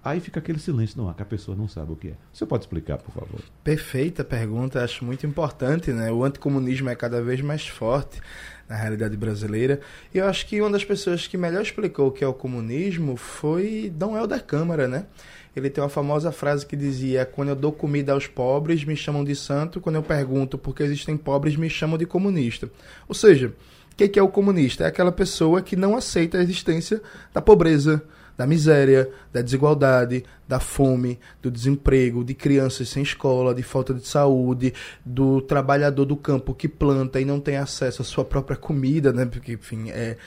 Aí 0.06 0.20
fica 0.20 0.38
aquele 0.38 0.60
silêncio 0.60 1.02
não, 1.02 1.12
que 1.12 1.20
a 1.20 1.26
pessoa 1.26 1.56
não 1.56 1.66
sabe 1.66 1.90
o 1.90 1.96
que 1.96 2.08
é. 2.10 2.12
Você 2.32 2.46
pode 2.46 2.62
explicar, 2.62 2.96
por 2.96 3.12
favor? 3.12 3.40
Perfeita 3.64 4.22
pergunta, 4.22 4.84
acho 4.84 5.04
muito 5.04 5.26
importante, 5.26 5.90
né? 5.90 6.12
O 6.12 6.22
anticomunismo 6.22 6.88
é 6.88 6.94
cada 6.94 7.20
vez 7.20 7.40
mais 7.40 7.66
forte 7.66 8.20
na 8.68 8.76
realidade 8.76 9.16
brasileira. 9.16 9.80
E 10.14 10.18
eu 10.18 10.26
acho 10.26 10.46
que 10.46 10.60
uma 10.60 10.70
das 10.70 10.84
pessoas 10.84 11.26
que 11.26 11.36
melhor 11.36 11.60
explicou 11.60 12.06
o 12.06 12.12
que 12.12 12.22
é 12.22 12.26
o 12.26 12.32
comunismo 12.32 13.16
foi 13.16 13.92
Dom 13.92 14.16
Helder 14.16 14.44
Câmara, 14.44 14.86
né? 14.86 15.06
Ele 15.56 15.70
tem 15.70 15.82
uma 15.82 15.88
famosa 15.88 16.30
frase 16.30 16.66
que 16.66 16.76
dizia: 16.76 17.24
Quando 17.24 17.48
eu 17.48 17.56
dou 17.56 17.72
comida 17.72 18.12
aos 18.12 18.26
pobres, 18.26 18.84
me 18.84 18.94
chamam 18.94 19.24
de 19.24 19.34
santo. 19.34 19.80
Quando 19.80 19.96
eu 19.96 20.02
pergunto 20.02 20.58
por 20.58 20.74
que 20.74 20.82
existem 20.82 21.16
pobres, 21.16 21.56
me 21.56 21.70
chamam 21.70 21.96
de 21.96 22.04
comunista. 22.04 22.70
Ou 23.08 23.14
seja, 23.14 23.54
o 23.90 23.96
que 23.96 24.18
é 24.18 24.22
o 24.22 24.28
comunista? 24.28 24.84
É 24.84 24.88
aquela 24.88 25.10
pessoa 25.10 25.62
que 25.62 25.74
não 25.74 25.96
aceita 25.96 26.36
a 26.36 26.42
existência 26.42 27.00
da 27.32 27.40
pobreza, 27.40 28.02
da 28.36 28.46
miséria, 28.46 29.10
da 29.32 29.40
desigualdade, 29.40 30.22
da 30.46 30.60
fome, 30.60 31.18
do 31.40 31.50
desemprego, 31.50 32.22
de 32.22 32.34
crianças 32.34 32.90
sem 32.90 33.02
escola, 33.02 33.54
de 33.54 33.62
falta 33.62 33.94
de 33.94 34.06
saúde, 34.06 34.74
do 35.04 35.40
trabalhador 35.40 36.04
do 36.04 36.16
campo 36.16 36.54
que 36.54 36.68
planta 36.68 37.18
e 37.18 37.24
não 37.24 37.40
tem 37.40 37.56
acesso 37.56 38.02
à 38.02 38.04
sua 38.04 38.24
própria 38.24 38.56
comida, 38.56 39.12
né? 39.12 39.24
Porque, 39.24 39.52
enfim, 39.52 39.88
é 39.88 40.18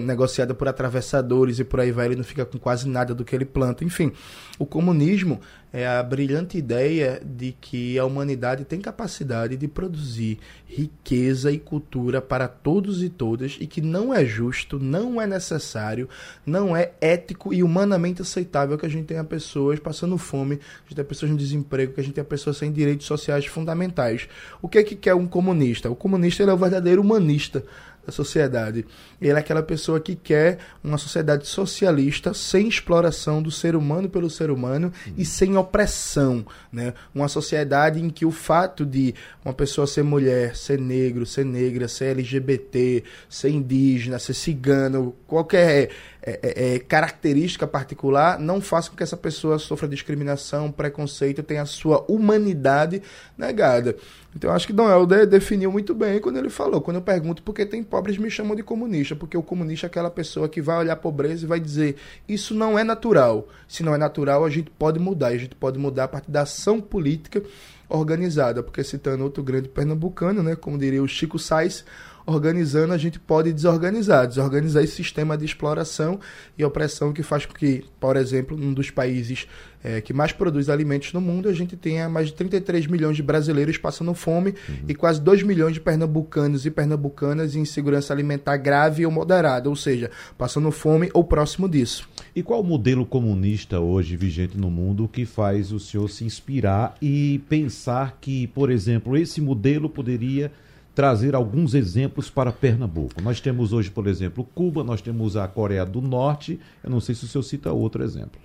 negociada 0.00 0.54
por 0.54 0.68
atravessadores 0.68 1.58
e 1.58 1.64
por 1.64 1.80
aí 1.80 1.92
vai, 1.92 2.06
ele 2.06 2.16
não 2.16 2.24
fica 2.24 2.44
com 2.44 2.58
quase 2.58 2.88
nada 2.88 3.14
do 3.14 3.24
que 3.24 3.34
ele 3.34 3.44
planta. 3.44 3.84
Enfim, 3.84 4.12
o 4.58 4.64
comunismo 4.64 5.40
é 5.72 5.88
a 5.88 6.00
brilhante 6.04 6.56
ideia 6.56 7.20
de 7.24 7.50
que 7.60 7.98
a 7.98 8.04
humanidade 8.04 8.64
tem 8.64 8.80
capacidade 8.80 9.56
de 9.56 9.66
produzir 9.66 10.38
riqueza 10.64 11.50
e 11.50 11.58
cultura 11.58 12.22
para 12.22 12.46
todos 12.46 13.02
e 13.02 13.08
todas 13.08 13.56
e 13.60 13.66
que 13.66 13.80
não 13.80 14.14
é 14.14 14.24
justo, 14.24 14.78
não 14.78 15.20
é 15.20 15.26
necessário, 15.26 16.08
não 16.46 16.76
é 16.76 16.92
ético 17.00 17.52
e 17.52 17.60
humanamente 17.62 18.22
aceitável 18.22 18.78
que 18.78 18.86
a 18.86 18.88
gente 18.88 19.06
tenha 19.06 19.24
pessoas 19.24 19.80
passando 19.80 20.16
fome, 20.16 20.58
que 20.58 20.62
a 20.62 20.82
gente 20.84 20.94
tenha 20.94 21.04
pessoas 21.04 21.32
no 21.32 21.36
desemprego, 21.36 21.92
que 21.92 22.00
a 22.00 22.04
gente 22.04 22.14
tenha 22.14 22.24
pessoas 22.24 22.56
sem 22.56 22.70
direitos 22.70 23.06
sociais 23.06 23.44
fundamentais. 23.46 24.28
O 24.62 24.68
que 24.68 24.78
é 24.78 24.84
que 24.84 24.94
quer 24.94 25.14
um 25.14 25.26
comunista? 25.26 25.90
O 25.90 25.96
comunista 25.96 26.44
é 26.44 26.52
o 26.52 26.56
verdadeiro 26.56 27.02
humanista 27.02 27.64
da 28.04 28.12
sociedade. 28.12 28.84
Ele 29.20 29.32
é 29.32 29.38
aquela 29.38 29.62
pessoa 29.62 30.00
que 30.00 30.14
quer 30.14 30.58
uma 30.82 30.98
sociedade 30.98 31.46
socialista 31.46 32.34
sem 32.34 32.68
exploração 32.68 33.42
do 33.42 33.50
ser 33.50 33.74
humano 33.74 34.08
pelo 34.08 34.28
ser 34.28 34.50
humano 34.50 34.92
uhum. 35.06 35.14
e 35.16 35.24
sem 35.24 35.56
opressão, 35.56 36.44
né? 36.72 36.94
Uma 37.14 37.28
sociedade 37.28 38.00
em 38.00 38.10
que 38.10 38.26
o 38.26 38.30
fato 38.30 38.84
de 38.84 39.14
uma 39.44 39.54
pessoa 39.54 39.86
ser 39.86 40.02
mulher, 40.02 40.56
ser 40.56 40.78
negro, 40.78 41.24
ser 41.24 41.44
negra, 41.44 41.88
ser 41.88 42.16
LGBT, 42.16 43.04
ser 43.28 43.50
indígena, 43.50 44.18
ser 44.18 44.34
cigano, 44.34 45.14
qualquer 45.26 45.90
é, 46.26 46.40
é, 46.42 46.74
é, 46.74 46.78
característica 46.78 47.66
particular 47.66 48.38
não 48.38 48.58
faça 48.58 48.88
com 48.88 48.96
que 48.96 49.02
essa 49.02 49.16
pessoa 49.16 49.58
sofra 49.58 49.86
discriminação, 49.86 50.72
preconceito, 50.72 51.42
tenha 51.42 51.60
a 51.60 51.66
sua 51.66 52.02
humanidade 52.08 53.02
negada. 53.36 53.94
Então 54.34 54.50
acho 54.50 54.66
que 54.66 54.72
Dom 54.72 54.88
Helder 54.88 55.26
definiu 55.26 55.70
muito 55.70 55.94
bem 55.94 56.18
quando 56.18 56.38
ele 56.38 56.48
falou, 56.48 56.80
quando 56.80 56.96
eu 56.96 57.02
pergunto 57.02 57.42
por 57.42 57.54
que 57.54 57.66
tem 57.66 57.82
pobres 57.82 58.16
me 58.16 58.30
chamam 58.30 58.56
de 58.56 58.62
comunista, 58.62 59.14
porque 59.14 59.36
o 59.36 59.42
comunista 59.42 59.86
é 59.86 59.88
aquela 59.88 60.10
pessoa 60.10 60.48
que 60.48 60.62
vai 60.62 60.78
olhar 60.78 60.94
a 60.94 60.96
pobreza 60.96 61.44
e 61.44 61.48
vai 61.48 61.60
dizer, 61.60 61.96
isso 62.26 62.54
não 62.54 62.78
é 62.78 62.82
natural. 62.82 63.46
Se 63.68 63.82
não 63.82 63.94
é 63.94 63.98
natural, 63.98 64.46
a 64.46 64.50
gente 64.50 64.70
pode 64.70 64.98
mudar, 64.98 65.28
a 65.28 65.36
gente 65.36 65.54
pode 65.54 65.78
mudar 65.78 66.04
a 66.04 66.08
partir 66.08 66.30
da 66.30 66.40
ação 66.40 66.80
política 66.80 67.42
organizada, 67.86 68.62
porque 68.62 68.82
citando 68.82 69.24
outro 69.24 69.42
grande 69.42 69.68
pernambucano, 69.68 70.42
né, 70.42 70.56
como 70.56 70.78
diria 70.78 71.02
o 71.02 71.06
Chico 71.06 71.38
Sainz, 71.38 71.84
organizando, 72.26 72.92
a 72.92 72.98
gente 72.98 73.18
pode 73.18 73.52
desorganizar, 73.52 74.26
desorganizar 74.26 74.82
esse 74.82 74.94
sistema 74.94 75.36
de 75.36 75.44
exploração 75.44 76.18
e 76.56 76.64
opressão 76.64 77.12
que 77.12 77.22
faz 77.22 77.44
com 77.44 77.52
que, 77.52 77.84
por 78.00 78.16
exemplo, 78.16 78.56
um 78.56 78.72
dos 78.72 78.90
países 78.90 79.46
é, 79.82 80.00
que 80.00 80.14
mais 80.14 80.32
produz 80.32 80.70
alimentos 80.70 81.12
no 81.12 81.20
mundo, 81.20 81.46
a 81.46 81.52
gente 81.52 81.76
tenha 81.76 82.08
mais 82.08 82.28
de 82.28 82.34
33 82.34 82.86
milhões 82.86 83.16
de 83.16 83.22
brasileiros 83.22 83.76
passando 83.76 84.14
fome 84.14 84.54
uhum. 84.66 84.76
e 84.88 84.94
quase 84.94 85.20
2 85.20 85.42
milhões 85.42 85.74
de 85.74 85.80
pernambucanos 85.80 86.64
e 86.64 86.70
pernambucanas 86.70 87.54
em 87.54 87.60
insegurança 87.60 88.12
alimentar 88.12 88.56
grave 88.56 89.04
ou 89.04 89.12
moderada, 89.12 89.68
ou 89.68 89.76
seja, 89.76 90.10
passando 90.38 90.70
fome 90.70 91.10
ou 91.12 91.22
próximo 91.22 91.68
disso. 91.68 92.08
E 92.34 92.42
qual 92.42 92.62
o 92.62 92.64
modelo 92.64 93.04
comunista 93.04 93.78
hoje 93.78 94.16
vigente 94.16 94.56
no 94.56 94.70
mundo 94.70 95.06
que 95.06 95.26
faz 95.26 95.70
o 95.70 95.78
senhor 95.78 96.08
se 96.08 96.24
inspirar 96.24 96.94
e 97.02 97.42
pensar 97.48 98.16
que, 98.18 98.46
por 98.48 98.70
exemplo, 98.70 99.16
esse 99.16 99.40
modelo 99.42 99.90
poderia 99.90 100.50
trazer 100.94 101.34
alguns 101.34 101.74
exemplos 101.74 102.30
para 102.30 102.52
Pernambuco. 102.52 103.20
Nós 103.20 103.40
temos 103.40 103.72
hoje, 103.72 103.90
por 103.90 104.06
exemplo, 104.06 104.44
Cuba, 104.54 104.84
nós 104.84 105.02
temos 105.02 105.36
a 105.36 105.48
Coreia 105.48 105.84
do 105.84 106.00
Norte. 106.00 106.60
Eu 106.82 106.90
não 106.90 107.00
sei 107.00 107.14
se 107.14 107.24
o 107.24 107.28
senhor 107.28 107.42
cita 107.42 107.72
outro 107.72 108.02
exemplo. 108.02 108.40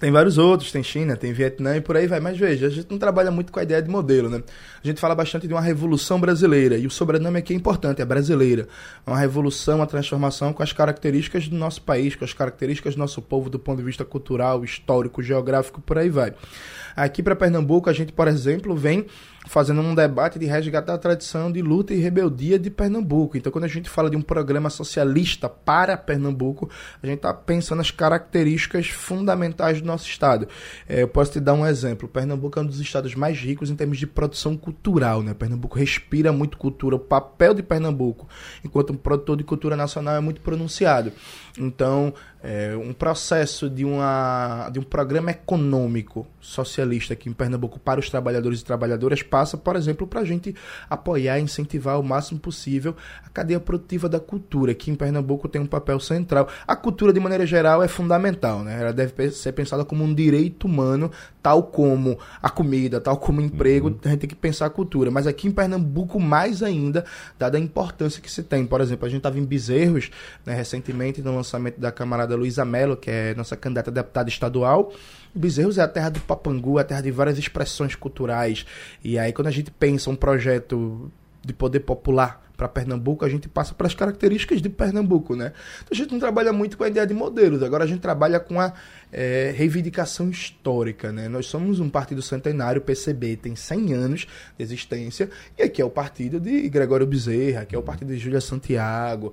Tem 0.00 0.12
vários 0.12 0.38
outros, 0.38 0.70
tem 0.70 0.80
China, 0.80 1.16
tem 1.16 1.32
Vietnã 1.32 1.76
e 1.76 1.80
por 1.80 1.96
aí 1.96 2.06
vai. 2.06 2.20
Mas 2.20 2.38
veja, 2.38 2.68
a 2.68 2.70
gente 2.70 2.88
não 2.88 2.98
trabalha 2.98 3.32
muito 3.32 3.50
com 3.50 3.58
a 3.58 3.64
ideia 3.64 3.82
de 3.82 3.90
modelo, 3.90 4.28
né? 4.28 4.42
A 4.82 4.86
gente 4.86 5.00
fala 5.00 5.12
bastante 5.12 5.48
de 5.48 5.52
uma 5.52 5.60
revolução 5.60 6.20
brasileira 6.20 6.78
e 6.78 6.86
o 6.86 6.90
sobrenome 6.90 7.38
aqui 7.38 7.52
é 7.52 7.56
importante, 7.56 8.00
é 8.00 8.04
brasileira. 8.04 8.68
É 9.04 9.10
uma 9.10 9.18
revolução, 9.18 9.78
uma 9.78 9.86
transformação 9.88 10.52
com 10.52 10.62
as 10.62 10.72
características 10.72 11.48
do 11.48 11.56
nosso 11.56 11.82
país, 11.82 12.14
com 12.14 12.24
as 12.24 12.32
características 12.32 12.94
do 12.94 12.98
nosso 12.98 13.20
povo 13.20 13.50
do 13.50 13.58
ponto 13.58 13.78
de 13.78 13.84
vista 13.84 14.04
cultural, 14.04 14.64
histórico, 14.64 15.20
geográfico, 15.20 15.80
por 15.80 15.98
aí 15.98 16.10
vai. 16.10 16.32
Aqui 16.94 17.20
para 17.20 17.34
Pernambuco, 17.34 17.90
a 17.90 17.92
gente, 17.92 18.12
por 18.12 18.28
exemplo, 18.28 18.76
vem 18.76 19.04
fazendo 19.48 19.80
um 19.80 19.94
debate 19.94 20.38
de 20.38 20.46
resgatar 20.46 20.94
a 20.94 20.98
tradição 20.98 21.50
de 21.50 21.62
luta 21.62 21.94
e 21.94 21.98
rebeldia 21.98 22.58
de 22.58 22.70
Pernambuco. 22.70 23.36
Então, 23.36 23.50
quando 23.50 23.64
a 23.64 23.68
gente 23.68 23.88
fala 23.88 24.10
de 24.10 24.16
um 24.16 24.20
programa 24.20 24.68
socialista 24.68 25.48
para 25.48 25.96
Pernambuco, 25.96 26.70
a 27.02 27.06
gente 27.06 27.16
está 27.16 27.32
pensando 27.32 27.78
nas 27.78 27.90
características 27.90 28.88
fundamentais 28.88 29.80
do 29.80 29.86
nosso 29.86 30.06
estado. 30.06 30.46
É, 30.86 31.02
eu 31.02 31.08
posso 31.08 31.32
te 31.32 31.40
dar 31.40 31.54
um 31.54 31.66
exemplo. 31.66 32.06
Pernambuco 32.06 32.58
é 32.58 32.62
um 32.62 32.66
dos 32.66 32.78
estados 32.78 33.14
mais 33.14 33.38
ricos 33.38 33.70
em 33.70 33.74
termos 33.74 33.98
de 33.98 34.06
produção 34.06 34.56
cultural. 34.56 35.22
Né? 35.22 35.32
Pernambuco 35.32 35.78
respira 35.78 36.30
muito 36.30 36.58
cultura. 36.58 36.96
O 36.96 37.00
papel 37.00 37.54
de 37.54 37.62
Pernambuco, 37.62 38.28
enquanto 38.62 38.92
um 38.92 38.96
produtor 38.96 39.36
de 39.36 39.44
cultura 39.44 39.76
nacional, 39.76 40.16
é 40.16 40.20
muito 40.20 40.42
pronunciado. 40.42 41.10
Então, 41.58 42.12
é, 42.42 42.76
um 42.76 42.92
processo 42.92 43.68
de, 43.68 43.84
uma, 43.84 44.68
de 44.70 44.78
um 44.78 44.82
programa 44.82 45.30
econômico 45.30 46.26
socialista 46.40 47.12
aqui 47.12 47.28
em 47.28 47.32
Pernambuco 47.32 47.78
para 47.78 47.98
os 47.98 48.08
trabalhadores 48.08 48.60
e 48.60 48.64
trabalhadoras 48.64 49.22
passa, 49.22 49.56
por 49.56 49.74
exemplo, 49.74 50.06
para 50.06 50.20
a 50.20 50.24
gente 50.24 50.54
apoiar 50.88 51.38
e 51.38 51.42
incentivar 51.42 51.98
o 51.98 52.02
máximo 52.02 52.38
possível 52.38 52.94
a 53.24 53.28
cadeia 53.28 53.58
produtiva 53.58 54.08
da 54.08 54.20
cultura, 54.20 54.74
que 54.74 54.90
em 54.90 54.94
Pernambuco 54.94 55.48
tem 55.48 55.60
um 55.60 55.66
papel 55.66 55.98
central. 55.98 56.48
A 56.66 56.76
cultura, 56.76 57.12
de 57.12 57.20
maneira 57.20 57.46
geral, 57.46 57.82
é 57.82 57.88
fundamental, 57.88 58.62
né? 58.62 58.80
ela 58.80 58.92
deve 58.92 59.30
ser 59.30 59.52
pensada 59.52 59.84
como 59.84 60.04
um 60.04 60.14
direito 60.14 60.66
humano, 60.66 61.10
tal 61.42 61.64
como 61.64 62.18
a 62.40 62.50
comida, 62.50 63.00
tal 63.00 63.16
como 63.16 63.40
o 63.40 63.44
emprego, 63.44 63.88
uhum. 63.88 63.98
a 64.04 64.08
gente 64.10 64.20
tem 64.20 64.28
que 64.28 64.36
pensar 64.36 64.66
a 64.66 64.70
cultura. 64.70 65.10
Mas 65.10 65.26
aqui 65.26 65.48
em 65.48 65.50
Pernambuco, 65.50 66.20
mais 66.20 66.62
ainda, 66.62 67.04
dada 67.38 67.58
a 67.58 67.60
importância 67.60 68.20
que 68.22 68.30
se 68.30 68.42
tem. 68.42 68.66
Por 68.66 68.80
exemplo, 68.80 69.06
a 69.06 69.08
gente 69.08 69.18
estava 69.18 69.38
em 69.38 69.44
Bezerros, 69.44 70.10
né, 70.44 70.54
recentemente, 70.54 71.22
no 71.22 71.34
lançamento 71.34 71.80
da 71.80 71.90
camarada 71.90 72.27
Luísa 72.36 72.64
Mello, 72.64 72.96
que 72.96 73.10
é 73.10 73.34
nossa 73.34 73.56
candidata 73.56 73.90
a 73.90 73.92
deputada 73.92 74.28
estadual. 74.28 74.92
Bezerros 75.34 75.78
é 75.78 75.82
a 75.82 75.88
terra 75.88 76.10
do 76.10 76.20
Papangu, 76.20 76.78
é 76.78 76.82
a 76.82 76.84
terra 76.84 77.00
de 77.00 77.10
várias 77.10 77.38
expressões 77.38 77.94
culturais. 77.94 78.66
E 79.04 79.18
aí, 79.18 79.32
quando 79.32 79.48
a 79.48 79.50
gente 79.50 79.70
pensa 79.70 80.10
um 80.10 80.16
projeto 80.16 81.10
de 81.44 81.52
poder 81.52 81.80
popular 81.80 82.42
para 82.58 82.66
Pernambuco, 82.68 83.24
a 83.24 83.28
gente 83.28 83.48
passa 83.48 83.72
para 83.72 83.86
as 83.86 83.94
características 83.94 84.60
de 84.60 84.68
Pernambuco, 84.68 85.36
né? 85.36 85.52
Então 85.76 85.88
a 85.92 85.94
gente 85.94 86.10
não 86.10 86.18
trabalha 86.18 86.52
muito 86.52 86.76
com 86.76 86.82
a 86.82 86.88
ideia 86.88 87.06
de 87.06 87.14
modelos, 87.14 87.62
agora 87.62 87.84
a 87.84 87.86
gente 87.86 88.00
trabalha 88.00 88.40
com 88.40 88.60
a 88.60 88.72
é, 89.12 89.52
reivindicação 89.56 90.30
histórica. 90.30 91.12
Né? 91.12 91.28
Nós 91.28 91.46
somos 91.46 91.80
um 91.80 91.88
partido 91.88 92.22
centenário, 92.22 92.80
o 92.80 92.84
PCB 92.84 93.36
tem 93.36 93.56
100 93.56 93.92
anos 93.92 94.26
de 94.56 94.62
existência, 94.62 95.30
e 95.58 95.62
aqui 95.62 95.80
é 95.80 95.84
o 95.84 95.90
partido 95.90 96.40
de 96.40 96.68
Gregório 96.68 97.06
Bezerra, 97.06 97.62
aqui 97.62 97.74
é 97.74 97.78
o 97.78 97.82
partido 97.82 98.12
de 98.12 98.18
Júlia 98.18 98.40
Santiago, 98.40 99.32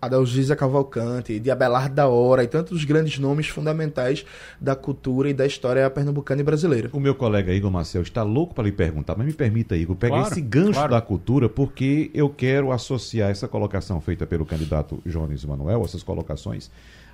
Adalgisa 0.00 0.56
Cavalcante, 0.56 1.38
de 1.38 1.50
Abelardo 1.50 1.94
da 1.94 2.08
Hora, 2.08 2.44
e 2.44 2.46
tantos 2.46 2.84
grandes 2.84 3.18
nomes 3.18 3.48
fundamentais 3.48 4.24
da 4.60 4.74
cultura 4.74 5.28
e 5.28 5.34
da 5.34 5.46
história 5.46 5.88
pernambucana 5.90 6.40
e 6.40 6.44
brasileira. 6.44 6.90
O 6.92 7.00
meu 7.00 7.14
colega 7.14 7.52
Igor 7.52 7.70
Marcel 7.70 8.02
está 8.02 8.22
louco 8.22 8.54
para 8.54 8.64
lhe 8.64 8.72
perguntar, 8.72 9.16
mas 9.16 9.26
me 9.26 9.32
permita, 9.32 9.76
Igor, 9.76 9.96
pegar 9.96 10.16
claro, 10.16 10.32
esse 10.32 10.40
gancho 10.40 10.72
claro. 10.72 10.92
da 10.92 11.00
cultura, 11.00 11.48
porque 11.48 12.10
eu 12.14 12.28
quero 12.28 12.72
associar 12.72 13.30
essa 13.30 13.48
colocação 13.48 14.00
feita 14.00 14.26
pelo 14.26 14.44
candidato 14.44 15.00
Jones 15.06 15.44
Manuel, 15.44 15.82
essas 15.84 16.02
colocações, 16.02 16.70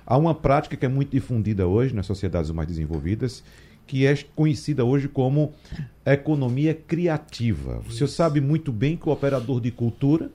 Há 0.09 0.17
uma 0.17 0.33
prática 0.33 0.77
que 0.77 0.85
é 0.85 0.89
muito 0.89 1.11
difundida 1.11 1.67
hoje 1.67 1.93
nas 1.93 2.05
sociedades 2.05 2.49
mais 2.49 2.69
desenvolvidas, 2.69 3.43
que 3.85 4.05
é 4.05 4.17
conhecida 4.33 4.85
hoje 4.85 5.09
como 5.09 5.51
economia 6.05 6.73
criativa. 6.73 7.81
Isso. 7.85 7.97
Você 7.97 8.07
sabe 8.07 8.39
muito 8.39 8.71
bem 8.71 8.95
que 8.95 9.09
o 9.09 9.11
operador 9.11 9.59
de 9.59 9.69
cultura 9.69 10.31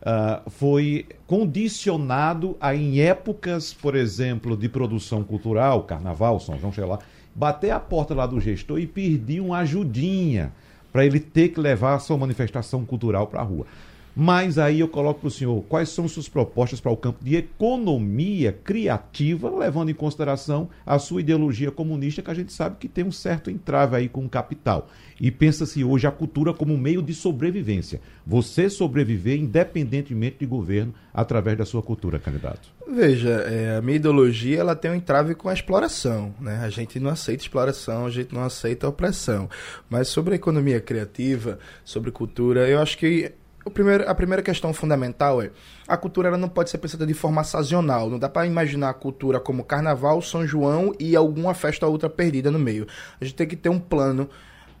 uh, 0.00 0.50
foi 0.50 1.06
condicionado 1.24 2.56
a, 2.60 2.74
em 2.74 3.00
épocas, 3.00 3.72
por 3.72 3.94
exemplo, 3.94 4.56
de 4.56 4.68
produção 4.68 5.22
cultural, 5.22 5.84
carnaval, 5.84 6.40
São 6.40 6.58
João, 6.58 6.72
sei 6.72 6.84
lá, 6.84 6.98
bater 7.32 7.70
a 7.70 7.78
porta 7.78 8.14
lá 8.14 8.26
do 8.26 8.40
gestor 8.40 8.80
e 8.80 8.88
pedir 8.88 9.40
uma 9.40 9.58
ajudinha 9.58 10.52
para 10.92 11.06
ele 11.06 11.20
ter 11.20 11.50
que 11.50 11.60
levar 11.60 11.94
a 11.94 11.98
sua 12.00 12.18
manifestação 12.18 12.84
cultural 12.84 13.28
para 13.28 13.40
a 13.40 13.44
rua. 13.44 13.66
Mas 14.14 14.58
aí 14.58 14.80
eu 14.80 14.88
coloco 14.88 15.20
para 15.20 15.28
o 15.28 15.30
senhor 15.30 15.62
quais 15.68 15.88
são 15.88 16.06
suas 16.06 16.28
propostas 16.28 16.80
para 16.80 16.92
o 16.92 16.96
campo 16.96 17.24
de 17.24 17.36
economia 17.36 18.52
criativa, 18.52 19.50
levando 19.50 19.90
em 19.90 19.94
consideração 19.94 20.68
a 20.84 20.98
sua 20.98 21.20
ideologia 21.20 21.70
comunista, 21.70 22.22
que 22.22 22.30
a 22.30 22.34
gente 22.34 22.52
sabe 22.52 22.76
que 22.78 22.88
tem 22.88 23.04
um 23.04 23.12
certo 23.12 23.50
entrave 23.50 23.96
aí 23.96 24.08
com 24.08 24.24
o 24.24 24.28
capital. 24.28 24.88
E 25.20 25.30
pensa-se 25.30 25.82
hoje 25.82 26.06
a 26.06 26.10
cultura 26.10 26.52
como 26.52 26.74
um 26.74 26.78
meio 26.78 27.00
de 27.00 27.14
sobrevivência. 27.14 28.00
Você 28.26 28.68
sobreviver 28.68 29.38
independentemente 29.38 30.38
de 30.40 30.46
governo 30.46 30.92
através 31.14 31.56
da 31.56 31.64
sua 31.64 31.82
cultura, 31.82 32.18
candidato. 32.18 32.68
Veja, 32.88 33.30
é, 33.30 33.76
a 33.76 33.82
minha 33.82 33.96
ideologia 33.96 34.60
ela 34.60 34.74
tem 34.74 34.90
um 34.90 34.94
entrave 34.94 35.34
com 35.34 35.48
a 35.48 35.54
exploração. 35.54 36.34
Né? 36.40 36.60
A 36.62 36.68
gente 36.68 36.98
não 36.98 37.10
aceita 37.10 37.42
exploração, 37.42 38.06
a 38.06 38.10
gente 38.10 38.34
não 38.34 38.42
aceita 38.42 38.88
opressão. 38.88 39.48
Mas 39.88 40.08
sobre 40.08 40.34
a 40.34 40.36
economia 40.36 40.80
criativa, 40.80 41.58
sobre 41.84 42.10
cultura, 42.10 42.68
eu 42.68 42.80
acho 42.80 42.98
que 42.98 43.32
primeiro, 43.72 44.08
a 44.08 44.14
primeira 44.14 44.42
questão 44.42 44.72
fundamental 44.72 45.42
é 45.42 45.50
a 45.88 45.96
cultura 45.96 46.28
ela 46.28 46.38
não 46.38 46.48
pode 46.48 46.70
ser 46.70 46.78
pensada 46.78 47.06
de 47.06 47.14
forma 47.14 47.42
sazonal. 47.44 48.08
Não 48.08 48.18
dá 48.18 48.28
para 48.28 48.46
imaginar 48.46 48.90
a 48.90 48.94
cultura 48.94 49.40
como 49.40 49.64
carnaval, 49.64 50.22
São 50.22 50.46
João 50.46 50.94
e 50.98 51.16
alguma 51.16 51.54
festa 51.54 51.86
ou 51.86 51.92
outra 51.92 52.08
perdida 52.08 52.50
no 52.50 52.58
meio. 52.58 52.86
A 53.20 53.24
gente 53.24 53.34
tem 53.34 53.46
que 53.46 53.56
ter 53.56 53.68
um 53.68 53.78
plano 53.78 54.28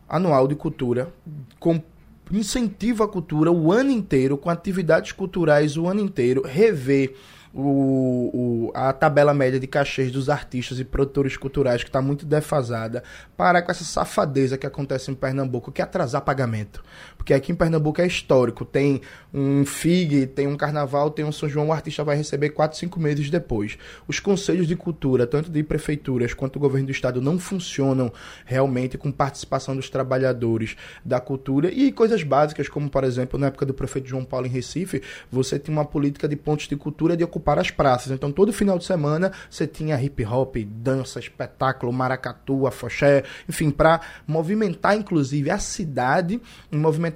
anual 0.08 0.46
de 0.46 0.54
cultura 0.54 1.12
com 1.58 1.82
incentivo 2.30 3.02
à 3.02 3.08
cultura 3.08 3.50
o 3.50 3.72
ano 3.72 3.90
inteiro, 3.90 4.38
com 4.38 4.48
atividades 4.48 5.12
culturais 5.12 5.76
o 5.76 5.86
ano 5.86 6.00
inteiro, 6.00 6.42
rever 6.46 7.14
o, 7.54 8.70
o, 8.70 8.72
a 8.74 8.92
tabela 8.92 9.34
média 9.34 9.60
de 9.60 9.66
cachês 9.66 10.10
dos 10.10 10.30
artistas 10.30 10.78
e 10.78 10.84
produtores 10.84 11.36
culturais, 11.36 11.82
que 11.82 11.88
está 11.90 12.00
muito 12.00 12.24
defasada, 12.24 13.02
parar 13.36 13.62
com 13.62 13.70
essa 13.70 13.84
safadeza 13.84 14.56
que 14.56 14.66
acontece 14.66 15.10
em 15.10 15.14
Pernambuco, 15.14 15.70
que 15.70 15.82
é 15.82 15.84
atrasar 15.84 16.22
pagamento. 16.22 16.82
Porque 17.22 17.34
aqui 17.34 17.52
em 17.52 17.54
Pernambuco 17.54 18.00
é 18.00 18.06
histórico. 18.06 18.64
Tem 18.64 19.00
um 19.32 19.64
FIG, 19.64 20.26
tem 20.26 20.48
um 20.48 20.56
carnaval, 20.56 21.08
tem 21.08 21.24
um 21.24 21.30
São 21.30 21.48
João, 21.48 21.68
o 21.68 21.72
artista 21.72 22.02
vai 22.02 22.16
receber 22.16 22.50
4, 22.50 22.76
5 22.76 22.98
meses 22.98 23.30
depois. 23.30 23.78
Os 24.08 24.18
conselhos 24.18 24.66
de 24.66 24.74
cultura, 24.74 25.24
tanto 25.24 25.48
de 25.48 25.62
prefeituras 25.62 26.34
quanto 26.34 26.54
do 26.54 26.58
governo 26.58 26.86
do 26.86 26.90
estado, 26.90 27.20
não 27.20 27.38
funcionam 27.38 28.12
realmente 28.44 28.98
com 28.98 29.12
participação 29.12 29.76
dos 29.76 29.88
trabalhadores 29.88 30.76
da 31.04 31.20
cultura 31.20 31.70
e 31.70 31.92
coisas 31.92 32.24
básicas, 32.24 32.68
como 32.68 32.90
por 32.90 33.04
exemplo, 33.04 33.38
na 33.38 33.46
época 33.46 33.64
do 33.64 33.72
prefeito 33.72 34.08
João 34.08 34.24
Paulo 34.24 34.48
em 34.48 34.50
Recife, 34.50 35.00
você 35.30 35.60
tinha 35.60 35.76
uma 35.76 35.84
política 35.84 36.26
de 36.26 36.34
pontos 36.34 36.66
de 36.66 36.74
cultura 36.74 37.16
de 37.16 37.22
ocupar 37.22 37.56
as 37.56 37.70
praças. 37.70 38.10
Então 38.10 38.32
todo 38.32 38.52
final 38.52 38.76
de 38.78 38.84
semana 38.84 39.30
você 39.48 39.64
tinha 39.64 40.02
hip 40.02 40.24
hop, 40.24 40.56
dança, 40.66 41.20
espetáculo, 41.20 41.92
maracatu, 41.92 42.66
afoxé, 42.66 43.22
enfim, 43.48 43.70
para 43.70 44.00
movimentar 44.26 44.96
inclusive 44.96 45.50
a 45.50 45.58
cidade, 45.58 46.40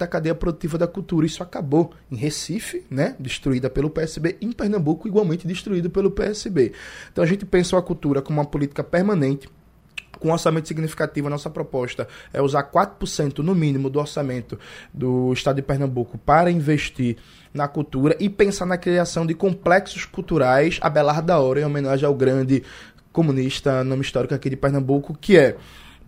a 0.05 0.09
cadeia 0.09 0.35
produtiva 0.35 0.79
da 0.79 0.87
cultura. 0.87 1.27
Isso 1.27 1.43
acabou 1.43 1.93
em 2.11 2.17
Recife, 2.17 2.85
né, 2.91 3.15
destruída 3.19 3.71
pelo 3.71 3.91
PSB, 3.91 4.37
em 4.41 4.53
Pernambuco, 4.53 5.09
igualmente 5.09 5.47
destruído 5.47 5.91
pelo 5.91 6.11
PSB. 6.11 6.73
Então 7.13 7.23
a 7.23 7.27
gente 7.27 7.45
pensou 7.45 7.79
a 7.79 7.83
cultura 7.83 8.23
como 8.23 8.41
uma 8.41 8.47
política 8.47 8.83
permanente, 8.85 9.49
com 10.19 10.31
orçamento 10.31 10.67
significativo, 10.67 11.27
a 11.27 11.31
nossa 11.31 11.51
proposta 11.51 12.09
é 12.33 12.41
usar 12.41 12.65
4% 12.65 13.39
no 13.39 13.55
mínimo 13.55 13.91
do 13.91 13.99
orçamento 13.99 14.59
do 14.93 15.33
Estado 15.33 15.57
de 15.57 15.63
Pernambuco 15.63 16.19
para 16.19 16.51
investir 16.51 17.17
na 17.53 17.69
cultura 17.69 18.17
e 18.19 18.29
pensar 18.29 18.67
na 18.67 18.79
criação 18.79 19.27
de 19.27 19.35
complexos 19.35 20.05
culturais 20.05 20.79
a 20.81 20.91
Belar 20.91 21.23
da 21.23 21.39
Hora, 21.39 21.61
em 21.61 21.65
homenagem 21.65 22.07
ao 22.07 22.15
grande 22.15 22.63
comunista, 23.13 23.83
nome 23.83 24.03
histórico 24.03 24.35
aqui 24.35 24.51
de 24.51 24.57
Pernambuco, 24.57 25.17
que 25.19 25.39
é 25.39 25.57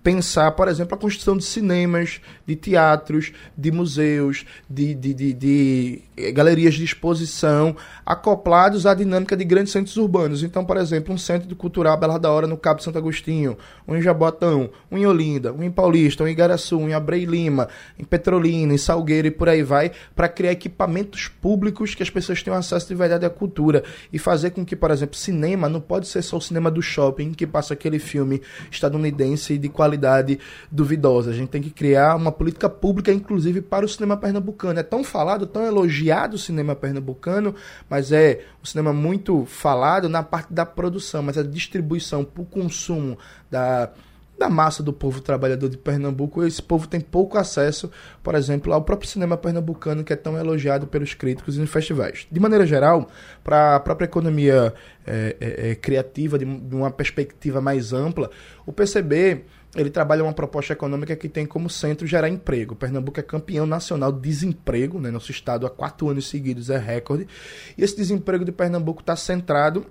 pensar, 0.08 0.52
por 0.52 0.68
exemplo, 0.68 0.94
a 0.94 0.98
construção 0.98 1.36
de 1.36 1.44
cinemas, 1.44 2.18
de 2.46 2.56
teatros, 2.56 3.30
de 3.54 3.70
museus, 3.70 4.46
de, 4.68 4.94
de, 4.94 5.12
de, 5.12 5.34
de, 5.34 6.02
galerias 6.32 6.76
de 6.76 6.82
exposição, 6.82 7.76
acoplados 8.06 8.86
à 8.86 8.94
dinâmica 8.94 9.36
de 9.36 9.44
grandes 9.44 9.70
centros 9.70 9.98
urbanos. 9.98 10.42
Então, 10.42 10.64
por 10.64 10.78
exemplo, 10.78 11.12
um 11.12 11.18
centro 11.18 11.54
cultural 11.54 11.94
Bela 11.98 12.18
da 12.18 12.32
Hora 12.32 12.46
no 12.46 12.56
Cabo 12.56 12.82
Santo 12.82 12.96
Agostinho, 12.96 13.58
um 13.86 13.94
em 13.96 14.00
Jabotão, 14.00 14.70
um 14.90 14.96
em 14.96 15.04
Olinda, 15.04 15.52
um 15.52 15.62
em 15.62 15.70
Paulista, 15.70 16.24
um 16.24 16.26
em 16.26 16.30
Igaraçu, 16.30 16.78
um 16.78 16.88
em 16.88 16.94
Abrei 16.94 17.26
Lima, 17.26 17.68
em 17.98 18.04
Petrolina, 18.04 18.72
em 18.72 18.78
Salgueiro 18.78 19.28
e 19.28 19.30
por 19.30 19.50
aí 19.50 19.62
vai, 19.62 19.92
para 20.16 20.26
criar 20.26 20.52
equipamentos 20.52 21.28
públicos 21.28 21.94
que 21.94 22.02
as 22.02 22.08
pessoas 22.08 22.42
tenham 22.42 22.56
acesso 22.56 22.88
de 22.88 22.94
verdade 22.94 23.26
à 23.26 23.30
cultura 23.30 23.84
e 24.10 24.18
fazer 24.18 24.52
com 24.52 24.64
que, 24.64 24.74
por 24.74 24.90
exemplo, 24.90 25.16
cinema 25.16 25.68
não 25.68 25.82
pode 25.82 26.08
ser 26.08 26.22
só 26.22 26.38
o 26.38 26.40
cinema 26.40 26.70
do 26.70 26.80
shopping 26.80 27.34
que 27.34 27.46
passa 27.46 27.74
aquele 27.74 27.98
filme 27.98 28.40
estadunidense 28.70 29.58
de 29.58 29.68
qualidade 29.68 29.97
qualidade 29.98 30.38
duvidosa. 30.70 31.30
A 31.30 31.34
gente 31.34 31.48
tem 31.48 31.60
que 31.60 31.70
criar 31.70 32.14
uma 32.14 32.30
política 32.30 32.68
pública, 32.68 33.12
inclusive, 33.12 33.60
para 33.60 33.84
o 33.84 33.88
cinema 33.88 34.16
pernambucano. 34.16 34.78
É 34.78 34.82
tão 34.82 35.02
falado, 35.02 35.46
tão 35.46 35.66
elogiado 35.66 36.36
o 36.36 36.38
cinema 36.38 36.74
pernambucano, 36.74 37.54
mas 37.90 38.12
é 38.12 38.44
um 38.62 38.64
cinema 38.64 38.92
muito 38.92 39.44
falado 39.44 40.08
na 40.08 40.22
parte 40.22 40.52
da 40.52 40.64
produção, 40.64 41.22
mas 41.22 41.36
a 41.36 41.42
distribuição 41.42 42.24
para 42.24 42.42
o 42.42 42.46
consumo 42.46 43.18
da 43.50 43.90
da 44.38 44.48
massa 44.48 44.82
do 44.82 44.92
povo 44.92 45.20
trabalhador 45.20 45.68
de 45.68 45.76
Pernambuco, 45.76 46.44
esse 46.44 46.62
povo 46.62 46.86
tem 46.86 47.00
pouco 47.00 47.36
acesso, 47.36 47.90
por 48.22 48.36
exemplo, 48.36 48.72
ao 48.72 48.82
próprio 48.82 49.10
cinema 49.10 49.36
pernambucano, 49.36 50.04
que 50.04 50.12
é 50.12 50.16
tão 50.16 50.38
elogiado 50.38 50.86
pelos 50.86 51.12
críticos 51.12 51.58
em 51.58 51.66
festivais. 51.66 52.26
De 52.30 52.38
maneira 52.38 52.64
geral, 52.64 53.08
para 53.42 53.74
a 53.74 53.80
própria 53.80 54.06
economia 54.06 54.72
é, 55.04 55.36
é, 55.40 55.70
é, 55.70 55.74
criativa, 55.74 56.38
de, 56.38 56.44
de 56.44 56.74
uma 56.74 56.90
perspectiva 56.90 57.60
mais 57.60 57.92
ampla, 57.92 58.30
o 58.64 58.72
PCB 58.72 59.44
ele 59.76 59.90
trabalha 59.90 60.24
uma 60.24 60.32
proposta 60.32 60.72
econômica 60.72 61.14
que 61.14 61.28
tem 61.28 61.44
como 61.44 61.68
centro 61.68 62.06
gerar 62.06 62.28
emprego. 62.28 62.74
Pernambuco 62.74 63.20
é 63.20 63.22
campeão 63.22 63.66
nacional 63.66 64.10
de 64.10 64.20
desemprego, 64.20 64.98
né? 64.98 65.10
nosso 65.10 65.30
estado 65.30 65.66
há 65.66 65.70
quatro 65.70 66.08
anos 66.08 66.28
seguidos 66.28 66.70
é 66.70 66.78
recorde. 66.78 67.28
E 67.76 67.84
esse 67.84 67.96
desemprego 67.96 68.44
de 68.44 68.52
Pernambuco 68.52 69.00
está 69.00 69.14
centrado 69.14 69.86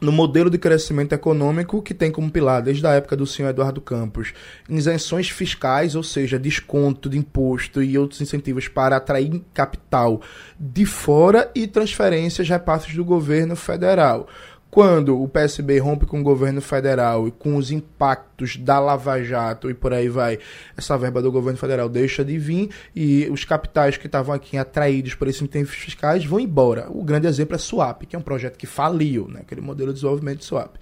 no 0.00 0.12
modelo 0.12 0.50
de 0.50 0.58
crescimento 0.58 1.14
econômico 1.14 1.80
que 1.80 1.94
tem 1.94 2.10
como 2.10 2.30
pilar, 2.30 2.60
desde 2.60 2.86
a 2.86 2.92
época 2.92 3.16
do 3.16 3.26
senhor 3.26 3.48
Eduardo 3.48 3.80
Campos, 3.80 4.34
isenções 4.68 5.30
fiscais, 5.30 5.94
ou 5.94 6.02
seja, 6.02 6.38
desconto 6.38 7.08
de 7.08 7.16
imposto 7.16 7.82
e 7.82 7.96
outros 7.96 8.20
incentivos 8.20 8.68
para 8.68 8.96
atrair 8.96 9.42
capital 9.54 10.20
de 10.58 10.84
fora 10.84 11.50
e 11.54 11.66
transferências, 11.66 12.48
repasses 12.48 12.94
do 12.94 13.04
governo 13.04 13.56
federal. 13.56 14.28
Quando 14.76 15.18
o 15.22 15.26
PSB 15.26 15.78
rompe 15.78 16.04
com 16.04 16.20
o 16.20 16.22
governo 16.22 16.60
federal 16.60 17.26
e 17.26 17.30
com 17.30 17.56
os 17.56 17.70
impactos 17.70 18.58
da 18.58 18.78
Lava 18.78 19.22
Jato 19.22 19.70
e 19.70 19.74
por 19.74 19.90
aí 19.90 20.06
vai, 20.06 20.38
essa 20.76 20.98
verba 20.98 21.22
do 21.22 21.32
governo 21.32 21.58
federal 21.58 21.88
deixa 21.88 22.22
de 22.22 22.36
vir 22.36 22.68
e 22.94 23.26
os 23.30 23.42
capitais 23.42 23.96
que 23.96 24.04
estavam 24.04 24.34
aqui 24.34 24.58
atraídos 24.58 25.14
por 25.14 25.28
esses 25.28 25.40
incentivos 25.40 25.76
fiscais 25.76 26.26
vão 26.26 26.38
embora. 26.38 26.88
O 26.90 27.02
grande 27.02 27.26
exemplo 27.26 27.54
é 27.54 27.58
Swap, 27.58 28.02
que 28.02 28.14
é 28.14 28.18
um 28.18 28.22
projeto 28.22 28.58
que 28.58 28.66
faliu, 28.66 29.28
né? 29.28 29.40
aquele 29.40 29.62
modelo 29.62 29.88
de 29.88 29.94
desenvolvimento 29.94 30.40
de 30.40 30.44
Swap. 30.44 30.74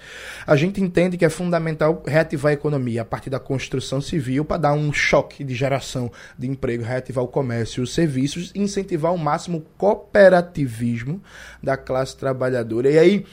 A 0.45 0.57
gente 0.57 0.83
entende 0.83 1.17
que 1.17 1.25
é 1.25 1.31
fundamental 1.31 2.03
reativar 2.05 2.51
a 2.51 2.55
economia 2.55 3.03
a 3.03 3.05
partir 3.05 3.31
da 3.31 3.39
construção 3.39 4.01
civil 4.01 4.45
para 4.45 4.57
dar 4.57 4.73
um 4.73 4.93
choque 4.93 5.45
de 5.45 5.55
geração 5.55 6.11
de 6.37 6.49
emprego, 6.49 6.83
reativar 6.83 7.23
o 7.23 7.29
comércio 7.29 7.85
os 7.85 7.95
serviços 7.95 8.51
incentivar 8.57 9.13
ao 9.13 9.17
máximo 9.17 9.59
o 9.59 9.61
cooperativismo 9.79 11.23
da 11.63 11.77
classe 11.77 12.17
trabalhadora. 12.17 12.91
E 12.91 12.99
aí 12.99 13.25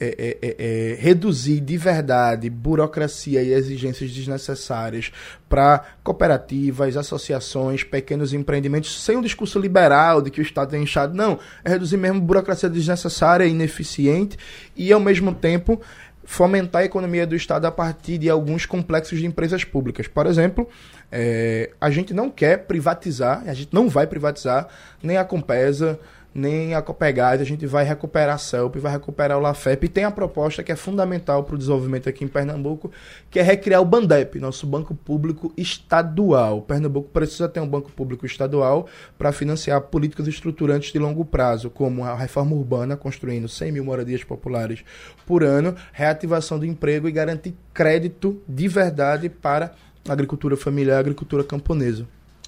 é, 0.00 0.06
é, 0.06 0.38
é, 0.40 0.56
é, 0.58 0.94
reduzir 1.00 1.60
de 1.60 1.76
verdade 1.76 2.48
burocracia 2.48 3.42
e 3.42 3.52
exigências 3.52 4.12
desnecessárias 4.12 5.10
para 5.48 5.84
cooperativas, 6.04 6.96
associações, 6.96 7.82
pequenos 7.82 8.32
empreendimentos, 8.32 9.02
sem 9.02 9.16
um 9.16 9.22
discurso 9.22 9.58
liberal 9.58 10.22
de 10.22 10.30
que 10.30 10.40
o 10.40 10.42
Estado 10.42 10.76
é 10.76 10.78
inchado. 10.78 11.14
Não, 11.14 11.38
é 11.64 11.70
reduzir 11.70 11.96
mesmo 11.96 12.20
burocracia 12.20 12.68
desnecessária 12.68 13.44
e 13.44 13.50
ineficiente 13.50 14.38
e, 14.76 14.92
ao 14.92 15.00
mesmo 15.00 15.34
tempo, 15.34 15.80
fomentar 16.28 16.82
a 16.82 16.84
economia 16.84 17.26
do 17.26 17.34
Estado 17.34 17.64
a 17.64 17.72
partir 17.72 18.18
de 18.18 18.28
alguns 18.28 18.66
complexos 18.66 19.18
de 19.18 19.24
empresas 19.24 19.64
públicas. 19.64 20.06
Por 20.06 20.26
exemplo, 20.26 20.68
é, 21.10 21.70
a 21.80 21.90
gente 21.90 22.12
não 22.12 22.28
quer 22.30 22.66
privatizar, 22.66 23.42
a 23.46 23.54
gente 23.54 23.72
não 23.72 23.88
vai 23.88 24.06
privatizar 24.06 24.68
nem 25.02 25.16
a 25.16 25.24
Compesa, 25.24 25.98
nem 26.38 26.74
a 26.74 26.80
Copegás, 26.80 27.40
a 27.40 27.44
gente 27.44 27.66
vai 27.66 27.84
recuperar 27.84 28.36
a 28.36 28.38
CELP, 28.38 28.76
vai 28.76 28.92
recuperar 28.92 29.36
o 29.36 29.40
LAFEP, 29.40 29.84
e 29.84 29.88
tem 29.88 30.04
a 30.04 30.10
proposta 30.10 30.62
que 30.62 30.72
é 30.72 30.76
fundamental 30.76 31.44
para 31.44 31.54
o 31.54 31.58
desenvolvimento 31.58 32.08
aqui 32.08 32.24
em 32.24 32.28
Pernambuco, 32.28 32.90
que 33.30 33.38
é 33.38 33.42
recriar 33.42 33.82
o 33.82 33.84
BANDEP, 33.84 34.38
nosso 34.38 34.66
Banco 34.66 34.94
Público 34.94 35.52
Estadual. 35.56 36.62
Pernambuco 36.62 37.10
precisa 37.10 37.48
ter 37.48 37.60
um 37.60 37.68
banco 37.68 37.90
público 37.92 38.24
estadual 38.24 38.86
para 39.18 39.32
financiar 39.32 39.80
políticas 39.82 40.26
estruturantes 40.28 40.92
de 40.92 40.98
longo 40.98 41.24
prazo, 41.24 41.68
como 41.68 42.04
a 42.04 42.14
reforma 42.14 42.54
urbana, 42.54 42.96
construindo 42.96 43.48
100 43.48 43.72
mil 43.72 43.84
moradias 43.84 44.22
populares 44.24 44.84
por 45.26 45.42
ano, 45.42 45.74
reativação 45.92 46.58
do 46.58 46.64
emprego 46.64 47.08
e 47.08 47.12
garantir 47.12 47.54
crédito 47.74 48.40
de 48.48 48.68
verdade 48.68 49.28
para 49.28 49.72
a 50.08 50.12
agricultura 50.12 50.56
familiar 50.56 50.94
e 50.94 50.96
a 50.96 51.00
agricultura 51.00 51.44
camponesa. 51.44 52.06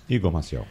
Igor 0.08 0.32
Maciel. 0.32 0.66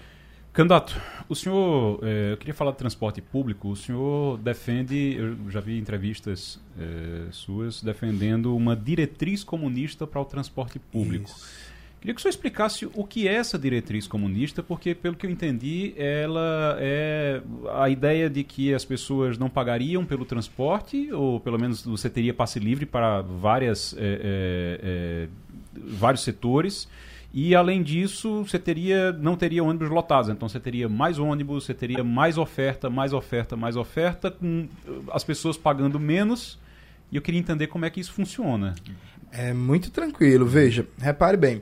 Candidato, 0.51 0.99
o 1.27 1.35
senhor, 1.35 1.99
é, 2.03 2.31
eu 2.31 2.37
queria 2.37 2.53
falar 2.53 2.71
de 2.71 2.77
transporte 2.77 3.21
público. 3.21 3.69
O 3.69 3.75
senhor 3.75 4.37
defende, 4.39 5.15
eu 5.15 5.49
já 5.49 5.59
vi 5.59 5.77
entrevistas 5.77 6.59
é, 6.77 7.27
suas 7.31 7.83
defendendo 7.83 8.55
uma 8.55 8.75
diretriz 8.75 9.43
comunista 9.43 10.07
para 10.07 10.19
o 10.19 10.25
transporte 10.25 10.79
público. 10.79 11.29
Isso. 11.29 11.69
Queria 12.01 12.13
que 12.15 12.19
o 12.19 12.21
senhor 12.21 12.29
explicasse 12.29 12.89
o 12.93 13.03
que 13.03 13.27
é 13.27 13.33
essa 13.33 13.59
diretriz 13.59 14.07
comunista, 14.07 14.63
porque, 14.63 14.95
pelo 14.95 15.15
que 15.15 15.25
eu 15.25 15.29
entendi, 15.29 15.93
ela 15.97 16.77
é 16.79 17.41
a 17.73 17.89
ideia 17.89 18.29
de 18.29 18.43
que 18.43 18.73
as 18.73 18.85
pessoas 18.85 19.37
não 19.37 19.49
pagariam 19.49 20.05
pelo 20.05 20.23
transporte, 20.23 21.11
ou 21.11 21.41
pelo 21.41 21.59
menos 21.59 21.85
você 21.85 22.09
teria 22.09 22.33
passe 22.33 22.57
livre 22.57 22.85
para 22.85 23.21
várias, 23.21 23.93
é, 23.99 25.27
vários 25.75 26.23
setores 26.23 26.87
e 27.33 27.53
além 27.53 27.83
disso, 27.83 28.43
você 28.43 28.57
teria 28.57 29.11
não 29.11 29.35
teria 29.35 29.63
ônibus 29.63 29.89
lotados, 29.89 30.29
então 30.29 30.49
você 30.49 30.59
teria 30.59 30.89
mais 30.89 31.19
ônibus, 31.19 31.65
você 31.65 31.73
teria 31.73 32.03
mais 32.03 32.37
oferta, 32.37 32.89
mais 32.89 33.13
oferta, 33.13 33.55
mais 33.55 33.75
oferta, 33.75 34.31
com 34.31 34.67
as 35.11 35.23
pessoas 35.23 35.57
pagando 35.57 35.99
menos. 35.99 36.59
E 37.11 37.15
eu 37.15 37.21
queria 37.21 37.39
entender 37.39 37.67
como 37.67 37.85
é 37.85 37.89
que 37.89 37.99
isso 37.99 38.13
funciona. 38.13 38.75
É 39.31 39.53
muito 39.53 39.91
tranquilo, 39.91 40.45
veja, 40.45 40.87
repare 40.99 41.37
bem. 41.37 41.61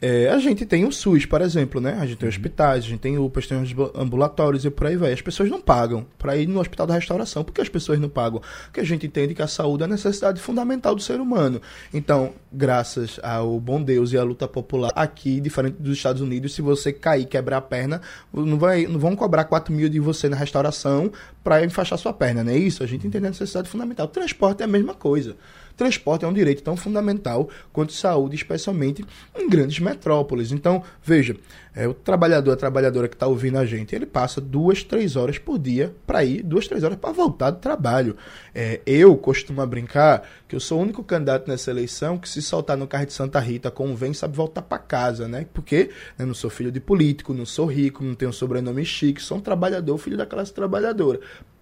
É, 0.00 0.28
a 0.28 0.38
gente 0.38 0.64
tem 0.64 0.84
o 0.84 0.92
SUS, 0.92 1.26
por 1.26 1.40
exemplo, 1.40 1.80
né? 1.80 1.98
A 2.00 2.06
gente 2.06 2.18
tem 2.18 2.28
hospitais, 2.28 2.84
a 2.84 2.88
gente 2.88 3.00
tem 3.00 3.18
UPAs, 3.18 3.48
tem 3.48 3.60
os 3.60 3.74
ambulatórios 3.94 4.64
e 4.64 4.70
por 4.70 4.86
aí 4.86 4.96
vai. 4.96 5.12
As 5.12 5.20
pessoas 5.20 5.50
não 5.50 5.60
pagam 5.60 6.06
para 6.16 6.36
ir 6.36 6.46
no 6.46 6.60
hospital 6.60 6.86
da 6.86 6.94
restauração. 6.94 7.42
Por 7.42 7.52
que 7.52 7.60
as 7.60 7.68
pessoas 7.68 7.98
não 7.98 8.08
pagam? 8.08 8.40
Porque 8.64 8.80
a 8.80 8.84
gente 8.84 9.06
entende 9.06 9.34
que 9.34 9.42
a 9.42 9.48
saúde 9.48 9.82
é 9.82 9.86
a 9.86 9.88
necessidade 9.88 10.40
fundamental 10.40 10.94
do 10.94 11.02
ser 11.02 11.20
humano. 11.20 11.60
Então, 11.92 12.32
graças 12.52 13.18
ao 13.24 13.58
bom 13.58 13.82
Deus 13.82 14.12
e 14.12 14.18
à 14.18 14.22
luta 14.22 14.46
popular, 14.46 14.92
aqui, 14.94 15.40
diferente 15.40 15.76
dos 15.80 15.96
Estados 15.96 16.22
Unidos, 16.22 16.54
se 16.54 16.62
você 16.62 16.92
cair 16.92 17.26
quebrar 17.26 17.56
a 17.56 17.62
perna, 17.62 18.00
não, 18.32 18.56
vai, 18.56 18.86
não 18.86 19.00
vão 19.00 19.16
cobrar 19.16 19.44
4 19.44 19.74
mil 19.74 19.88
de 19.88 19.98
você 19.98 20.28
na 20.28 20.36
restauração 20.36 21.10
para 21.42 21.64
enfaixar 21.64 21.98
sua 21.98 22.12
perna, 22.12 22.44
não 22.44 22.52
é 22.52 22.56
isso? 22.56 22.84
A 22.84 22.86
gente 22.86 23.06
entende 23.06 23.26
a 23.26 23.30
necessidade 23.30 23.68
fundamental. 23.68 24.06
O 24.06 24.10
transporte 24.10 24.62
é 24.62 24.64
a 24.64 24.68
mesma 24.68 24.94
coisa. 24.94 25.36
Transporte 25.78 26.24
é 26.24 26.28
um 26.28 26.32
direito 26.32 26.60
tão 26.60 26.76
fundamental 26.76 27.48
quanto 27.72 27.92
saúde, 27.92 28.34
especialmente 28.34 29.04
em 29.38 29.48
grandes 29.48 29.78
metrópoles. 29.78 30.50
Então, 30.50 30.82
veja, 31.00 31.36
é, 31.72 31.86
o 31.86 31.94
trabalhador, 31.94 32.50
a 32.50 32.56
trabalhadora 32.56 33.06
que 33.06 33.14
está 33.14 33.28
ouvindo 33.28 33.58
a 33.58 33.64
gente, 33.64 33.94
ele 33.94 34.04
passa 34.04 34.40
duas, 34.40 34.82
três 34.82 35.14
horas 35.14 35.38
por 35.38 35.56
dia 35.56 35.94
para 36.04 36.24
ir, 36.24 36.42
duas, 36.42 36.66
três 36.66 36.82
horas 36.82 36.98
para 36.98 37.12
voltar 37.12 37.52
do 37.52 37.58
trabalho. 37.58 38.16
É, 38.52 38.80
eu 38.84 39.16
costumo 39.16 39.64
brincar 39.68 40.28
que 40.48 40.56
eu 40.56 40.60
sou 40.60 40.80
o 40.80 40.82
único 40.82 41.04
candidato 41.04 41.48
nessa 41.48 41.70
eleição 41.70 42.18
que 42.18 42.28
se 42.28 42.42
soltar 42.42 42.76
no 42.76 42.88
carro 42.88 43.06
de 43.06 43.12
Santa 43.12 43.38
Rita 43.38 43.70
com 43.70 43.86
um 43.86 43.94
vem 43.94 44.12
sabe 44.12 44.36
voltar 44.36 44.62
para 44.62 44.78
casa, 44.78 45.28
né? 45.28 45.46
Porque 45.54 45.90
eu 46.18 46.26
não 46.26 46.34
sou 46.34 46.50
filho 46.50 46.72
de 46.72 46.80
político, 46.80 47.32
não 47.32 47.46
sou 47.46 47.66
rico, 47.66 48.02
não 48.02 48.16
tenho 48.16 48.32
sobrenome 48.32 48.84
chique, 48.84 49.22
sou 49.22 49.38
um 49.38 49.40
trabalhador, 49.40 49.96
filho 49.98 50.16
da 50.16 50.26
classe 50.26 50.52
trabalhadora 50.52 51.20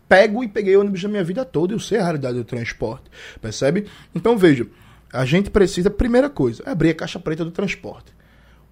pego 0.08 0.42
e 0.42 0.48
peguei 0.48 0.76
ônibus 0.76 1.04
a 1.04 1.08
minha 1.08 1.24
vida 1.24 1.44
toda, 1.44 1.74
eu 1.74 1.80
sei 1.80 1.98
a 1.98 2.02
realidade 2.02 2.38
do 2.38 2.44
transporte. 2.44 3.10
Percebe? 3.40 3.86
Então 4.14 4.36
veja, 4.36 4.66
a 5.12 5.24
gente 5.24 5.50
precisa, 5.50 5.90
primeira 5.90 6.28
coisa, 6.28 6.62
abrir 6.66 6.90
a 6.90 6.94
caixa 6.94 7.18
preta 7.18 7.44
do 7.44 7.50
transporte. 7.50 8.14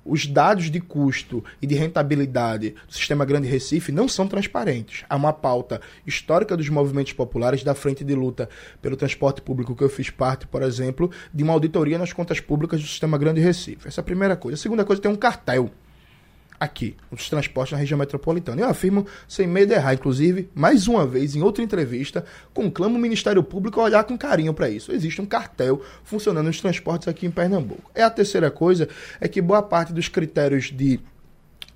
Os 0.05 0.27
dados 0.27 0.71
de 0.71 0.81
custo 0.81 1.43
e 1.63 1.67
de 1.67 1.75
rentabilidade 1.75 2.75
do 2.87 2.93
sistema 2.93 3.25
Grande 3.25 3.49
Recife 3.49 3.91
não 3.91 4.07
são 4.07 4.29
transparentes. 4.29 5.03
Há 5.09 5.17
uma 5.17 5.33
pauta 5.33 5.81
histórica 6.07 6.55
dos 6.55 6.69
movimentos 6.69 7.15
populares 7.15 7.65
da 7.65 7.75
frente 7.75 8.05
de 8.05 8.15
luta 8.15 8.47
pelo 8.83 8.97
transporte 8.97 9.41
público 9.41 9.75
que 9.75 9.83
eu 9.83 9.89
fiz 9.89 10.11
parte, 10.11 10.47
por 10.47 10.63
exemplo, 10.63 11.11
de 11.33 11.43
uma 11.43 11.55
auditoria 11.55 11.97
nas 11.97 12.13
contas 12.13 12.39
públicas 12.39 12.83
do 12.83 12.87
sistema 12.87 13.17
Grande 13.17 13.41
Recife. 13.41 13.89
Essa 13.89 14.01
é 14.01 14.03
a 14.03 14.05
primeira 14.05 14.37
coisa. 14.37 14.57
A 14.57 14.59
segunda 14.59 14.85
coisa 14.85 15.01
tem 15.01 15.11
um 15.11 15.17
cartel 15.17 15.71
aqui, 16.59 16.97
os 17.11 17.29
transportes 17.29 17.73
na 17.73 17.79
região 17.79 17.99
metropolitana. 17.99 18.63
Eu 18.63 18.69
afirmo, 18.69 19.07
sem 19.29 19.47
medo 19.47 19.69
de 19.69 19.75
errar, 19.75 19.95
inclusive, 19.95 20.49
mais 20.55 20.87
uma 20.87 21.07
vez, 21.07 21.35
em 21.35 21.43
outra 21.43 21.63
entrevista, 21.63 22.25
conclamo 22.53 22.97
o 22.97 23.01
Ministério 23.01 23.43
Público 23.43 23.81
a 23.81 23.85
olhar 23.85 24.05
com 24.05 24.17
carinho 24.17 24.55
para 24.55 24.69
isso. 24.69 24.93
Existe 24.93 25.21
um 25.21 25.27
cartel 25.27 25.83
funcionando 26.05 26.47
nos 26.47 26.61
transportes 26.61 27.09
aqui 27.09 27.27
em 27.27 27.31
Pernambuco. 27.31 27.91
É 27.95 28.03
a 28.03 28.11
terceira 28.11 28.51
coisa, 28.51 28.89
é 29.21 29.29
que 29.29 29.41
boa 29.41 29.63
parte 29.63 29.93
dos 29.93 30.09
critérios 30.09 30.71
de 30.71 31.01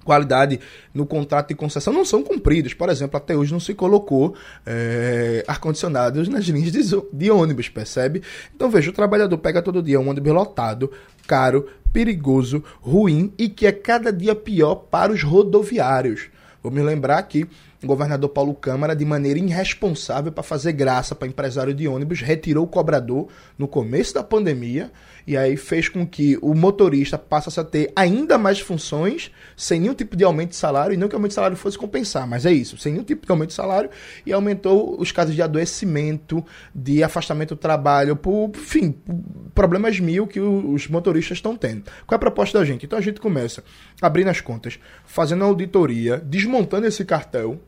qualidade 0.08 0.58
no 0.94 1.04
contrato 1.04 1.48
de 1.48 1.54
concessão 1.54 1.92
não 1.92 2.02
são 2.02 2.22
cumpridos. 2.22 2.72
Por 2.72 2.88
exemplo, 2.88 3.18
até 3.18 3.36
hoje 3.36 3.52
não 3.52 3.60
se 3.60 3.74
colocou 3.74 4.34
é, 4.64 5.44
ar-condicionados 5.46 6.28
nas 6.28 6.46
linhas 6.46 6.72
de, 6.72 7.02
de, 7.12 7.30
ônibus, 7.30 7.68
percebe? 7.68 8.22
Então 8.56 8.70
veja, 8.70 8.88
o 8.88 8.94
trabalhador 8.94 9.36
pega 9.36 9.60
todo 9.60 9.82
dia 9.82 10.00
um 10.00 10.08
ônibus 10.08 10.32
lotado, 10.32 10.90
caro, 11.26 11.68
perigoso, 11.92 12.62
ruim 12.80 13.32
e 13.38 13.48
que 13.48 13.66
é 13.66 13.72
cada 13.72 14.12
dia 14.12 14.34
pior 14.34 14.74
para 14.74 15.12
os 15.12 15.22
rodoviários. 15.22 16.28
Me 16.70 16.82
lembrar 16.82 17.22
que 17.22 17.48
o 17.82 17.86
governador 17.86 18.28
Paulo 18.30 18.52
Câmara, 18.52 18.94
de 18.94 19.04
maneira 19.04 19.38
irresponsável 19.38 20.30
para 20.30 20.42
fazer 20.42 20.72
graça 20.72 21.14
para 21.14 21.28
empresário 21.28 21.72
de 21.72 21.88
ônibus, 21.88 22.20
retirou 22.20 22.64
o 22.64 22.68
cobrador 22.68 23.28
no 23.56 23.68
começo 23.68 24.12
da 24.12 24.22
pandemia 24.22 24.90
e 25.28 25.36
aí 25.36 25.58
fez 25.58 25.90
com 25.90 26.06
que 26.06 26.38
o 26.40 26.54
motorista 26.54 27.18
passasse 27.18 27.60
a 27.60 27.64
ter 27.64 27.92
ainda 27.94 28.38
mais 28.38 28.60
funções 28.60 29.30
sem 29.54 29.78
nenhum 29.78 29.92
tipo 29.92 30.16
de 30.16 30.24
aumento 30.24 30.50
de 30.50 30.56
salário, 30.56 30.94
e 30.94 30.96
não 30.96 31.06
que 31.06 31.14
o 31.14 31.18
aumento 31.18 31.32
de 31.32 31.34
salário 31.34 31.54
fosse 31.54 31.76
compensar, 31.76 32.26
mas 32.26 32.46
é 32.46 32.52
isso, 32.52 32.78
sem 32.78 32.92
nenhum 32.92 33.04
tipo 33.04 33.26
de 33.26 33.30
aumento 33.30 33.50
de 33.50 33.54
salário, 33.54 33.90
e 34.24 34.32
aumentou 34.32 34.98
os 34.98 35.12
casos 35.12 35.34
de 35.34 35.42
adoecimento, 35.42 36.42
de 36.74 37.02
afastamento 37.02 37.54
do 37.54 37.58
trabalho, 37.58 38.16
por, 38.16 38.50
enfim, 38.56 38.98
problemas 39.54 40.00
mil 40.00 40.26
que 40.26 40.40
os 40.40 40.88
motoristas 40.88 41.36
estão 41.36 41.54
tendo. 41.54 41.82
Qual 42.06 42.14
é 42.14 42.16
a 42.16 42.18
proposta 42.18 42.58
da 42.58 42.64
gente? 42.64 42.86
Então 42.86 42.98
a 42.98 43.02
gente 43.02 43.20
começa 43.20 43.62
abrindo 44.00 44.28
as 44.28 44.40
contas, 44.40 44.78
fazendo 45.04 45.44
a 45.44 45.46
auditoria, 45.46 46.16
desmontando 46.16 46.86
esse 46.86 47.04
cartel, 47.04 47.60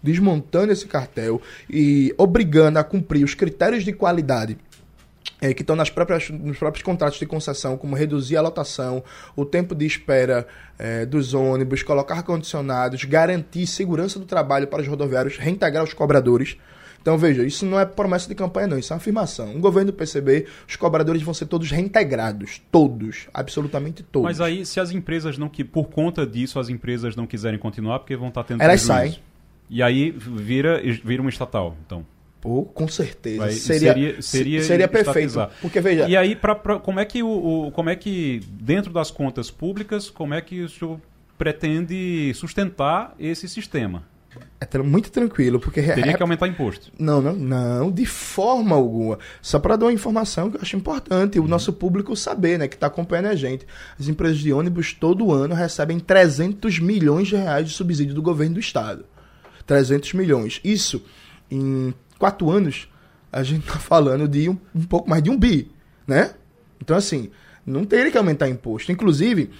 desmontando 0.00 0.72
esse 0.72 0.86
cartel 0.86 1.42
e 1.68 2.14
obrigando 2.16 2.78
a 2.78 2.84
cumprir 2.84 3.24
os 3.24 3.34
critérios 3.34 3.82
de 3.82 3.92
qualidade 3.92 4.56
é, 5.40 5.54
que 5.54 5.62
estão 5.62 5.74
nas 5.74 5.90
próprias, 5.90 6.28
nos 6.30 6.58
próprios 6.58 6.82
contratos 6.82 7.18
de 7.18 7.26
concessão, 7.26 7.76
como 7.76 7.96
reduzir 7.96 8.36
a 8.36 8.42
lotação, 8.42 9.02
o 9.34 9.44
tempo 9.44 9.74
de 9.74 9.86
espera 9.86 10.46
é, 10.78 11.06
dos 11.06 11.34
ônibus, 11.34 11.82
colocar 11.82 12.16
ar-condicionados, 12.16 13.04
garantir 13.04 13.66
segurança 13.66 14.18
do 14.18 14.26
trabalho 14.26 14.66
para 14.66 14.82
os 14.82 14.88
rodoviários, 14.88 15.36
reintegrar 15.36 15.82
os 15.82 15.94
cobradores. 15.94 16.56
Então, 17.00 17.16
veja, 17.16 17.42
isso 17.44 17.64
não 17.64 17.80
é 17.80 17.86
promessa 17.86 18.28
de 18.28 18.34
campanha, 18.34 18.66
não, 18.66 18.78
isso 18.78 18.92
é 18.92 18.94
uma 18.94 18.98
afirmação. 18.98 19.54
Um 19.54 19.60
governo 19.60 19.90
do 19.90 19.96
PCB, 19.96 20.46
os 20.68 20.76
cobradores 20.76 21.22
vão 21.22 21.32
ser 21.32 21.46
todos 21.46 21.70
reintegrados. 21.70 22.60
Todos, 22.70 23.26
absolutamente 23.32 24.02
todos. 24.02 24.28
Mas 24.28 24.40
aí, 24.40 24.66
se 24.66 24.78
as 24.78 24.90
empresas 24.90 25.38
não 25.38 25.48
que 25.48 25.64
por 25.64 25.88
conta 25.88 26.26
disso 26.26 26.58
as 26.58 26.68
empresas 26.68 27.16
não 27.16 27.26
quiserem 27.26 27.58
continuar, 27.58 28.00
porque 28.00 28.14
vão 28.16 28.28
estar 28.28 28.44
tendo 28.44 28.60
Elas 28.60 28.84
prejuízo. 28.84 29.14
saem. 29.14 29.30
E 29.70 29.82
aí 29.82 30.10
vira, 30.10 30.82
vira 31.02 31.22
uma 31.22 31.30
estatal, 31.30 31.74
então. 31.86 32.04
Pô, 32.40 32.62
com 32.64 32.88
certeza. 32.88 33.38
Vai, 33.38 33.52
seria, 33.52 33.92
seria, 33.92 34.22
seria, 34.22 34.62
seria 34.64 34.88
perfeito. 34.88 35.46
Porque 35.60 35.80
veja. 35.80 36.08
E 36.08 36.16
aí, 36.16 36.34
pra, 36.34 36.54
pra, 36.54 36.78
como 36.78 36.98
é 36.98 37.04
que 37.04 37.22
o, 37.22 37.66
o, 37.66 37.70
como 37.70 37.90
é 37.90 37.96
que 37.96 38.40
dentro 38.50 38.92
das 38.92 39.10
contas 39.10 39.50
públicas, 39.50 40.08
como 40.08 40.32
é 40.32 40.40
que 40.40 40.62
o 40.62 40.68
senhor 40.68 40.98
pretende 41.36 42.32
sustentar 42.34 43.14
esse 43.18 43.46
sistema? 43.46 44.04
É 44.60 44.78
muito 44.78 45.10
tranquilo, 45.10 45.58
porque 45.58 45.82
teria 45.82 46.14
que 46.14 46.22
aumentar 46.22 46.46
imposto. 46.46 46.92
Não, 46.98 47.20
não, 47.20 47.34
não, 47.34 47.90
de 47.90 48.06
forma 48.06 48.76
alguma. 48.76 49.18
Só 49.42 49.58
para 49.58 49.76
dar 49.76 49.86
uma 49.86 49.92
informação 49.92 50.50
que 50.50 50.56
eu 50.56 50.60
acho 50.62 50.76
importante, 50.76 51.38
o 51.38 51.42
uhum. 51.42 51.48
nosso 51.48 51.72
público 51.72 52.14
saber, 52.14 52.58
né, 52.58 52.68
que 52.68 52.76
está 52.76 52.86
acompanhando 52.86 53.26
a 53.26 53.34
gente. 53.34 53.66
As 53.98 54.06
empresas 54.06 54.38
de 54.38 54.52
ônibus 54.52 54.92
todo 54.92 55.32
ano 55.32 55.54
recebem 55.54 55.98
300 55.98 56.78
milhões 56.78 57.28
de 57.28 57.36
reais 57.36 57.68
de 57.68 57.74
subsídio 57.74 58.14
do 58.14 58.22
governo 58.22 58.54
do 58.54 58.60
estado. 58.60 59.04
300 59.66 60.12
milhões. 60.14 60.60
Isso 60.62 61.02
em 61.50 61.92
quatro 62.20 62.50
anos, 62.50 62.86
a 63.32 63.42
gente 63.42 63.66
tá 63.66 63.78
falando 63.80 64.28
de 64.28 64.48
um, 64.48 64.56
um 64.74 64.84
pouco 64.84 65.08
mais 65.08 65.22
de 65.22 65.30
um 65.30 65.38
bi, 65.38 65.72
né? 66.06 66.34
Então, 66.80 66.96
assim, 66.96 67.30
não 67.66 67.84
teria 67.84 68.10
que 68.12 68.18
aumentar 68.18 68.48
imposto. 68.48 68.92
Inclusive, 68.92 69.50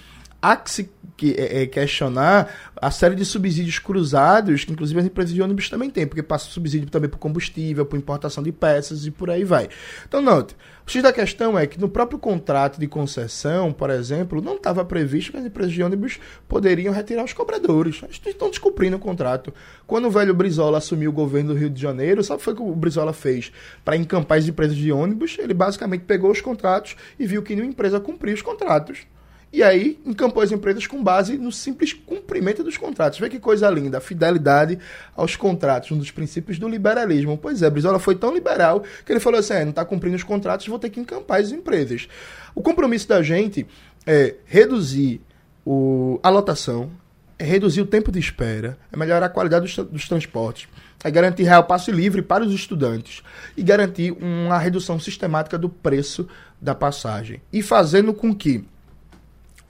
há 0.41 0.55
que 0.55 0.71
se 0.71 0.89
que, 1.21 1.35
é, 1.37 1.61
é, 1.61 1.67
questionar 1.67 2.51
a 2.75 2.89
série 2.89 3.13
de 3.13 3.23
subsídios 3.23 3.77
cruzados, 3.77 4.65
que 4.65 4.71
inclusive 4.71 4.99
as 4.99 5.05
empresas 5.05 5.31
de 5.31 5.39
ônibus 5.39 5.69
também 5.69 5.87
têm, 5.87 6.07
porque 6.07 6.23
passa 6.23 6.49
subsídio 6.49 6.89
também 6.89 7.07
por 7.07 7.19
combustível, 7.19 7.85
por 7.85 7.95
importação 7.95 8.43
de 8.43 8.51
peças 8.51 9.05
e 9.05 9.11
por 9.11 9.29
aí 9.29 9.43
vai. 9.43 9.69
Então, 10.07 10.19
note, 10.19 10.55
o 10.83 10.89
X 10.89 11.03
da 11.03 11.13
questão 11.13 11.59
é 11.59 11.67
que 11.67 11.79
no 11.79 11.87
próprio 11.87 12.17
contrato 12.17 12.79
de 12.79 12.87
concessão, 12.87 13.71
por 13.71 13.91
exemplo, 13.91 14.41
não 14.41 14.55
estava 14.55 14.83
previsto 14.83 15.31
que 15.31 15.37
as 15.37 15.45
empresas 15.45 15.71
de 15.71 15.83
ônibus 15.83 16.19
poderiam 16.47 16.91
retirar 16.91 17.23
os 17.23 17.33
cobradores. 17.33 18.01
Eles 18.01 18.19
estão 18.25 18.49
descumprindo 18.49 18.97
o 18.97 18.99
contrato. 18.99 19.53
Quando 19.85 20.07
o 20.07 20.11
velho 20.11 20.33
Brizola 20.33 20.79
assumiu 20.79 21.11
o 21.11 21.13
governo 21.13 21.53
do 21.53 21.59
Rio 21.59 21.69
de 21.69 21.79
Janeiro, 21.79 22.23
sabe 22.23 22.41
o 22.41 22.55
que 22.55 22.61
o 22.63 22.75
Brizola 22.75 23.13
fez 23.13 23.51
para 23.85 23.95
encampar 23.95 24.39
as 24.39 24.47
empresas 24.47 24.75
de 24.75 24.91
ônibus? 24.91 25.37
Ele 25.37 25.53
basicamente 25.53 26.03
pegou 26.05 26.31
os 26.31 26.41
contratos 26.41 26.95
e 27.19 27.27
viu 27.27 27.43
que 27.43 27.53
nenhuma 27.53 27.71
empresa 27.71 27.99
cumpria 27.99 28.33
os 28.33 28.41
contratos. 28.41 29.05
E 29.53 29.61
aí 29.61 29.99
encampou 30.05 30.41
as 30.41 30.51
empresas 30.51 30.87
com 30.87 31.03
base 31.03 31.37
no 31.37 31.51
simples 31.51 31.91
cumprimento 31.91 32.63
dos 32.63 32.77
contratos. 32.77 33.19
Vê 33.19 33.29
que 33.29 33.39
coisa 33.39 33.69
linda, 33.69 33.97
a 33.97 34.01
fidelidade 34.01 34.79
aos 35.13 35.35
contratos, 35.35 35.91
um 35.91 35.97
dos 35.97 36.09
princípios 36.09 36.57
do 36.57 36.69
liberalismo. 36.69 37.37
Pois 37.37 37.61
é, 37.61 37.69
Brizola 37.69 37.99
foi 37.99 38.15
tão 38.15 38.33
liberal 38.33 38.83
que 39.05 39.11
ele 39.11 39.19
falou 39.19 39.39
assim: 39.39 39.53
é, 39.53 39.63
não 39.63 39.71
está 39.71 39.83
cumprindo 39.83 40.15
os 40.15 40.23
contratos, 40.23 40.67
vou 40.67 40.79
ter 40.79 40.89
que 40.89 41.01
encampar 41.01 41.41
as 41.41 41.51
empresas. 41.51 42.07
O 42.55 42.61
compromisso 42.61 43.09
da 43.09 43.21
gente 43.21 43.67
é 44.05 44.35
reduzir 44.45 45.19
o, 45.65 46.17
a 46.23 46.29
lotação, 46.29 46.89
é 47.37 47.43
reduzir 47.43 47.81
o 47.81 47.85
tempo 47.85 48.09
de 48.09 48.19
espera, 48.19 48.77
é 48.89 48.95
melhorar 48.95 49.25
a 49.25 49.29
qualidade 49.29 49.65
dos, 49.65 49.75
dos 49.89 50.07
transportes, 50.07 50.69
é 51.03 51.11
garantir 51.11 51.43
real 51.43 51.65
passe 51.65 51.91
livre 51.91 52.21
para 52.21 52.43
os 52.43 52.53
estudantes 52.53 53.21
e 53.57 53.63
garantir 53.63 54.11
uma 54.11 54.57
redução 54.57 54.97
sistemática 54.97 55.57
do 55.57 55.67
preço 55.67 56.25
da 56.61 56.73
passagem. 56.73 57.41
E 57.51 57.61
fazendo 57.61 58.13
com 58.13 58.33
que 58.33 58.63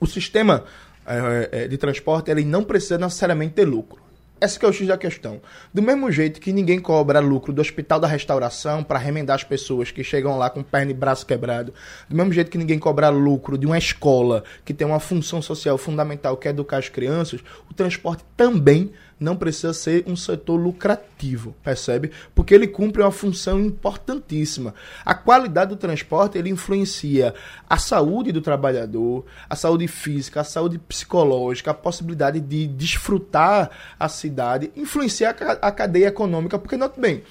o 0.02 0.06
sistema 0.06 0.64
é, 1.06 1.48
é, 1.52 1.68
de 1.68 1.78
transporte 1.78 2.28
ele 2.28 2.44
não 2.44 2.64
precisa 2.64 2.98
necessariamente 2.98 3.54
ter 3.54 3.64
lucro. 3.64 4.02
Essa 4.40 4.58
que 4.58 4.66
é 4.66 4.68
o 4.68 4.72
X 4.72 4.88
da 4.88 4.98
questão. 4.98 5.40
Do 5.72 5.80
mesmo 5.80 6.10
jeito 6.10 6.40
que 6.40 6.52
ninguém 6.52 6.80
cobra 6.80 7.20
lucro 7.20 7.52
do 7.52 7.60
Hospital 7.60 8.00
da 8.00 8.08
Restauração 8.08 8.82
para 8.82 8.98
remendar 8.98 9.36
as 9.36 9.44
pessoas 9.44 9.92
que 9.92 10.02
chegam 10.02 10.36
lá 10.36 10.50
com 10.50 10.64
perna 10.64 10.90
e 10.90 10.94
braço 10.94 11.24
quebrado, 11.24 11.72
do 12.08 12.16
mesmo 12.16 12.32
jeito 12.32 12.50
que 12.50 12.58
ninguém 12.58 12.80
cobra 12.80 13.08
lucro 13.08 13.56
de 13.56 13.64
uma 13.64 13.78
escola 13.78 14.42
que 14.64 14.74
tem 14.74 14.84
uma 14.84 14.98
função 14.98 15.40
social 15.40 15.78
fundamental 15.78 16.36
que 16.36 16.48
é 16.48 16.50
educar 16.50 16.78
as 16.78 16.88
crianças, 16.88 17.40
o 17.70 17.74
transporte 17.74 18.24
também 18.36 18.90
não 19.22 19.36
precisa 19.36 19.72
ser 19.72 20.04
um 20.06 20.16
setor 20.16 20.56
lucrativo, 20.56 21.54
percebe? 21.62 22.10
Porque 22.34 22.54
ele 22.54 22.66
cumpre 22.66 23.00
uma 23.00 23.10
função 23.10 23.60
importantíssima. 23.60 24.74
A 25.04 25.14
qualidade 25.14 25.70
do 25.70 25.76
transporte, 25.76 26.36
ele 26.36 26.50
influencia 26.50 27.34
a 27.68 27.78
saúde 27.78 28.32
do 28.32 28.40
trabalhador, 28.40 29.24
a 29.48 29.56
saúde 29.56 29.88
física, 29.88 30.40
a 30.40 30.44
saúde 30.44 30.78
psicológica, 30.78 31.70
a 31.70 31.74
possibilidade 31.74 32.40
de 32.40 32.66
desfrutar 32.66 33.70
a 33.98 34.08
cidade, 34.08 34.70
influencia 34.76 35.30
a 35.30 35.72
cadeia 35.72 36.08
econômica, 36.08 36.58
porque 36.58 36.76
note 36.76 37.00
bem, 37.00 37.22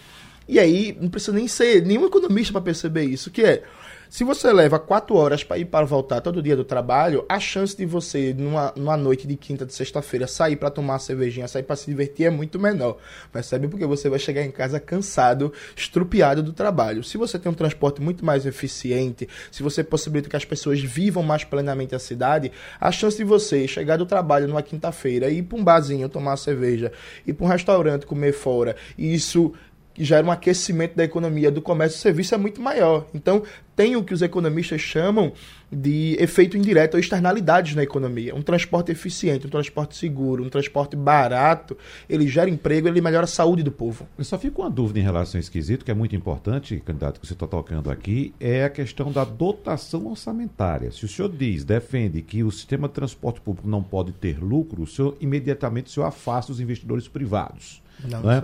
e 0.48 0.60
aí 0.60 0.98
não 1.00 1.10
precisa 1.10 1.34
nem 1.34 1.48
ser 1.48 1.86
nenhum 1.86 2.06
economista 2.06 2.52
para 2.52 2.62
perceber 2.62 3.04
isso, 3.04 3.30
que 3.32 3.44
é 3.44 3.64
se 4.12 4.26
você 4.26 4.52
leva 4.52 4.78
quatro 4.78 5.16
horas 5.16 5.42
para 5.42 5.58
ir 5.58 5.64
para 5.64 5.86
voltar 5.86 6.20
todo 6.20 6.44
dia 6.44 6.54
do 6.54 6.66
trabalho, 6.66 7.24
a 7.30 7.40
chance 7.40 7.78
de 7.78 7.86
você, 7.86 8.36
numa, 8.38 8.74
numa 8.76 8.98
noite 8.98 9.26
de 9.26 9.38
quinta, 9.38 9.66
de 9.66 9.74
sexta-feira, 9.74 10.28
sair 10.28 10.58
para 10.58 10.70
tomar 10.70 10.96
uma 10.96 11.00
cervejinha, 11.00 11.48
sair 11.48 11.64
para 11.64 11.78
se 11.78 11.86
divertir 11.86 12.26
é 12.26 12.30
muito 12.30 12.60
menor. 12.60 12.98
Percebe? 13.32 13.70
Porque 13.70 13.86
você 13.86 14.10
vai 14.10 14.20
chegar 14.20 14.44
em 14.44 14.52
casa 14.52 14.82
cansado, 14.82 15.54
estrupiado 15.78 16.44
do 16.44 16.52
trabalho. 16.52 17.06
Se 17.06 17.18
você 17.18 17.40
tem 17.40 17.50
um 17.50 17.56
transporte 17.56 18.02
muito 18.02 18.26
mais 18.26 18.46
eficiente, 18.46 19.30
se 19.50 19.64
você 19.64 19.82
possibilita 19.82 20.30
que 20.30 20.36
as 20.36 20.44
pessoas 20.44 20.82
vivam 20.82 21.24
mais 21.24 21.46
plenamente 21.46 21.96
a 21.96 22.00
cidade, 22.00 22.52
a 22.82 22.92
chance 22.92 23.16
de 23.16 23.24
você 23.24 23.66
chegar 23.66 23.96
do 23.96 24.06
trabalho 24.06 24.46
numa 24.46 24.62
quinta-feira, 24.62 25.30
ir 25.30 25.44
para 25.44 25.58
um 25.58 25.64
barzinho 25.64 26.10
tomar 26.10 26.32
uma 26.32 26.38
cerveja, 26.38 26.92
ir 27.26 27.32
para 27.32 27.46
um 27.46 27.50
restaurante 27.50 28.06
comer 28.06 28.34
fora, 28.34 28.76
e 28.98 29.14
isso 29.14 29.54
que 29.94 30.04
gera 30.04 30.26
um 30.26 30.32
aquecimento 30.32 30.96
da 30.96 31.04
economia, 31.04 31.52
do 31.52 31.62
comércio 31.62 31.98
e 31.98 32.02
serviço 32.02 32.34
é 32.34 32.38
muito 32.38 32.62
maior. 32.62 33.06
Então, 33.14 33.44
tem 33.76 33.96
o 33.96 34.04
que 34.04 34.14
os 34.14 34.22
economistas 34.22 34.80
chamam 34.80 35.34
de 35.72 36.16
efeito 36.20 36.58
indireto 36.58 36.96
ou 36.96 37.00
externalidades 37.00 37.76
na 37.76 37.84
economia. 37.84 38.36
Um 38.36 38.42
transporte 38.42 38.92
eficiente, 38.92 39.48
um 39.48 39.50
transporte 39.50 39.96
seguro, 39.96 40.44
um 40.44 40.50
transporte 40.50 40.96
barato, 40.96 41.78
ele 42.10 42.28
gera 42.28 42.50
emprego, 42.50 42.88
ele 42.88 43.02
melhora 43.02 43.24
a 43.24 43.28
saúde 43.28 43.64
do 43.64 43.72
povo. 43.72 44.08
Eu 44.18 44.24
só 44.24 44.38
fico 44.38 44.58
com 44.58 44.62
uma 44.64 44.70
dúvida 44.70 45.00
em 45.00 45.04
relação 45.04 45.40
a 45.40 45.40
esse 45.40 45.50
quesito, 45.50 45.84
que 45.84 45.92
é 45.92 45.94
muito 45.94 46.16
importante, 46.16 46.82
candidato, 46.86 47.20
que 47.20 47.26
você 47.26 47.34
está 47.34 47.48
tocando 47.48 47.90
aqui, 47.90 48.34
é 48.40 48.66
a 48.66 48.70
questão 48.70 49.12
da 49.12 49.24
dotação 49.24 50.08
orçamentária. 50.08 50.92
Se 50.92 51.06
o 51.06 51.08
senhor 51.08 51.30
diz, 51.30 51.64
defende 51.64 52.22
que 52.22 52.44
o 52.44 52.52
sistema 52.52 52.88
de 52.88 52.94
transporte 52.94 53.42
público 53.42 53.68
não 53.68 53.82
pode 53.82 54.12
ter 54.12 54.40
lucro, 54.44 54.84
o 54.84 54.88
senhor 54.88 55.16
imediatamente 55.20 55.88
o 55.88 55.90
senhor 55.90 56.06
afasta 56.06 56.52
os 56.52 56.60
investidores 56.60 57.08
privados. 57.08 57.82
Não, 58.04 58.22
não 58.22 58.32
é? 58.32 58.44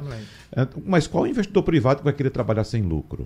é? 0.55 0.67
Mas 0.85 1.07
qual 1.07 1.25
investidor 1.25 1.63
privado 1.63 1.99
que 1.99 2.03
vai 2.03 2.13
querer 2.13 2.29
trabalhar 2.29 2.63
sem 2.63 2.81
lucro? 2.81 3.25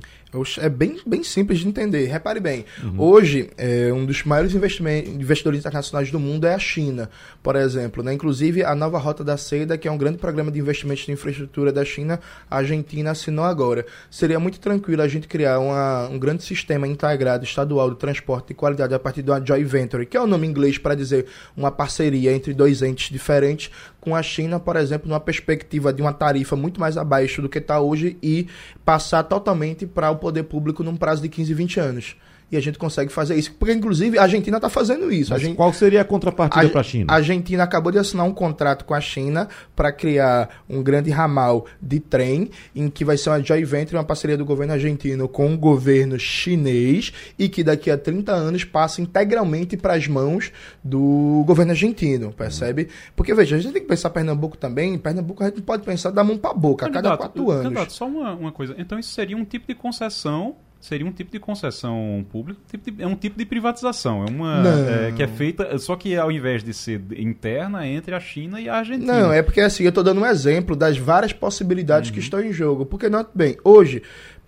É 0.60 0.70
bem, 0.70 1.00
bem 1.06 1.24
simples 1.24 1.60
de 1.60 1.68
entender. 1.68 2.06
Repare 2.06 2.40
bem, 2.40 2.66
uhum. 2.84 2.96
hoje 2.98 3.50
é, 3.58 3.92
um 3.94 4.06
dos 4.06 4.24
maiores 4.24 4.54
investidores 4.54 5.60
internacionais 5.60 6.10
do 6.10 6.20
mundo 6.20 6.48
é 6.48 6.54
a 6.54 6.60
China, 6.60 7.10
por 7.44 7.56
exemplo. 7.56 8.04
Né? 8.04 8.14
Inclusive, 8.14 8.64
a 8.64 8.74
nova 8.76 8.98
Rota 8.98 9.24
da 9.24 9.38
Seda, 9.38 9.78
que 9.78 9.88
é 9.88 9.92
um 9.92 9.98
grande 9.98 10.18
programa 10.18 10.52
de 10.52 10.60
investimentos 10.60 11.08
em 11.08 11.14
infraestrutura 11.14 11.72
da 11.72 11.84
China, 11.84 12.20
a 12.50 12.58
Argentina 12.58 13.12
assinou 13.12 13.46
agora. 13.46 13.86
Seria 14.10 14.40
muito 14.40 14.60
tranquilo 14.60 15.02
a 15.02 15.08
gente 15.08 15.28
criar 15.28 15.60
uma, 15.60 16.08
um 16.08 16.18
grande 16.18 16.44
sistema 16.44 16.88
integrado 16.88 17.44
estadual 17.44 17.90
de 17.90 17.98
transporte 17.98 18.50
de 18.50 18.54
qualidade 18.54 18.94
a 18.94 19.00
partir 19.00 19.22
de 19.22 19.32
uma 19.32 19.46
joint 19.46 19.66
venture, 19.66 20.06
que 20.06 20.16
é 20.16 20.22
o 20.22 20.28
nome 20.28 20.48
inglês 20.48 20.78
para 20.78 20.96
dizer 20.96 21.26
uma 21.56 21.72
parceria 21.72 22.32
entre 22.34 22.54
dois 22.54 22.82
entes 22.82 23.10
diferentes, 23.12 23.70
com 24.02 24.16
a 24.16 24.24
China, 24.24 24.60
por 24.60 24.76
exemplo, 24.76 25.08
numa 25.08 25.20
perspectiva 25.20 25.94
de 25.94 26.02
uma 26.02 26.12
tarifa 26.12 26.56
muito 26.56 26.80
mais 26.80 26.98
abaixo 26.98 27.42
do 27.42 27.48
que 27.48 27.60
está 27.60 27.80
hoje 27.80 28.18
e 28.22 28.48
passar 28.84 29.24
totalmente 29.24 29.86
para 29.86 30.10
o 30.10 30.18
poder 30.18 30.44
público 30.44 30.84
num 30.84 30.98
prazo 30.98 31.22
de 31.22 31.30
15, 31.30 31.54
20 31.54 31.80
anos 31.80 32.16
e 32.52 32.58
a 32.58 32.60
gente 32.60 32.78
consegue 32.78 33.12
fazer 33.12 33.36
isso. 33.36 33.54
Porque, 33.54 33.74
inclusive, 33.74 34.18
a 34.18 34.24
Argentina 34.24 34.58
está 34.58 34.70
fazendo 34.70 35.12
isso. 35.12 35.36
Gente... 35.38 35.56
qual 35.56 35.72
seria 35.72 36.02
a 36.02 36.04
contrapartida 36.04 36.68
para 36.70 36.82
a 36.82 36.84
China? 36.84 37.06
A 37.08 37.16
Argentina 37.16 37.64
acabou 37.64 37.92
de 37.92 37.98
assinar 37.98 38.26
um 38.26 38.34
contrato 38.34 38.84
com 38.84 38.94
a 38.94 39.00
China 39.00 39.48
para 39.76 39.92
criar 39.92 40.64
um 40.70 40.84
grande 40.84 41.10
ramal 41.10 41.66
de 41.82 42.00
trem, 42.00 42.50
em 42.76 42.90
que 42.90 43.06
vai 43.06 43.18
ser 43.18 43.30
uma 43.30 43.42
joint 43.42 43.64
venture, 43.66 43.96
uma 43.96 44.04
parceria 44.04 44.38
do 44.38 44.44
governo 44.44 44.74
argentino 44.74 45.30
com 45.30 45.54
o 45.54 45.58
governo 45.58 46.20
chinês, 46.20 47.14
e 47.40 47.48
que 47.48 47.64
daqui 47.64 47.90
a 47.90 47.98
30 47.98 48.34
anos 48.34 48.64
passa 48.66 49.02
integralmente 49.02 49.78
para 49.78 49.94
as 49.94 50.08
mãos 50.08 50.52
do 50.84 51.44
governo 51.48 51.72
argentino, 51.72 52.34
percebe? 52.34 52.90
Porque, 53.16 53.34
veja, 53.34 53.56
a 53.56 53.60
gente 53.60 53.72
tem 53.72 53.82
que 53.82 53.88
pensar 53.88 54.10
Pernambuco 54.10 54.58
também. 54.58 54.98
Pernambuco 54.98 55.42
a 55.44 55.48
gente 55.48 55.62
pode 55.62 55.84
pensar 55.84 56.12
da 56.12 56.24
mão 56.24 56.38
para 56.38 56.54
boca, 56.54 56.86
candidato, 56.86 57.06
a 57.06 57.10
cada 57.10 57.18
quatro 57.18 57.50
anos. 57.50 57.64
Candidato, 57.64 57.94
só 57.94 58.06
uma, 58.06 58.34
uma 58.34 58.52
coisa. 58.52 58.76
Então, 58.78 59.00
isso 59.00 59.14
seria 59.14 59.38
um 59.38 59.46
tipo 59.46 59.68
de 59.68 59.76
concessão 59.76 60.56
seria 60.82 61.06
um 61.06 61.12
tipo 61.12 61.32
de 61.32 61.40
concessão 61.40 62.26
pública, 62.30 62.60
tipo 62.70 62.92
de, 62.92 63.04
é 63.04 63.08
um 63.08 63.16
tipo 63.16 63.38
de 63.38 63.46
privatização, 63.46 64.26
é 64.26 64.30
uma 64.30 64.64
é, 65.08 65.12
que 65.12 65.22
é 65.22 65.28
feita, 65.28 65.78
só 65.78 65.96
que 65.96 66.18
ao 66.18 66.32
invés 66.32 66.64
de 66.64 66.74
ser 66.74 67.00
interna 67.16 67.88
entre 67.88 68.16
a 68.16 68.20
China 68.20 68.60
e 68.60 68.68
a 68.68 68.78
Argentina. 68.78 69.14
Não, 69.14 69.32
é 69.32 69.44
porque 69.44 69.62
assim, 69.62 69.84
eu 69.84 69.90
estou 69.90 70.04
dando 70.04 70.20
um 70.20 70.26
exemplo 70.26 70.76
das 70.76 70.98
várias 70.98 71.32
possibilidades 71.32 72.10
uhum. 72.10 72.16
que 72.16 72.20
estão 72.20 72.42
em 72.42 72.52
jogo, 72.52 72.86
porque 72.86 73.08
não 73.08 73.26
bem, 73.34 73.56
hoje 73.64 74.02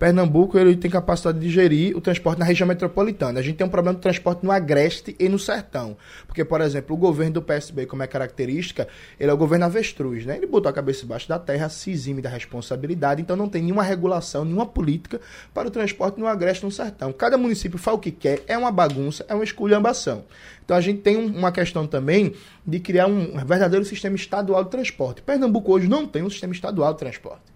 Pernambuco 0.04 0.58
ele 0.58 0.76
tem 0.76 0.90
capacidade 0.90 1.38
de 1.38 1.48
gerir 1.48 1.96
o 1.96 2.00
transporte 2.00 2.38
na 2.38 2.44
região 2.44 2.68
metropolitana. 2.68 3.40
A 3.40 3.42
gente 3.42 3.56
tem 3.56 3.66
um 3.66 3.70
problema 3.70 3.96
de 3.96 4.02
transporte 4.02 4.44
no 4.44 4.52
agreste 4.52 5.16
e 5.18 5.30
no 5.30 5.38
sertão. 5.38 5.96
Porque, 6.26 6.44
por 6.44 6.60
exemplo, 6.60 6.94
o 6.94 6.98
governo 6.98 7.32
do 7.32 7.40
PSB, 7.40 7.86
como 7.86 8.02
é 8.02 8.06
característica, 8.06 8.86
ele 9.18 9.30
é 9.30 9.32
o 9.32 9.36
governo 9.38 9.64
avestruz, 9.64 10.26
né? 10.26 10.36
Ele 10.36 10.46
botou 10.46 10.68
a 10.68 10.74
cabeça 10.74 11.06
embaixo 11.06 11.26
da 11.26 11.38
terra, 11.38 11.70
se 11.70 11.90
exime 11.90 12.20
da 12.20 12.28
responsabilidade, 12.28 13.22
então 13.22 13.34
não 13.34 13.48
tem 13.48 13.62
nenhuma 13.62 13.82
regulação, 13.82 14.44
nenhuma 14.44 14.66
política 14.66 15.22
para 15.54 15.68
o 15.68 15.70
transporte 15.70 16.20
no 16.20 16.26
agreste 16.26 16.62
e 16.62 16.66
no 16.66 16.70
sertão. 16.70 17.10
Cada 17.10 17.38
município 17.38 17.78
faz 17.78 17.96
o 17.96 17.98
que 17.98 18.10
quer, 18.10 18.42
é 18.46 18.58
uma 18.58 18.70
bagunça, 18.70 19.24
é 19.26 19.34
uma 19.34 19.42
esculhambação. 19.42 20.26
Então 20.62 20.76
a 20.76 20.82
gente 20.82 21.00
tem 21.00 21.16
uma 21.16 21.50
questão 21.50 21.86
também 21.86 22.34
de 22.66 22.78
criar 22.78 23.06
um 23.06 23.42
verdadeiro 23.46 23.86
sistema 23.86 24.16
estadual 24.16 24.64
de 24.64 24.70
transporte. 24.70 25.22
Pernambuco 25.22 25.72
hoje 25.72 25.88
não 25.88 26.06
tem 26.06 26.22
um 26.22 26.28
sistema 26.28 26.52
estadual 26.52 26.92
de 26.92 26.98
transporte. 26.98 27.53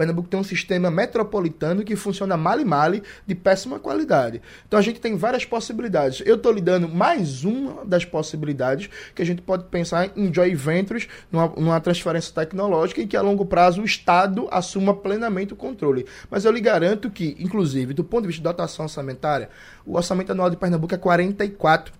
Pernambuco 0.00 0.30
tem 0.30 0.40
um 0.40 0.44
sistema 0.44 0.90
metropolitano 0.90 1.84
que 1.84 1.94
funciona 1.94 2.34
mal 2.34 2.58
e 2.58 2.64
mal 2.64 2.90
de 3.26 3.34
péssima 3.34 3.78
qualidade. 3.78 4.40
Então 4.66 4.78
a 4.78 4.82
gente 4.82 4.98
tem 4.98 5.14
várias 5.14 5.44
possibilidades. 5.44 6.22
Eu 6.24 6.36
estou 6.36 6.50
lhe 6.52 6.62
dando 6.62 6.88
mais 6.88 7.44
uma 7.44 7.84
das 7.84 8.02
possibilidades 8.02 8.88
que 9.14 9.20
a 9.20 9.26
gente 9.26 9.42
pode 9.42 9.64
pensar 9.64 10.10
em 10.16 10.32
joint 10.32 10.54
ventures, 10.54 11.06
numa, 11.30 11.48
numa 11.48 11.80
transferência 11.82 12.34
tecnológica 12.34 13.02
e 13.02 13.06
que 13.06 13.14
a 13.14 13.20
longo 13.20 13.44
prazo 13.44 13.82
o 13.82 13.84
Estado 13.84 14.48
assuma 14.50 14.94
plenamente 14.94 15.52
o 15.52 15.56
controle. 15.56 16.06
Mas 16.30 16.46
eu 16.46 16.52
lhe 16.52 16.62
garanto 16.62 17.10
que, 17.10 17.36
inclusive, 17.38 17.92
do 17.92 18.02
ponto 18.02 18.22
de 18.22 18.28
vista 18.28 18.40
de 18.40 18.44
dotação 18.44 18.86
orçamentária, 18.86 19.50
o 19.84 19.96
orçamento 19.96 20.32
anual 20.32 20.48
de 20.48 20.56
Pernambuco 20.56 20.94
é 20.94 20.98
44 20.98 21.92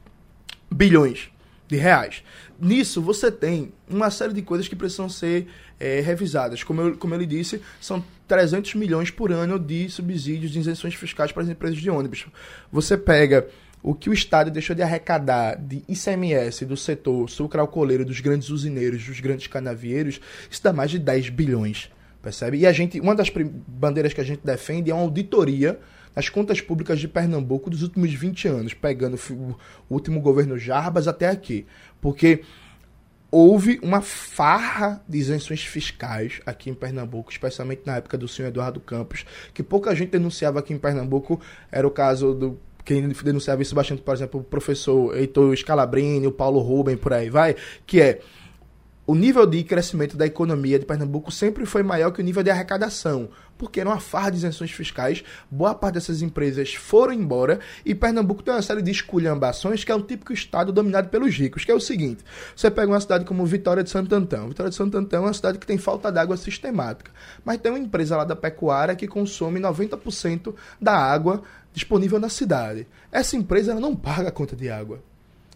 bilhões 0.70 1.30
de 1.70 1.76
reais. 1.76 2.22
Nisso 2.60 3.00
você 3.00 3.30
tem 3.30 3.72
uma 3.88 4.10
série 4.10 4.32
de 4.32 4.42
coisas 4.42 4.66
que 4.66 4.76
precisam 4.76 5.08
ser 5.08 5.46
é, 5.78 6.00
revisadas. 6.00 6.62
Como 6.64 6.80
eu, 6.80 6.96
como 6.96 7.14
ele 7.14 7.26
disse, 7.26 7.62
são 7.80 8.04
300 8.26 8.74
milhões 8.74 9.10
por 9.10 9.30
ano 9.32 9.58
de 9.58 9.88
subsídios 9.88 10.50
de 10.50 10.58
isenções 10.58 10.94
fiscais 10.94 11.32
para 11.32 11.44
as 11.44 11.48
empresas 11.48 11.78
de 11.78 11.88
ônibus. 11.88 12.26
Você 12.72 12.96
pega 12.96 13.46
o 13.82 13.94
que 13.94 14.10
o 14.10 14.12
Estado 14.12 14.50
deixou 14.50 14.76
de 14.76 14.82
arrecadar 14.82 15.56
de 15.56 15.82
ICMS 15.88 16.66
do 16.66 16.76
setor 16.76 17.30
sucroalcooleiro, 17.30 18.04
dos 18.04 18.20
grandes 18.20 18.50
usineiros, 18.50 19.06
dos 19.06 19.20
grandes 19.20 19.46
canavieiros, 19.46 20.20
isso 20.50 20.62
dá 20.62 20.72
mais 20.72 20.90
de 20.90 20.98
10 20.98 21.30
bilhões. 21.30 21.90
Percebe? 22.20 22.58
E 22.58 22.66
a 22.66 22.72
gente, 22.72 23.00
uma 23.00 23.14
das 23.14 23.30
bandeiras 23.66 24.12
que 24.12 24.20
a 24.20 24.24
gente 24.24 24.44
defende 24.44 24.90
é 24.90 24.94
uma 24.94 25.04
auditoria 25.04 25.80
nas 26.20 26.28
contas 26.28 26.60
públicas 26.60 27.00
de 27.00 27.08
Pernambuco 27.08 27.70
dos 27.70 27.82
últimos 27.82 28.12
20 28.12 28.46
anos, 28.46 28.74
pegando 28.74 29.18
o 29.30 29.54
último 29.88 30.20
governo 30.20 30.58
Jarbas 30.58 31.08
até 31.08 31.28
aqui. 31.28 31.66
Porque 31.98 32.42
houve 33.30 33.80
uma 33.82 34.02
farra 34.02 35.02
de 35.08 35.16
isenções 35.16 35.62
fiscais 35.62 36.42
aqui 36.44 36.68
em 36.68 36.74
Pernambuco, 36.74 37.32
especialmente 37.32 37.82
na 37.86 37.96
época 37.96 38.18
do 38.18 38.28
senhor 38.28 38.48
Eduardo 38.48 38.80
Campos, 38.80 39.24
que 39.54 39.62
pouca 39.62 39.94
gente 39.94 40.10
denunciava 40.10 40.58
aqui 40.58 40.74
em 40.74 40.78
Pernambuco. 40.78 41.40
Era 41.72 41.86
o 41.86 41.90
caso 41.90 42.34
do 42.34 42.60
quem 42.84 43.08
denunciava 43.08 43.62
isso 43.62 43.74
bastante, 43.74 44.02
por 44.02 44.14
exemplo, 44.14 44.40
o 44.40 44.44
professor 44.44 45.16
Heitor 45.16 45.56
Scalabrini, 45.56 46.26
o 46.26 46.32
Paulo 46.32 46.60
Ruben, 46.60 46.98
por 46.98 47.14
aí 47.14 47.30
vai, 47.30 47.56
que 47.86 48.00
é 48.00 48.20
o 49.10 49.14
nível 49.16 49.44
de 49.44 49.64
crescimento 49.64 50.16
da 50.16 50.24
economia 50.24 50.78
de 50.78 50.86
Pernambuco 50.86 51.32
sempre 51.32 51.66
foi 51.66 51.82
maior 51.82 52.12
que 52.12 52.20
o 52.20 52.24
nível 52.24 52.44
de 52.44 52.50
arrecadação, 52.50 53.28
porque 53.58 53.80
era 53.80 53.88
uma 53.88 53.98
farra 53.98 54.30
de 54.30 54.36
isenções 54.36 54.70
fiscais, 54.70 55.24
boa 55.50 55.74
parte 55.74 55.94
dessas 55.94 56.22
empresas 56.22 56.74
foram 56.74 57.12
embora 57.12 57.58
e 57.84 57.92
Pernambuco 57.92 58.40
tem 58.40 58.54
uma 58.54 58.62
série 58.62 58.80
de 58.80 58.92
esculhambações 58.92 59.82
que 59.82 59.90
é 59.90 59.94
um 59.96 60.00
típico 60.00 60.32
estado 60.32 60.70
dominado 60.70 61.08
pelos 61.08 61.34
ricos, 61.34 61.64
que 61.64 61.72
é 61.72 61.74
o 61.74 61.80
seguinte, 61.80 62.24
você 62.54 62.70
pega 62.70 62.92
uma 62.92 63.00
cidade 63.00 63.24
como 63.24 63.44
Vitória 63.44 63.82
de 63.82 63.90
Santo 63.90 64.14
Antão, 64.14 64.46
Vitória 64.46 64.70
de 64.70 64.76
Santo 64.76 64.96
Antão 64.96 65.24
é 65.24 65.26
uma 65.26 65.34
cidade 65.34 65.58
que 65.58 65.66
tem 65.66 65.76
falta 65.76 66.12
d'água 66.12 66.36
sistemática, 66.36 67.10
mas 67.44 67.58
tem 67.58 67.72
uma 67.72 67.80
empresa 67.80 68.16
lá 68.16 68.22
da 68.22 68.36
pecuária 68.36 68.94
que 68.94 69.08
consome 69.08 69.58
90% 69.58 70.54
da 70.80 70.94
água 70.94 71.42
disponível 71.72 72.20
na 72.20 72.28
cidade. 72.28 72.86
Essa 73.10 73.36
empresa 73.36 73.74
não 73.74 73.96
paga 73.96 74.28
a 74.28 74.32
conta 74.32 74.54
de 74.54 74.70
água. 74.70 75.02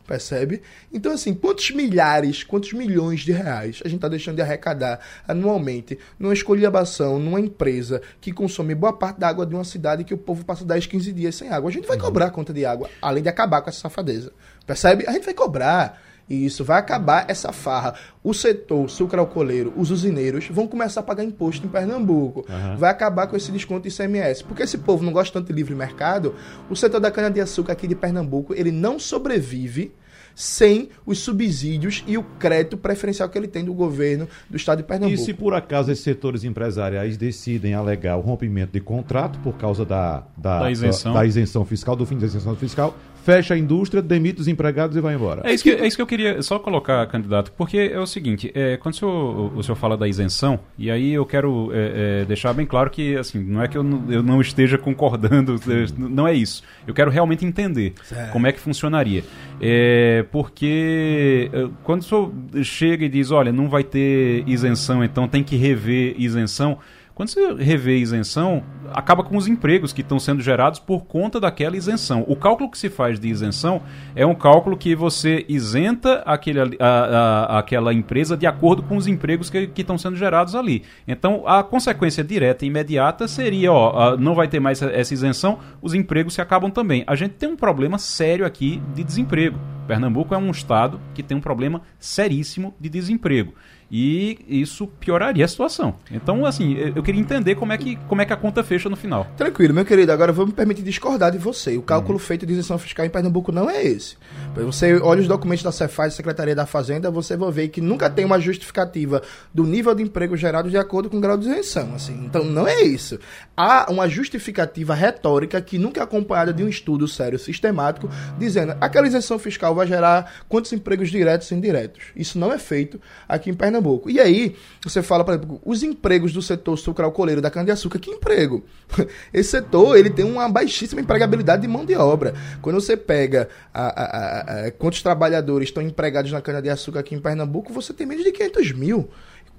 Percebe? 0.06 0.60
Então, 0.92 1.12
assim, 1.12 1.32
quantos 1.32 1.70
milhares, 1.70 2.42
quantos 2.42 2.74
milhões 2.74 3.20
de 3.20 3.32
reais 3.32 3.80
a 3.82 3.88
gente 3.88 3.96
está 3.96 4.08
deixando 4.08 4.36
de 4.36 4.42
arrecadar 4.42 5.00
anualmente 5.26 5.98
numa 6.18 6.34
escolhiabação, 6.34 7.18
numa 7.18 7.40
empresa 7.40 8.02
que 8.20 8.30
consome 8.30 8.74
boa 8.74 8.92
parte 8.92 9.18
da 9.18 9.28
água 9.28 9.46
de 9.46 9.54
uma 9.54 9.64
cidade 9.64 10.04
que 10.04 10.12
o 10.12 10.18
povo 10.18 10.44
passa 10.44 10.64
10, 10.64 10.86
15 10.86 11.12
dias 11.12 11.34
sem 11.34 11.48
água? 11.48 11.70
A 11.70 11.72
gente 11.72 11.88
vai 11.88 11.96
uhum. 11.96 12.02
cobrar 12.02 12.26
a 12.26 12.30
conta 12.30 12.52
de 12.52 12.66
água, 12.66 12.90
além 13.00 13.22
de 13.22 13.30
acabar 13.30 13.62
com 13.62 13.70
essa 13.70 13.80
safadeza. 13.80 14.30
Percebe? 14.66 15.04
A 15.06 15.12
gente 15.12 15.24
vai 15.24 15.34
cobrar. 15.34 16.02
E 16.28 16.46
isso 16.46 16.64
vai 16.64 16.78
acabar 16.78 17.26
essa 17.28 17.52
farra. 17.52 17.94
O 18.22 18.32
setor 18.32 18.88
sucroalcooleiro, 18.88 19.72
os 19.76 19.90
usineiros, 19.90 20.48
vão 20.50 20.66
começar 20.66 21.00
a 21.00 21.02
pagar 21.02 21.22
imposto 21.24 21.66
em 21.66 21.68
Pernambuco. 21.68 22.44
Aham. 22.48 22.76
Vai 22.76 22.90
acabar 22.90 23.26
com 23.26 23.36
esse 23.36 23.52
desconto 23.52 23.88
de 23.88 23.94
ICMS. 23.94 24.42
Porque 24.44 24.62
esse 24.62 24.78
povo 24.78 25.04
não 25.04 25.12
gosta 25.12 25.32
tanto 25.38 25.48
de 25.48 25.52
livre 25.52 25.74
mercado, 25.74 26.34
o 26.70 26.74
setor 26.76 27.00
da 27.00 27.10
cana-de-açúcar 27.10 27.72
aqui 27.72 27.86
de 27.86 27.94
Pernambuco, 27.94 28.54
ele 28.54 28.70
não 28.72 28.98
sobrevive 28.98 29.92
sem 30.34 30.88
os 31.06 31.20
subsídios 31.20 32.02
e 32.08 32.18
o 32.18 32.22
crédito 32.40 32.76
preferencial 32.76 33.28
que 33.28 33.38
ele 33.38 33.46
tem 33.46 33.64
do 33.64 33.72
governo 33.72 34.26
do 34.50 34.56
estado 34.56 34.78
de 34.78 34.82
E 34.84 34.86
Pernambuco. 34.86 35.22
se 35.22 35.32
por 35.32 35.54
acaso 35.54 35.92
esses 35.92 36.02
setores 36.02 36.42
empresariais 36.42 37.16
decidem 37.16 37.72
alegar 37.74 38.16
o 38.16 38.20
rompimento 38.20 38.72
de 38.72 38.80
contrato 38.80 39.38
por 39.40 39.56
causa 39.56 39.84
da, 39.84 40.24
da, 40.36 40.60
Da 40.60 40.70
isenção. 40.72 41.12
da 41.14 41.24
isenção 41.24 41.64
fiscal, 41.64 41.94
do 41.94 42.04
fim 42.04 42.18
da 42.18 42.26
isenção 42.26 42.56
fiscal, 42.56 42.96
fecha 43.24 43.54
a 43.54 43.58
indústria, 43.58 44.02
demite 44.02 44.40
os 44.42 44.48
empregados 44.48 44.94
e 44.96 45.00
vai 45.00 45.14
embora. 45.14 45.40
É 45.44 45.54
isso, 45.54 45.64
que, 45.64 45.70
é 45.70 45.86
isso 45.86 45.96
que 45.96 46.02
eu 46.02 46.06
queria 46.06 46.42
só 46.42 46.58
colocar, 46.58 47.06
candidato, 47.06 47.50
porque 47.52 47.90
é 47.92 47.98
o 47.98 48.06
seguinte, 48.06 48.52
é, 48.54 48.76
quando 48.76 48.94
o 48.94 48.96
senhor, 48.98 49.56
o 49.56 49.62
senhor 49.62 49.76
fala 49.76 49.96
da 49.96 50.06
isenção, 50.06 50.60
e 50.76 50.90
aí 50.90 51.12
eu 51.12 51.24
quero 51.24 51.70
é, 51.72 52.20
é, 52.20 52.24
deixar 52.26 52.52
bem 52.52 52.66
claro 52.66 52.90
que, 52.90 53.16
assim, 53.16 53.42
não 53.42 53.62
é 53.62 53.66
que 53.66 53.78
eu 53.78 53.82
não, 53.82 54.12
eu 54.12 54.22
não 54.22 54.40
esteja 54.42 54.76
concordando, 54.76 55.58
não 55.96 56.28
é 56.28 56.34
isso. 56.34 56.62
Eu 56.86 56.92
quero 56.92 57.10
realmente 57.10 57.46
entender 57.46 57.94
Certo. 58.02 58.30
como 58.30 58.46
é 58.46 58.52
que 58.52 58.60
funcionaria. 58.60 59.24
É, 59.58 60.26
porque 60.30 61.50
é, 61.50 61.68
quando 61.82 62.02
o 62.02 62.04
senhor 62.04 62.32
chega 62.62 63.06
e 63.06 63.08
diz, 63.08 63.30
olha, 63.30 63.50
não 63.50 63.70
vai 63.70 63.82
ter 63.82 64.44
isenção, 64.46 65.02
então 65.02 65.26
tem 65.26 65.42
que 65.42 65.56
rever 65.56 66.14
isenção... 66.18 66.78
Quando 67.14 67.28
você 67.28 67.54
revê 67.54 67.98
isenção, 67.98 68.64
acaba 68.94 69.22
com 69.24 69.36
os 69.36 69.46
empregos 69.48 69.92
que 69.92 70.00
estão 70.00 70.18
sendo 70.18 70.40
gerados 70.42 70.78
por 70.78 71.04
conta 71.04 71.40
daquela 71.40 71.76
isenção. 71.76 72.24
O 72.28 72.36
cálculo 72.36 72.70
que 72.70 72.78
se 72.78 72.88
faz 72.88 73.18
de 73.18 73.28
isenção 73.28 73.82
é 74.14 74.24
um 74.24 74.34
cálculo 74.34 74.76
que 74.76 74.94
você 74.94 75.44
isenta 75.48 76.22
aquele, 76.24 76.60
a- 76.78 76.86
a- 76.86 77.58
aquela 77.58 77.92
empresa 77.92 78.36
de 78.36 78.46
acordo 78.46 78.82
com 78.82 78.96
os 78.96 79.06
empregos 79.06 79.50
que, 79.50 79.66
que 79.66 79.80
estão 79.82 79.98
sendo 79.98 80.16
gerados 80.16 80.54
ali. 80.54 80.82
Então, 81.06 81.42
a 81.46 81.62
consequência 81.62 82.22
direta 82.24 82.64
e 82.64 82.68
imediata 82.68 83.26
seria, 83.28 83.72
ó, 83.72 84.16
não 84.16 84.34
vai 84.34 84.48
ter 84.48 84.60
mais 84.60 84.80
essa- 84.80 85.12
isenção, 85.14 85.58
os 85.82 85.92
empregos 85.94 86.34
se 86.34 86.40
acabam 86.40 86.70
também. 86.70 87.04
A 87.06 87.14
gente 87.16 87.32
tem 87.32 87.48
um 87.48 87.56
problema 87.56 87.98
sério 87.98 88.46
aqui 88.46 88.80
de 88.94 89.02
desemprego. 89.04 89.58
Pernambuco 89.86 90.34
é 90.34 90.38
um 90.38 90.50
estado 90.50 90.98
que 91.14 91.22
tem 91.22 91.36
um 91.36 91.40
problema 91.40 91.82
seríssimo 91.98 92.74
de 92.80 92.88
desemprego. 92.88 93.52
E 93.90 94.38
isso 94.48 94.86
pioraria 94.86 95.44
a 95.44 95.48
situação. 95.48 95.96
Então, 96.10 96.44
assim, 96.46 96.74
eu 96.96 97.02
queria 97.02 97.20
entender 97.20 97.54
como 97.54 97.72
é 97.72 97.78
que, 97.78 97.96
como 98.08 98.22
é 98.22 98.24
que 98.24 98.32
a 98.32 98.36
conta 98.36 98.64
fecha 98.64 98.83
no 98.90 98.96
final. 98.96 99.26
Tranquilo, 99.36 99.74
meu 99.74 99.84
querido. 99.84 100.12
Agora 100.12 100.32
vou 100.32 100.46
me 100.46 100.52
permitir 100.52 100.82
discordar 100.82 101.30
de 101.30 101.38
você. 101.38 101.76
O 101.76 101.82
cálculo 101.82 102.18
feito 102.18 102.46
de 102.46 102.52
isenção 102.52 102.78
fiscal 102.78 103.04
em 103.04 103.10
Pernambuco 103.10 103.52
não 103.52 103.68
é 103.68 103.82
esse. 103.84 104.16
Você 104.54 104.94
olha 105.00 105.20
os 105.20 105.28
documentos 105.28 105.64
da 105.64 105.72
Cefaz, 105.72 106.14
Secretaria 106.14 106.54
da 106.54 106.66
Fazenda, 106.66 107.10
você 107.10 107.36
vai 107.36 107.50
ver 107.50 107.68
que 107.68 107.80
nunca 107.80 108.08
tem 108.08 108.24
uma 108.24 108.38
justificativa 108.38 109.22
do 109.52 109.64
nível 109.64 109.94
de 109.94 110.02
emprego 110.02 110.36
gerado 110.36 110.70
de 110.70 110.76
acordo 110.76 111.10
com 111.10 111.18
o 111.18 111.20
grau 111.20 111.36
de 111.36 111.48
isenção. 111.48 111.94
Assim. 111.94 112.24
Então, 112.24 112.44
não 112.44 112.66
é 112.66 112.82
isso. 112.82 113.18
Há 113.56 113.90
uma 113.90 114.08
justificativa 114.08 114.94
retórica 114.94 115.60
que 115.60 115.78
nunca 115.78 116.00
é 116.00 116.04
acompanhada 116.04 116.52
de 116.52 116.62
um 116.62 116.68
estudo 116.68 117.06
sério, 117.08 117.38
sistemático, 117.38 118.08
dizendo 118.38 118.74
aquela 118.80 119.06
isenção 119.06 119.38
fiscal 119.38 119.74
vai 119.74 119.86
gerar 119.86 120.34
quantos 120.48 120.72
empregos 120.72 121.10
diretos 121.10 121.50
e 121.50 121.54
indiretos. 121.54 122.04
Isso 122.14 122.38
não 122.38 122.52
é 122.52 122.58
feito 122.58 123.00
aqui 123.28 123.50
em 123.50 123.54
Pernambuco. 123.54 124.10
E 124.10 124.20
aí, 124.20 124.56
você 124.82 125.02
fala, 125.02 125.24
por 125.24 125.34
exemplo, 125.34 125.60
os 125.64 125.82
empregos 125.82 126.32
do 126.32 126.42
setor 126.42 126.76
sucroalcooleiro 126.76 127.40
da 127.40 127.50
cana-de-açúcar, 127.50 127.98
que 127.98 128.10
emprego? 128.10 128.63
Esse 129.32 129.50
setor, 129.50 129.96
ele 129.96 130.10
tem 130.10 130.24
uma 130.24 130.48
baixíssima 130.48 131.00
empregabilidade 131.00 131.62
de 131.62 131.68
mão 131.68 131.84
de 131.84 131.94
obra. 131.94 132.34
Quando 132.62 132.80
você 132.80 132.96
pega 132.96 133.48
a- 133.72 133.86
a- 134.02 134.66
a- 134.66 134.70
quantos 134.72 135.02
trabalhadores 135.02 135.68
estão 135.68 135.82
empregados 135.82 136.30
na 136.30 136.40
cana-de-açúcar 136.40 137.00
aqui 137.00 137.14
em 137.14 137.20
Pernambuco, 137.20 137.72
você 137.72 137.92
tem 137.92 138.06
menos 138.06 138.24
de 138.24 138.32
500 138.32 138.72
mil. 138.72 139.08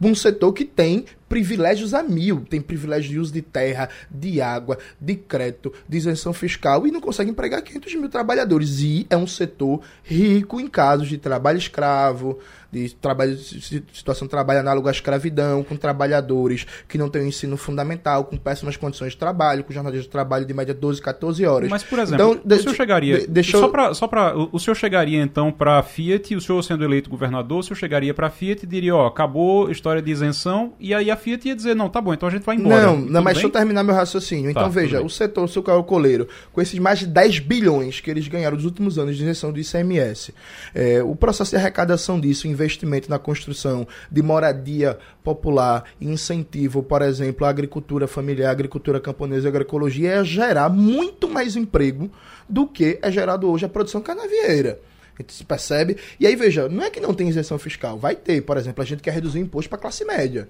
Um 0.01 0.13
setor 0.13 0.51
que 0.51 0.65
tem 0.65 1.05
privilégios 1.39 1.93
a 1.93 2.01
mil. 2.01 2.45
Tem 2.49 2.61
privilégio 2.61 3.11
de 3.11 3.19
uso 3.19 3.33
de 3.33 3.41
terra, 3.41 3.89
de 4.09 4.39
água, 4.39 4.77
de 5.01 5.15
crédito, 5.15 5.73
de 5.87 5.97
isenção 5.97 6.31
fiscal 6.31 6.87
e 6.87 6.91
não 6.91 7.01
consegue 7.01 7.29
empregar 7.29 7.61
500 7.61 7.95
mil 7.95 8.07
trabalhadores. 8.07 8.79
E 8.79 9.05
é 9.09 9.17
um 9.17 9.27
setor 9.27 9.81
rico 10.01 10.61
em 10.61 10.67
casos 10.69 11.09
de 11.09 11.17
trabalho 11.17 11.57
escravo, 11.57 12.39
de 12.71 12.93
trabalho, 12.95 13.37
si- 13.37 13.83
situação 13.93 14.25
de 14.27 14.31
trabalho 14.31 14.59
análogo 14.61 14.87
à 14.87 14.91
escravidão, 14.91 15.61
com 15.63 15.75
trabalhadores 15.75 16.65
que 16.87 16.97
não 16.97 17.09
têm 17.09 17.21
o 17.23 17.25
ensino 17.27 17.57
fundamental, 17.57 18.23
com 18.25 18.37
péssimas 18.37 18.77
condições 18.77 19.11
de 19.11 19.17
trabalho, 19.17 19.63
com 19.63 19.73
jornalistas 19.73 20.05
de 20.05 20.11
trabalho 20.11 20.45
de 20.45 20.53
média 20.53 20.73
12, 20.73 21.01
14 21.01 21.45
horas. 21.45 21.69
Mas, 21.69 21.83
por 21.83 21.99
exemplo, 21.99 22.39
Então, 22.43 22.57
o 22.57 22.61
senhor 22.61 22.75
chegaria. 22.75 23.19
de- 23.19 23.27
deixa 23.27 23.57
só 23.57 23.67
pra, 23.67 23.93
só 23.93 24.07
pra, 24.07 24.37
o, 24.37 24.49
o 24.53 24.59
senhor 24.59 24.75
chegaria, 24.75 25.21
então, 25.21 25.51
para 25.51 25.79
a 25.79 25.83
Fiat, 25.83 26.33
o 26.35 26.41
senhor 26.41 26.61
sendo 26.63 26.83
eleito 26.83 27.09
governador, 27.09 27.59
o 27.59 27.63
senhor 27.63 27.75
chegaria 27.77 28.13
para 28.13 28.27
a 28.27 28.29
Fiat 28.29 28.63
e 28.63 28.67
diria: 28.67 28.95
ó, 28.95 29.07
acabou 29.07 29.67
a 29.67 29.71
história 29.71 30.01
de 30.01 30.11
isenção, 30.11 30.73
e 30.79 30.93
aí 30.93 31.09
a 31.09 31.15
Fiat 31.25 31.47
ia 31.47 31.55
dizer: 31.55 31.75
não, 31.75 31.89
tá 31.89 31.99
bom, 31.99 32.13
então 32.13 32.29
a 32.29 32.31
gente 32.31 32.43
vai 32.43 32.55
embora. 32.55 32.85
Não, 32.85 32.97
não, 32.97 33.23
mas 33.23 33.33
bem? 33.33 33.33
deixa 33.33 33.47
eu 33.47 33.51
terminar 33.51 33.83
meu 33.83 33.95
raciocínio. 33.95 34.51
Então, 34.51 34.63
Tá, 34.63 34.69
veja, 34.69 35.01
o 35.01 35.09
setor 35.09 35.47
sucroalcooleiro, 35.47 36.27
com 36.53 36.61
esses 36.61 36.77
mais 36.77 36.99
de 36.99 37.07
10 37.07 37.39
bilhões 37.39 37.99
que 37.99 38.11
eles 38.11 38.27
ganharam 38.27 38.55
nos 38.55 38.65
últimos 38.65 38.99
anos 38.99 39.17
de 39.17 39.23
isenção 39.23 39.51
do 39.51 39.59
ICMS, 39.59 40.33
é, 40.73 41.01
o 41.01 41.15
processo 41.15 41.51
de 41.51 41.57
arrecadação 41.57 42.19
disso, 42.19 42.47
investimento 42.47 43.09
na 43.09 43.17
construção 43.17 43.87
de 44.11 44.21
moradia 44.21 44.97
popular 45.23 45.85
e 45.99 46.07
incentivo, 46.07 46.83
por 46.83 47.01
exemplo, 47.01 47.45
à 47.45 47.49
agricultura 47.49 48.07
familiar, 48.07 48.51
agricultura 48.51 48.99
camponesa 48.99 49.47
e 49.47 49.49
agroecologia, 49.49 50.11
é 50.11 50.23
gerar 50.23 50.69
muito 50.69 51.27
mais 51.27 51.55
emprego 51.55 52.11
do 52.47 52.67
que 52.67 52.99
é 53.01 53.11
gerado 53.11 53.49
hoje 53.49 53.65
a 53.65 53.69
produção 53.69 53.99
canavieira. 53.99 54.79
A 55.17 55.21
gente 55.21 55.33
se 55.33 55.43
percebe. 55.45 55.97
E 56.19 56.27
aí, 56.27 56.35
veja, 56.35 56.67
não 56.67 56.83
é 56.83 56.89
que 56.89 56.99
não 56.99 57.13
tem 57.13 57.29
isenção 57.29 57.57
fiscal. 57.57 57.97
Vai 57.97 58.15
ter, 58.15 58.41
por 58.41 58.57
exemplo, 58.57 58.83
a 58.83 58.85
gente 58.85 59.01
quer 59.01 59.11
reduzir 59.11 59.39
o 59.39 59.41
imposto 59.41 59.69
para 59.69 59.79
a 59.79 59.81
classe 59.81 60.03
média. 60.03 60.49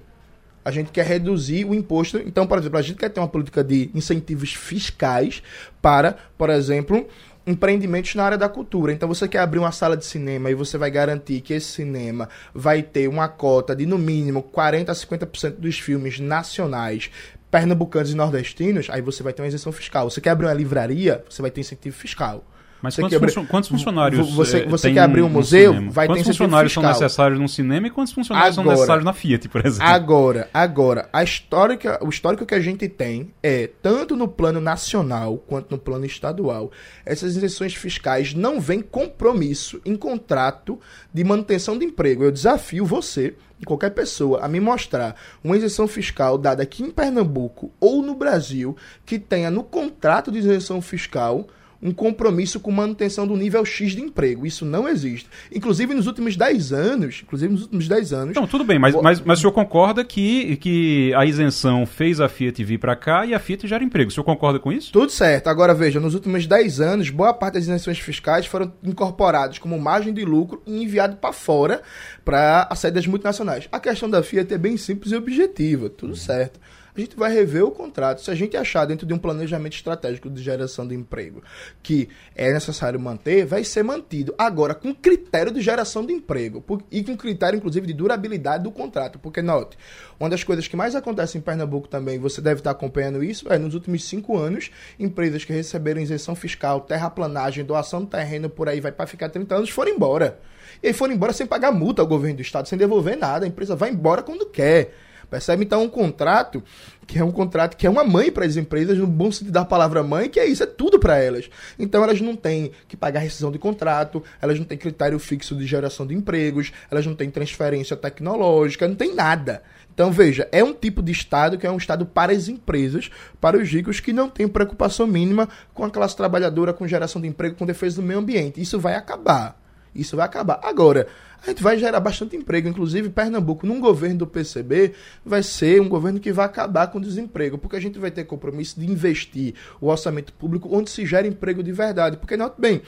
A 0.66 0.72
gente 0.72 0.92
quer 0.92 1.06
reduzir 1.06 1.64
o 1.64 1.74
imposto. 1.74 2.18
Então, 2.18 2.48
por 2.48 2.58
exemplo, 2.58 2.78
a 2.80 2.82
gente 2.82 2.98
quer 2.98 3.10
ter 3.10 3.20
uma 3.20 3.28
política 3.28 3.64
de 3.64 3.92
incentivos 3.94 4.54
fiscais 4.54 5.44
para, 5.82 6.18
por 6.38 6.50
exemplo, 6.50 7.08
empreendimentos 7.46 8.16
na 8.16 8.24
área 8.24 8.38
da 8.38 8.50
cultura. 8.50 8.92
Então, 8.92 9.08
você 9.08 9.28
quer 9.28 9.40
abrir 9.40 9.60
uma 9.60 9.72
sala 9.72 9.96
de 9.96 10.04
cinema 10.04 10.50
e 10.50 10.56
você 10.56 10.78
vai 10.78 10.90
garantir 10.90 11.42
que 11.42 11.54
esse 11.54 11.68
cinema 11.68 12.28
vai 12.54 12.82
ter 12.82 13.08
uma 13.08 13.28
cota 13.28 13.76
de, 13.76 13.86
no 13.86 14.00
mínimo, 14.00 14.44
40% 14.44 14.90
a 14.90 14.94
50% 14.94 15.52
dos 15.52 15.78
filmes 15.80 16.20
nacionais 16.20 17.12
pernambucanos 17.52 18.12
e 18.12 18.16
nordestinos, 18.16 18.90
aí 18.90 19.02
você 19.02 19.24
vai 19.24 19.32
ter 19.32 19.42
uma 19.42 19.48
isenção 19.48 19.72
fiscal. 19.72 20.10
Você 20.10 20.20
quer 20.20 20.32
abrir 20.32 20.48
uma 20.48 20.54
livraria, 20.54 21.24
você 21.30 21.42
vai 21.42 21.50
ter 21.50 21.62
incentivo 21.62 21.96
fiscal. 21.96 22.44
Mas 22.86 22.94
Você 22.94 23.02
quantos, 23.02 23.16
abrir- 23.18 23.34
funcio- 23.34 23.50
quantos 23.50 23.70
funcionários. 23.70 24.30
Você- 24.36 24.66
você 24.66 24.94
quer 24.94 25.00
abrir 25.00 25.24
um 25.24 25.30
museu? 25.30 25.74
cinema? 25.74 25.92
Vai 25.92 26.06
ter 26.06 26.12
Quantos 26.14 26.22
incentivo 26.22 26.44
funcionários 26.46 26.74
são 26.74 26.84
necessários 26.84 27.40
num 27.40 27.48
cinema 27.48 27.88
e 27.88 27.90
quantos 27.90 28.14
funcionários 28.14 28.58
Agora- 28.58 28.66
são 28.68 28.74
necessários 28.76 29.04
na 29.06 29.14
Fiat, 29.14 29.50
por 29.50 29.66
exemplo? 29.66 29.88
Agora, 29.88 30.50
agora, 30.54 31.10
a 31.12 31.24
histórica, 31.24 32.00
o 32.06 32.10
histórico 32.10 32.46
que 32.46 32.54
a 32.54 32.60
gente 32.60 32.88
tem 32.88 33.32
é, 33.42 33.70
tanto 33.82 34.16
no 34.16 34.28
plano 34.28 34.62
nacional 34.62 35.38
quanto 35.48 35.72
no 35.72 35.78
plano 35.80 36.06
estadual, 36.06 36.72
essas 37.06 37.36
isenções 37.36 37.74
fiscais 37.74 38.34
não 38.36 38.60
vêm 38.62 38.82
compromisso 38.82 39.82
em 39.84 39.96
contrato 39.96 40.80
de 41.14 41.24
manutenção 41.24 41.78
de 41.80 41.86
emprego. 41.86 42.24
Eu 42.24 42.32
desafio 42.32 42.86
você, 42.86 43.34
qualquer 43.66 43.90
pessoa, 43.92 44.42
a 44.42 44.48
me 44.48 44.60
mostrar 44.60 45.16
uma 45.44 45.58
isenção 45.58 45.88
fiscal 45.88 46.38
dada 46.38 46.62
aqui 46.62 46.84
em 46.84 46.92
Pernambuco 46.92 47.72
ou 47.80 48.04
no 48.04 48.14
Brasil 48.14 48.76
que 49.06 49.18
tenha 49.18 49.50
no 49.50 49.64
contrato 49.64 50.32
de 50.32 50.38
isenção 50.38 50.82
fiscal 50.82 51.48
um 51.86 51.94
compromisso 51.94 52.60
com 52.60 52.72
manutenção 52.72 53.28
do 53.28 53.38
nível 53.38 53.64
X 53.64 53.92
de 53.92 54.02
emprego. 54.02 54.46
Isso 54.46 54.66
não 54.66 54.90
existe. 54.90 55.30
Inclusive 55.54 55.94
nos 55.94 56.08
últimos 56.08 56.36
10 56.36 56.74
anos, 56.74 57.22
inclusive 57.24 57.54
nos 57.54 57.62
últimos 57.62 57.88
10 57.88 58.14
anos, 58.14 58.36
Não, 58.36 58.48
tudo 58.48 58.64
bem, 58.64 58.80
mas, 58.80 58.96
mas, 58.96 59.22
mas 59.22 59.38
o 59.38 59.42
senhor 59.42 59.54
concorda 59.54 60.04
que, 60.04 60.58
que 60.58 61.14
a 61.14 61.24
isenção 61.26 61.86
fez 61.86 62.20
a 62.20 62.28
Fiat 62.28 62.64
vir 62.64 62.80
para 62.80 62.96
cá 62.96 63.24
e 63.26 63.36
a 63.36 63.40
Fiat 63.40 63.68
gera 63.68 63.84
emprego. 63.84 64.10
O 64.10 64.14
senhor 64.14 64.24
concorda 64.24 64.60
com 64.60 64.72
isso? 64.72 64.92
Tudo 64.92 65.12
certo. 65.12 65.48
Agora 65.48 65.76
veja, 65.76 66.00
nos 66.00 66.16
últimos 66.16 66.48
10 66.48 66.82
anos, 66.82 67.10
boa 67.12 67.34
parte 67.34 67.54
das 67.54 67.64
isenções 67.66 68.00
fiscais 68.00 68.48
foram 68.48 68.74
incorporadas 68.84 69.60
como 69.60 69.80
margem 69.80 70.12
de 70.12 70.26
lucro 70.26 70.64
e 70.66 70.82
enviado 70.82 71.18
para 71.18 71.32
fora 71.32 71.84
para 72.24 72.68
a 72.68 72.76
sede 72.76 72.96
das 72.96 73.06
multinacionais. 73.06 73.68
A 73.72 73.80
questão 73.80 74.10
da 74.10 74.24
Fiat 74.24 74.52
é 74.52 74.58
bem 74.58 74.76
simples 74.76 75.12
e 75.12 75.16
objetiva. 75.16 75.88
Tudo 75.88 76.16
certo. 76.16 76.60
A 76.96 77.00
gente 77.00 77.16
vai 77.16 77.34
rever 77.34 77.64
o 77.64 77.72
contrato. 77.72 78.22
Se 78.22 78.32
a 78.32 78.36
gente 78.36 78.56
achar 78.56 78.86
dentro 78.86 79.06
de 79.06 79.14
um 79.14 79.18
planejamento 79.18 79.74
estratégico 79.74 80.30
de 80.30 80.42
geração 80.42 80.88
de 80.88 80.96
emprego 80.96 81.44
que 81.84 82.08
é 82.36 82.54
necessário 82.54 83.00
manter, 83.00 83.46
vai 83.46 83.64
ser 83.64 83.84
mantido. 83.84 84.34
Agora, 84.38 84.74
com 84.74 84.94
critério 84.96 85.52
de 85.52 85.62
geração 85.62 86.06
de 86.06 86.14
emprego 86.14 86.64
e 86.90 87.04
com 87.04 87.18
critério, 87.18 87.58
inclusive, 87.58 87.86
de 87.86 87.94
durabilidade 87.94 88.64
do 88.64 88.72
contrato. 88.72 89.20
Porque, 89.20 89.42
note, 89.42 89.78
uma 90.20 90.30
das 90.30 90.44
coisas 90.44 90.68
que 90.68 90.78
mais 90.78 90.96
acontece 90.96 91.38
em 91.38 91.42
Pernambuco 91.42 91.88
também, 91.88 92.18
você 92.18 92.40
deve 92.40 92.62
estar 92.62 92.72
acompanhando 92.72 93.24
isso, 93.24 93.52
é 93.52 93.58
nos 93.58 93.74
últimos 93.74 94.06
cinco 94.06 94.38
anos, 94.38 94.72
empresas 94.98 95.44
que 95.44 95.52
receberam 95.52 96.02
isenção 96.02 96.36
fiscal, 96.36 96.82
terraplanagem, 96.82 97.66
doação 97.66 98.04
de 98.04 98.08
terreno 98.08 98.50
por 98.50 98.70
aí, 98.70 98.80
vai 98.80 98.92
para 98.92 99.06
ficar 99.06 99.30
30 99.30 99.56
anos, 99.56 99.70
foram 99.70 99.92
embora. 99.92 100.40
E 100.82 100.88
aí 100.88 100.94
foram 100.94 101.14
embora 101.14 101.34
sem 101.34 101.46
pagar 101.46 101.72
multa 101.72 102.02
ao 102.02 102.08
governo 102.08 102.38
do 102.38 102.42
estado, 102.42 102.68
sem 102.68 102.78
devolver 102.78 103.18
nada. 103.18 103.46
A 103.46 103.48
empresa 103.48 103.76
vai 103.76 103.90
embora 103.90 104.24
quando 104.24 104.46
quer. 104.46 104.94
Percebe? 105.30 105.64
Então, 105.64 105.84
um 105.84 105.90
contrato 105.90 106.64
que 107.06 107.20
é 107.20 107.24
um 107.24 107.32
contrato 107.32 107.78
que 107.78 107.86
é 107.86 107.90
uma 107.90 108.04
mãe 108.04 108.32
para 108.32 108.46
as 108.46 108.56
empresas, 108.56 108.98
no 108.98 109.08
bom 109.08 109.32
sentido 109.32 109.52
da 109.52 109.64
palavra 109.64 110.04
mãe, 110.04 110.30
que 110.30 110.40
é 110.40 110.46
isso, 110.46 110.64
é 110.64 110.66
tudo 110.66 111.00
para 111.00 111.18
elas. 111.18 111.50
Então 111.78 112.04
elas 112.04 112.20
não 112.20 112.36
têm 112.36 112.72
que 112.88 112.98
pagar 112.98 113.20
rescisão 113.20 113.52
de 113.52 113.60
contrato, 113.60 114.24
elas 114.42 114.58
não 114.58 114.66
têm 114.66 114.78
critério 114.78 115.20
fixo 115.20 115.56
de 115.56 115.66
geração 115.66 116.06
de 116.06 116.16
empregos, 116.16 116.72
elas 116.90 117.06
não 117.06 117.16
têm 117.16 117.30
transferência 117.30 117.96
tecnológica, 117.96 118.88
não 118.88 118.96
tem 118.96 119.14
nada. 119.14 119.62
Então, 119.94 120.12
veja, 120.12 120.48
é 120.52 120.62
um 120.62 120.74
tipo 120.74 121.02
de 121.02 121.14
Estado 121.14 121.58
que 121.58 121.66
é 121.66 121.72
um 121.72 121.78
Estado 121.78 122.06
para 122.06 122.34
as 122.34 122.50
empresas, 122.50 123.10
para 123.40 123.58
os 123.58 123.70
ricos 123.70 124.02
que 124.02 124.12
não 124.12 124.30
tem 124.30 124.46
preocupação 124.46 125.08
mínima 125.08 125.48
com 125.74 125.86
a 125.86 125.90
classe 125.90 126.18
trabalhadora, 126.18 126.74
com 126.74 126.86
geração 126.86 127.22
de 127.22 127.30
emprego, 127.30 127.56
com 127.56 127.66
defesa 127.66 128.02
do 128.02 128.06
meio 128.06 128.20
ambiente. 128.20 128.60
Isso 128.60 128.78
vai 128.78 128.96
acabar. 128.96 129.65
Isso 129.96 130.18
vai 130.18 130.26
acabar. 130.26 130.60
Agora, 130.62 131.08
a 131.46 131.50
gente 131.50 131.62
vai 131.62 131.78
gerar 131.78 132.00
bastante 132.00 132.36
emprego. 132.36 132.68
Inclusive, 132.68 133.10
Pernambuco, 133.10 133.66
num 133.66 133.80
governo 133.80 134.20
do 134.20 134.28
PCB, 134.28 134.94
vai 135.24 135.44
ser 135.44 135.80
um 135.82 135.88
governo 135.88 136.20
que 136.20 136.32
vai 136.32 136.46
acabar 136.46 136.88
com 136.88 136.98
o 136.98 137.02
desemprego, 137.02 137.58
porque 137.58 137.76
a 137.76 137.80
gente 137.80 138.00
vai 138.00 138.12
ter 138.12 138.24
compromisso 138.26 138.80
de 138.80 138.86
investir 138.86 139.54
o 139.80 139.88
orçamento 139.88 140.34
público 140.34 140.70
onde 140.72 140.90
se 140.90 141.06
gera 141.06 141.28
emprego 141.28 141.64
de 141.64 141.72
verdade. 141.72 142.18
Porque, 142.18 142.36
não, 142.36 142.52
bem, 142.58 142.82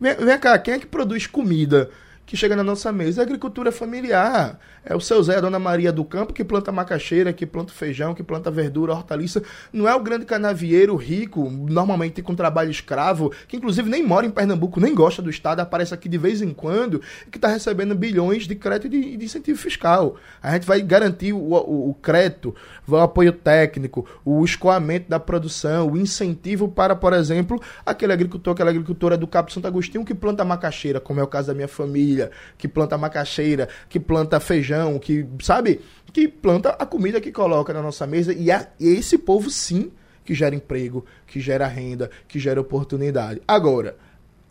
vem, 0.00 0.14
vem 0.16 0.38
cá, 0.38 0.58
quem 0.58 0.74
é 0.74 0.78
que 0.78 0.86
produz 0.86 1.26
comida? 1.26 1.90
Que 2.24 2.36
chega 2.36 2.56
na 2.56 2.64
nossa 2.64 2.92
mesa 2.92 3.20
é 3.20 3.24
agricultura 3.24 3.72
familiar. 3.72 4.58
É 4.84 4.96
o 4.96 5.00
seu 5.00 5.22
Zé, 5.22 5.36
a 5.36 5.40
dona 5.40 5.58
Maria 5.58 5.92
do 5.92 6.04
Campo, 6.04 6.32
que 6.32 6.42
planta 6.42 6.72
macaxeira, 6.72 7.32
que 7.32 7.46
planta 7.46 7.72
feijão, 7.72 8.14
que 8.14 8.22
planta 8.22 8.50
verdura, 8.50 8.92
hortaliça. 8.92 9.42
Não 9.72 9.88
é 9.88 9.94
o 9.94 10.00
grande 10.00 10.24
canavieiro 10.24 10.96
rico, 10.96 11.48
normalmente 11.50 12.20
com 12.20 12.34
trabalho 12.34 12.70
escravo, 12.70 13.32
que 13.46 13.56
inclusive 13.56 13.88
nem 13.88 14.04
mora 14.04 14.26
em 14.26 14.30
Pernambuco, 14.30 14.80
nem 14.80 14.94
gosta 14.94 15.22
do 15.22 15.30
Estado, 15.30 15.60
aparece 15.60 15.94
aqui 15.94 16.08
de 16.08 16.18
vez 16.18 16.42
em 16.42 16.52
quando, 16.52 17.00
que 17.30 17.38
está 17.38 17.48
recebendo 17.48 17.94
bilhões 17.94 18.46
de 18.46 18.54
crédito 18.54 18.92
e 18.94 19.16
de, 19.16 19.24
incentivo 19.24 19.58
fiscal. 19.58 20.16
A 20.42 20.52
gente 20.52 20.66
vai 20.66 20.80
garantir 20.82 21.32
o, 21.32 21.38
o, 21.38 21.90
o 21.90 21.94
crédito, 21.94 22.54
o 22.86 22.96
apoio 22.96 23.32
técnico, 23.32 24.06
o 24.24 24.44
escoamento 24.44 25.08
da 25.08 25.20
produção, 25.20 25.90
o 25.90 25.96
incentivo 25.96 26.68
para, 26.68 26.96
por 26.96 27.12
exemplo, 27.12 27.60
aquele 27.86 28.12
agricultor, 28.12 28.54
aquela 28.54 28.70
agricultora 28.70 29.16
do 29.16 29.26
Cabo 29.26 29.52
Santo 29.52 29.66
Agostinho 29.66 30.04
que 30.04 30.14
planta 30.14 30.44
macaxeira, 30.44 31.00
como 31.00 31.20
é 31.20 31.22
o 31.22 31.28
caso 31.28 31.48
da 31.48 31.54
minha 31.54 31.68
família, 31.68 32.21
que 32.58 32.68
planta 32.68 32.98
macaxeira, 32.98 33.68
que 33.88 33.98
planta 33.98 34.38
feijão 34.40 34.98
que, 34.98 35.26
sabe? 35.40 35.80
Que 36.12 36.28
planta 36.28 36.70
a 36.70 36.84
comida 36.84 37.20
que 37.20 37.32
coloca 37.32 37.72
na 37.72 37.82
nossa 37.82 38.06
mesa. 38.06 38.32
E 38.32 38.50
é 38.50 38.68
esse 38.78 39.16
povo, 39.16 39.50
sim, 39.50 39.90
que 40.24 40.34
gera 40.34 40.54
emprego, 40.54 41.04
que 41.26 41.40
gera 41.40 41.66
renda, 41.66 42.10
que 42.28 42.38
gera 42.38 42.60
oportunidade. 42.60 43.40
Agora, 43.46 43.96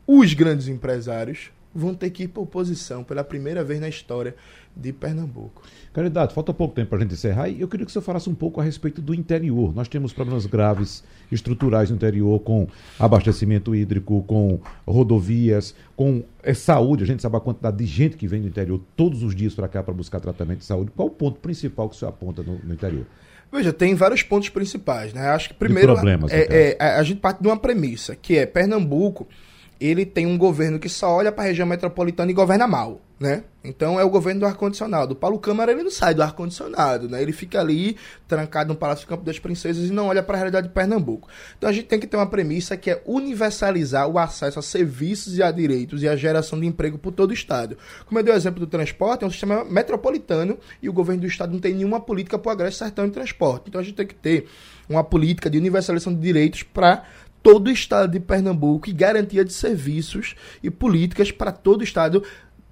os 0.08 0.34
grandes 0.34 0.68
empresários 0.68 1.52
vão 1.74 1.94
ter 1.94 2.10
que 2.10 2.24
ir 2.24 2.28
para 2.28 2.42
oposição 2.42 3.04
pela 3.04 3.24
primeira 3.24 3.64
vez 3.64 3.80
na 3.80 3.88
história 3.88 4.36
de 4.76 4.94
Pernambuco. 4.94 5.62
Candidato, 5.94 6.34
falta 6.34 6.54
pouco 6.54 6.74
tempo 6.74 6.90
para 6.90 7.00
a 7.00 7.02
gente 7.02 7.14
encerrar 7.14 7.50
e 7.50 7.62
eu 7.62 7.68
queria 7.68 7.86
que 7.86 7.90
o 7.90 7.94
senhor 7.94 8.04
falasse 8.04 8.30
um 8.30 8.36
pouco 8.36 8.62
a 8.62 8.64
respeito 8.64 9.02
do 9.02 9.14
interior. 9.14 9.74
Nós 9.76 9.88
temos 9.88 10.14
problemas 10.14 10.46
graves 10.46 11.04
estruturais 11.32 11.90
no 11.90 11.96
interior 11.96 12.40
com 12.40 12.68
abastecimento 13.00 13.76
hídrico, 13.76 14.24
com 14.24 14.60
rodovias, 14.88 15.76
com 15.96 16.24
é, 16.44 16.54
saúde. 16.54 17.04
A 17.04 17.08
gente 17.08 17.22
sabe 17.22 17.38
a 17.38 17.40
quantidade 17.40 17.78
de 17.78 17.86
gente 17.86 18.18
que 18.18 18.28
vem 18.28 18.42
do 18.42 18.48
interior 18.48 18.82
todos 18.96 19.24
os 19.24 19.36
dias 19.36 19.54
para 19.54 19.68
cá 19.68 19.84
para 19.84 19.94
buscar 19.94 20.20
tratamento 20.20 20.60
de 20.60 20.66
saúde. 20.66 20.92
Qual 20.96 21.08
o 21.08 21.12
ponto 21.12 21.40
principal 21.40 21.90
que 21.90 21.96
o 21.96 22.00
senhor 22.00 22.10
aponta 22.10 22.42
no, 22.42 22.58
no 22.64 22.74
interior? 22.74 23.06
Veja, 23.52 23.74
tem 23.74 23.94
vários 23.96 24.24
pontos 24.24 24.48
principais, 24.48 25.14
né? 25.14 25.28
Acho 25.28 25.50
que 25.50 25.56
primeiro 25.56 25.94
problemas, 25.94 26.32
é, 26.32 26.78
é, 26.80 26.84
a 26.96 27.04
gente 27.04 27.20
parte 27.20 27.42
de 27.42 27.48
uma 27.48 27.58
premissa, 27.58 28.16
que 28.16 28.38
é 28.38 28.46
Pernambuco 28.46 29.28
ele 29.82 30.06
tem 30.06 30.28
um 30.28 30.38
governo 30.38 30.78
que 30.78 30.88
só 30.88 31.16
olha 31.16 31.32
para 31.32 31.46
a 31.46 31.48
região 31.48 31.66
metropolitana 31.66 32.30
e 32.30 32.36
governa 32.36 32.68
mal, 32.68 33.02
né? 33.22 33.44
Então 33.64 34.00
é 34.00 34.04
o 34.04 34.10
governo 34.10 34.40
do 34.40 34.46
ar-condicionado. 34.48 35.14
O 35.14 35.16
Paulo 35.16 35.38
Câmara 35.38 35.72
ele 35.72 35.84
não 35.84 35.92
sai 35.92 36.16
do 36.16 36.24
ar-condicionado, 36.24 37.08
né? 37.08 37.22
Ele 37.22 37.32
fica 37.32 37.60
ali 37.60 37.96
trancado 38.28 38.70
no 38.70 38.76
Palácio 38.76 39.06
do 39.06 39.10
Campo 39.10 39.24
das 39.24 39.38
Princesas 39.38 39.88
e 39.88 39.94
não 39.94 40.08
olha 40.08 40.24
para 40.24 40.34
a 40.34 40.38
realidade 40.38 40.68
de 40.68 40.74
Pernambuco. 40.74 41.30
Então 41.56 41.70
a 41.70 41.72
gente 41.72 41.86
tem 41.86 42.00
que 42.00 42.08
ter 42.08 42.18
uma 42.18 42.26
premissa 42.26 42.76
que 42.76 42.90
é 42.90 43.00
universalizar 43.06 44.08
o 44.08 44.18
acesso 44.18 44.58
a 44.58 44.62
serviços 44.64 45.38
e 45.38 45.44
a 45.44 45.52
direitos 45.52 46.02
e 46.02 46.10
a 46.10 46.16
geração 46.16 46.60
de 46.60 46.66
emprego 46.66 46.98
por 46.98 47.12
todo 47.12 47.30
o 47.30 47.34
estado. 47.34 47.78
Como 48.08 48.18
eu 48.18 48.24
dei 48.24 48.34
o 48.34 48.36
exemplo 48.36 48.60
do 48.60 48.66
transporte, 48.66 49.24
é 49.24 49.28
um 49.28 49.32
sistema 49.32 49.64
metropolitano 49.66 50.58
e 50.82 50.90
o 50.90 50.94
governo 50.94 51.22
do 51.22 51.28
estado 51.28 51.54
não 51.54 51.60
tem 51.60 51.76
nenhuma 51.76 52.00
política 52.00 52.40
para 52.40 52.50
o 52.50 52.52
agreste 52.54 52.80
sertão 52.80 53.06
de 53.06 53.12
transporte. 53.12 53.66
Então 53.68 53.80
a 53.80 53.84
gente 53.84 53.96
tem 53.96 54.08
que 54.08 54.16
ter 54.16 54.48
uma 54.90 55.04
política 55.04 55.48
de 55.48 55.60
universalização 55.60 56.12
de 56.12 56.20
direitos 56.20 56.64
para 56.64 57.06
todo 57.44 57.68
o 57.68 57.72
estado 57.72 58.12
de 58.12 58.20
Pernambuco 58.20 58.90
e 58.90 58.94
garantia 58.94 59.44
de 59.44 59.54
serviços 59.54 60.36
e 60.62 60.70
políticas 60.70 61.32
para 61.32 61.52
todo 61.52 61.82
o 61.82 61.84
estado, 61.84 62.24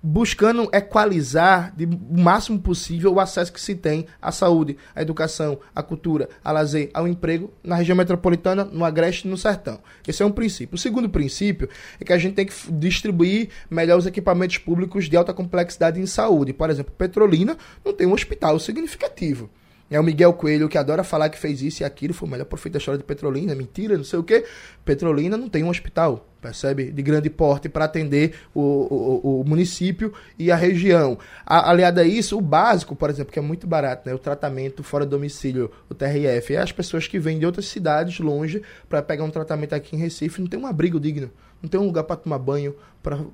buscando 0.01 0.69
equalizar 0.73 1.73
de, 1.75 1.85
o 1.85 2.19
máximo 2.19 2.59
possível 2.59 3.13
o 3.13 3.19
acesso 3.19 3.51
que 3.51 3.59
se 3.59 3.75
tem 3.75 4.05
à 4.21 4.31
saúde, 4.31 4.77
à 4.95 5.01
educação, 5.01 5.59
à 5.75 5.83
cultura, 5.83 6.29
ao 6.43 6.53
lazer, 6.53 6.89
ao 6.93 7.07
emprego 7.07 7.53
na 7.63 7.75
região 7.75 7.95
metropolitana, 7.95 8.63
no 8.63 8.85
Agreste 8.85 9.27
e 9.27 9.31
no 9.31 9.37
Sertão. 9.37 9.79
Esse 10.07 10.23
é 10.23 10.25
um 10.25 10.31
princípio. 10.31 10.75
O 10.75 10.79
segundo 10.79 11.09
princípio 11.09 11.69
é 11.99 12.05
que 12.05 12.13
a 12.13 12.17
gente 12.17 12.35
tem 12.35 12.45
que 12.45 12.53
distribuir 12.71 13.49
melhor 13.69 13.97
os 13.97 14.05
equipamentos 14.05 14.57
públicos 14.57 15.09
de 15.09 15.17
alta 15.17 15.33
complexidade 15.33 15.99
em 15.99 16.05
saúde. 16.05 16.53
Por 16.53 16.69
exemplo, 16.69 16.93
Petrolina 16.97 17.57
não 17.83 17.93
tem 17.93 18.07
um 18.07 18.13
hospital 18.13 18.59
significativo. 18.59 19.49
É 19.89 19.99
o 19.99 20.03
Miguel 20.03 20.33
Coelho 20.33 20.69
que 20.69 20.77
adora 20.77 21.03
falar 21.03 21.29
que 21.29 21.39
fez 21.39 21.61
isso 21.61 21.81
e 21.81 21.85
aquilo, 21.85 22.13
foi 22.13 22.27
o 22.27 22.31
melhor 22.31 22.45
prefeito 22.45 22.73
da 22.73 22.77
história 22.77 22.97
de 22.97 23.03
Petrolina, 23.03 23.55
mentira, 23.55 23.97
não 23.97 24.03
sei 24.03 24.19
o 24.19 24.23
quê. 24.23 24.45
Petrolina 24.85 25.35
não 25.35 25.49
tem 25.49 25.63
um 25.63 25.69
hospital, 25.69 26.27
percebe? 26.39 26.91
De 26.91 27.01
grande 27.01 27.29
porte 27.29 27.67
para 27.67 27.85
atender 27.85 28.35
o, 28.53 28.61
o, 28.61 29.41
o, 29.41 29.43
município 29.43 30.13
e 30.37 30.51
a 30.51 30.55
região. 30.55 31.17
A, 31.43 31.71
aliado 31.71 31.99
a 31.99 32.03
isso, 32.03 32.37
o 32.37 32.41
básico, 32.41 32.95
por 32.95 33.09
exemplo, 33.09 33.33
que 33.33 33.39
é 33.39 33.41
muito 33.41 33.65
barato, 33.65 34.07
né? 34.07 34.13
O 34.13 34.19
tratamento 34.19 34.83
fora 34.83 35.05
do 35.05 35.11
domicílio, 35.11 35.71
o 35.89 35.95
TRF, 35.95 36.53
é 36.53 36.57
as 36.57 36.71
pessoas 36.71 37.07
que 37.07 37.17
vêm 37.17 37.39
de 37.39 37.45
outras 37.45 37.65
cidades 37.65 38.19
longe 38.19 38.61
para 38.87 39.01
pegar 39.01 39.23
um 39.23 39.31
tratamento 39.31 39.73
aqui 39.73 39.95
em 39.95 39.99
Recife, 39.99 40.39
não 40.39 40.47
tem 40.47 40.59
um 40.59 40.67
abrigo 40.67 40.99
digno, 40.99 41.31
não 41.63 41.69
tem 41.69 41.79
um 41.79 41.85
lugar 41.85 42.03
para 42.03 42.15
tomar 42.15 42.37
banho, 42.37 42.75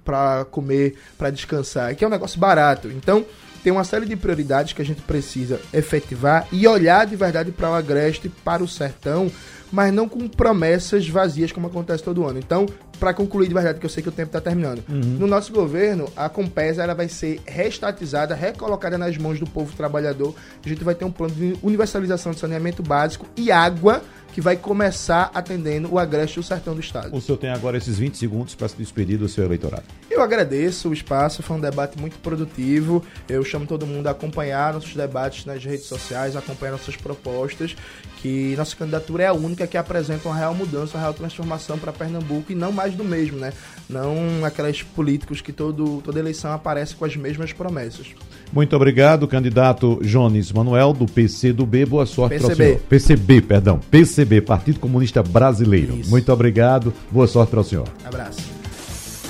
para 0.03 0.45
comer, 0.45 0.95
para 1.17 1.29
descansar, 1.29 1.95
que 1.95 2.03
é 2.03 2.07
um 2.07 2.11
negócio 2.11 2.39
barato. 2.39 2.87
Então, 2.87 3.25
tem 3.65 3.73
uma 3.73 3.83
série 3.83 4.05
de 4.05 4.15
prioridades 4.15 4.73
que 4.73 4.81
a 4.83 4.85
gente 4.85 5.01
precisa 5.01 5.59
efetivar 5.73 6.47
e 6.51 6.67
olhar 6.67 7.03
de 7.07 7.15
verdade 7.15 7.51
para 7.51 7.71
o 7.71 7.73
Agreste, 7.73 8.29
para 8.29 8.63
o 8.63 8.67
Sertão, 8.67 9.31
mas 9.71 9.91
não 9.91 10.07
com 10.07 10.27
promessas 10.27 11.09
vazias 11.09 11.51
como 11.51 11.65
acontece 11.65 12.03
todo 12.03 12.27
ano. 12.27 12.37
Então, 12.37 12.67
para 12.99 13.11
concluir 13.11 13.47
de 13.47 13.55
verdade, 13.55 13.79
que 13.79 13.85
eu 13.87 13.89
sei 13.89 14.03
que 14.03 14.09
o 14.09 14.11
tempo 14.11 14.27
está 14.27 14.39
terminando, 14.39 14.83
uhum. 14.87 15.17
no 15.17 15.25
nosso 15.25 15.51
governo, 15.51 16.07
a 16.15 16.29
Compesa 16.29 16.83
ela 16.83 16.93
vai 16.93 17.09
ser 17.09 17.41
restatizada, 17.43 18.35
recolocada 18.35 18.99
nas 18.99 19.17
mãos 19.17 19.39
do 19.39 19.47
povo 19.47 19.75
trabalhador. 19.75 20.35
A 20.63 20.69
gente 20.69 20.83
vai 20.83 20.93
ter 20.93 21.05
um 21.05 21.11
plano 21.11 21.33
de 21.33 21.57
universalização 21.63 22.33
de 22.33 22.39
saneamento 22.39 22.83
básico 22.83 23.25
e 23.35 23.51
água 23.51 24.03
que 24.35 24.41
vai 24.41 24.57
começar 24.57 25.31
atendendo 25.33 25.93
o 25.93 25.97
Agreste 25.97 26.35
e 26.35 26.39
o 26.41 26.43
Sertão 26.43 26.73
do 26.73 26.81
Estado. 26.81 27.15
O 27.15 27.21
senhor 27.21 27.37
tem 27.37 27.49
agora 27.51 27.77
esses 27.77 27.97
20 27.97 28.17
segundos 28.17 28.53
para 28.53 28.67
se 28.67 28.75
despedir 28.75 29.17
do 29.17 29.29
seu 29.29 29.45
eleitorado. 29.45 29.85
Eu 30.11 30.21
agradeço 30.21 30.89
o 30.89 30.93
espaço, 30.93 31.41
foi 31.41 31.55
um 31.55 31.59
debate 31.61 31.97
muito 31.97 32.19
produtivo. 32.19 33.01
Eu 33.29 33.45
chamo 33.45 33.65
todo 33.65 33.87
mundo 33.87 34.07
a 34.07 34.11
acompanhar 34.11 34.73
nossos 34.73 34.93
debates 34.93 35.45
nas 35.45 35.63
redes 35.63 35.85
sociais, 35.85 36.35
acompanhar 36.35 36.73
nossas 36.73 36.97
propostas, 36.97 37.77
que 38.17 38.55
nossa 38.57 38.75
candidatura 38.75 39.23
é 39.23 39.27
a 39.27 39.33
única 39.33 39.65
que 39.67 39.77
apresenta 39.77 40.27
uma 40.27 40.35
real 40.35 40.53
mudança, 40.53 40.97
uma 40.97 41.01
real 41.03 41.13
transformação 41.13 41.79
para 41.79 41.93
Pernambuco 41.93 42.51
e 42.51 42.55
não 42.55 42.73
mais 42.73 42.93
do 42.93 43.05
mesmo, 43.05 43.37
né? 43.37 43.53
Não 43.89 44.43
aqueles 44.43 44.83
políticos 44.83 45.39
que 45.39 45.53
todo, 45.53 46.01
toda 46.01 46.19
eleição 46.19 46.51
aparece 46.51 46.93
com 46.93 47.05
as 47.05 47.15
mesmas 47.15 47.53
promessas. 47.53 48.07
Muito 48.55 48.73
obrigado, 48.73 49.27
candidato 49.27 49.99
Jones 50.01 50.49
Manuel, 50.53 50.93
do 50.93 51.05
PCdoB. 51.05 51.85
Boa 51.85 52.05
sorte 52.05 52.39
para 52.39 52.53
o 52.53 52.55
senhor. 52.55 52.79
PCB, 52.79 53.41
perdão. 53.41 53.81
PCB, 53.91 54.39
Partido 54.39 54.79
Comunista 54.79 55.21
Brasileiro. 55.21 55.97
Isso. 55.97 56.09
Muito 56.09 56.31
obrigado. 56.31 56.93
Boa 57.11 57.27
sorte 57.27 57.49
para 57.49 57.59
o 57.59 57.63
senhor. 57.65 57.89
Abraço. 58.05 58.39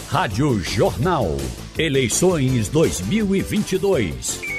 Rádio 0.10 0.60
Jornal. 0.60 1.36
Eleições 1.76 2.70
2022. 2.70 4.55